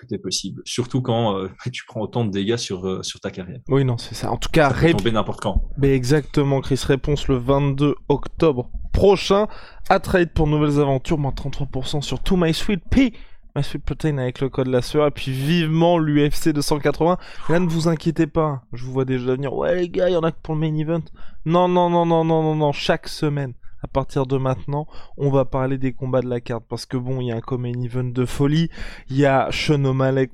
tout 0.00 0.14
est 0.14 0.18
possible. 0.18 0.62
Surtout 0.64 1.02
quand 1.02 1.36
euh, 1.36 1.48
tu 1.72 1.84
prends 1.86 2.00
autant 2.00 2.24
de 2.24 2.30
dégâts 2.30 2.56
sur, 2.56 2.86
euh, 2.86 3.02
sur 3.02 3.20
ta 3.20 3.30
carrière. 3.30 3.60
Oui, 3.68 3.84
non, 3.84 3.98
c'est 3.98 4.14
ça. 4.14 4.30
En 4.30 4.36
tout 4.36 4.48
cas, 4.50 4.72
ça 4.72 4.92
tomber 4.92 5.12
n'importe 5.12 5.40
quand. 5.40 5.62
Mais 5.78 5.94
exactement, 5.94 6.60
Chris. 6.60 6.80
Réponse 6.86 7.28
le 7.28 7.36
22 7.36 7.94
octobre 8.08 8.70
prochain. 8.92 9.46
À 9.88 10.00
trade 10.00 10.32
pour 10.32 10.46
nouvelles 10.46 10.80
aventures, 10.80 11.18
moins 11.18 11.32
33% 11.32 12.02
sur 12.02 12.22
tout 12.22 12.36
My 12.36 12.54
Sweet 12.54 12.82
P. 12.90 13.12
My 13.56 13.64
Sweet 13.64 13.84
Protein 13.84 14.18
avec 14.18 14.40
le 14.40 14.48
code 14.48 14.68
la 14.68 14.82
sueur. 14.82 15.08
Et 15.08 15.10
puis 15.10 15.32
vivement 15.32 15.98
l'UFC 15.98 16.50
280. 16.50 17.18
Là, 17.48 17.58
ne 17.58 17.68
vous 17.68 17.88
inquiétez 17.88 18.26
pas. 18.26 18.62
Je 18.72 18.84
vous 18.84 18.92
vois 18.92 19.04
déjà 19.04 19.32
venir. 19.32 19.52
Ouais, 19.54 19.76
les 19.76 19.88
gars, 19.88 20.08
il 20.08 20.12
y 20.12 20.16
en 20.16 20.22
a 20.22 20.30
que 20.30 20.38
pour 20.42 20.54
le 20.54 20.60
main 20.60 20.74
event. 20.76 21.02
Non, 21.44 21.68
non, 21.68 21.90
non, 21.90 22.06
non, 22.06 22.24
non, 22.24 22.42
non, 22.42 22.54
non. 22.54 22.72
Chaque 22.72 23.08
semaine 23.08 23.54
à 23.82 23.88
partir 23.88 24.26
de 24.26 24.36
maintenant, 24.36 24.86
on 25.16 25.30
va 25.30 25.44
parler 25.44 25.78
des 25.78 25.92
combats 25.92 26.20
de 26.20 26.28
la 26.28 26.40
carte. 26.40 26.64
Parce 26.68 26.86
que 26.86 26.96
bon, 26.96 27.20
il 27.20 27.28
y 27.28 27.32
a 27.32 27.36
un 27.36 27.40
common 27.40 27.82
event 27.82 28.04
de 28.04 28.24
folie. 28.24 28.70
Il 29.08 29.16
y 29.16 29.26
a 29.26 29.48
Sean 29.50 29.82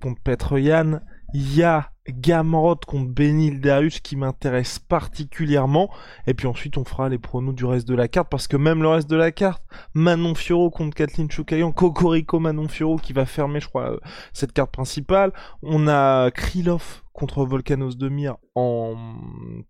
contre 0.00 0.20
Petr 0.22 0.58
Yan. 0.58 1.00
Il 1.34 1.56
y 1.56 1.62
a 1.62 1.90
Gamrot 2.08 2.76
contre 2.86 3.12
Benil 3.12 3.60
Darius 3.60 4.00
qui 4.00 4.16
m'intéresse 4.16 4.78
particulièrement. 4.78 5.90
Et 6.26 6.34
puis 6.34 6.46
ensuite, 6.46 6.78
on 6.78 6.84
fera 6.84 7.08
les 7.08 7.18
pronos 7.18 7.52
du 7.52 7.64
reste 7.64 7.88
de 7.88 7.94
la 7.94 8.08
carte. 8.08 8.28
Parce 8.30 8.48
que 8.48 8.56
même 8.56 8.82
le 8.82 8.88
reste 8.88 9.10
de 9.10 9.16
la 9.16 9.32
carte, 9.32 9.62
Manon 9.94 10.34
Fioro 10.34 10.70
contre 10.70 10.94
Kathleen 10.94 11.30
Choukayan, 11.30 11.72
Cocorico 11.72 12.38
Manon 12.38 12.68
Fioro 12.68 12.96
qui 12.96 13.12
va 13.12 13.26
fermer, 13.26 13.60
je 13.60 13.68
crois, 13.68 13.98
cette 14.32 14.52
carte 14.52 14.70
principale. 14.70 15.32
On 15.62 15.88
a 15.88 16.30
Krylov 16.30 17.02
contre 17.16 17.44
Volcanos 17.44 17.96
de 17.96 18.08
Mir 18.08 18.36
en... 18.54 18.94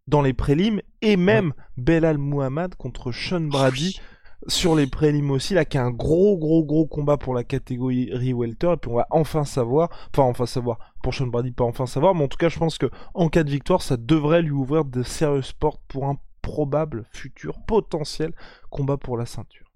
dans 0.06 0.20
les 0.20 0.34
prélims. 0.34 0.82
Et 1.00 1.16
même 1.16 1.46
ouais. 1.46 1.52
Belal 1.76 2.18
Muhammad 2.18 2.74
contre 2.74 3.12
Sean 3.12 3.40
Brady. 3.40 3.98
Oh, 3.98 4.02
sur 4.48 4.76
les 4.76 4.86
prélims 4.86 5.30
aussi, 5.30 5.54
là, 5.54 5.64
qui 5.64 5.78
a 5.78 5.84
un 5.84 5.90
gros, 5.90 6.36
gros, 6.36 6.64
gros 6.64 6.86
combat 6.86 7.16
pour 7.16 7.34
la 7.34 7.42
catégorie 7.42 8.10
welter, 8.32 8.72
et 8.74 8.76
puis 8.76 8.90
on 8.90 8.96
va 8.96 9.06
enfin 9.10 9.44
savoir, 9.44 9.88
enfin, 10.12 10.24
enfin 10.24 10.46
savoir, 10.46 10.78
pour 11.02 11.14
Sean 11.14 11.26
Brady, 11.26 11.52
pas 11.52 11.64
enfin 11.64 11.86
savoir, 11.86 12.14
mais 12.14 12.24
en 12.24 12.28
tout 12.28 12.36
cas, 12.36 12.48
je 12.48 12.58
pense 12.58 12.78
que 12.78 12.90
en 13.14 13.28
cas 13.28 13.44
de 13.44 13.50
victoire, 13.50 13.82
ça 13.82 13.96
devrait 13.96 14.42
lui 14.42 14.52
ouvrir 14.52 14.84
de 14.84 15.02
sérieuses 15.02 15.52
portes 15.52 15.80
pour 15.88 16.06
un 16.06 16.18
probable 16.42 17.06
futur 17.12 17.58
potentiel 17.66 18.32
combat 18.70 18.98
pour 18.98 19.16
la 19.16 19.26
ceinture. 19.26 19.66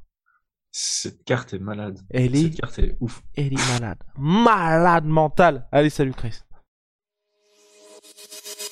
Cette 0.70 1.24
carte 1.24 1.52
est 1.52 1.58
malade. 1.58 1.98
Elle 2.10 2.36
est, 2.36 2.42
Cette 2.42 2.60
carte 2.60 2.78
est 2.78 2.96
ouf. 3.00 3.22
elle 3.34 3.52
est 3.52 3.72
malade. 3.72 3.98
Malade 4.16 5.06
mentale. 5.06 5.66
Allez, 5.72 5.90
salut 5.90 6.12
Chris. 6.12 6.42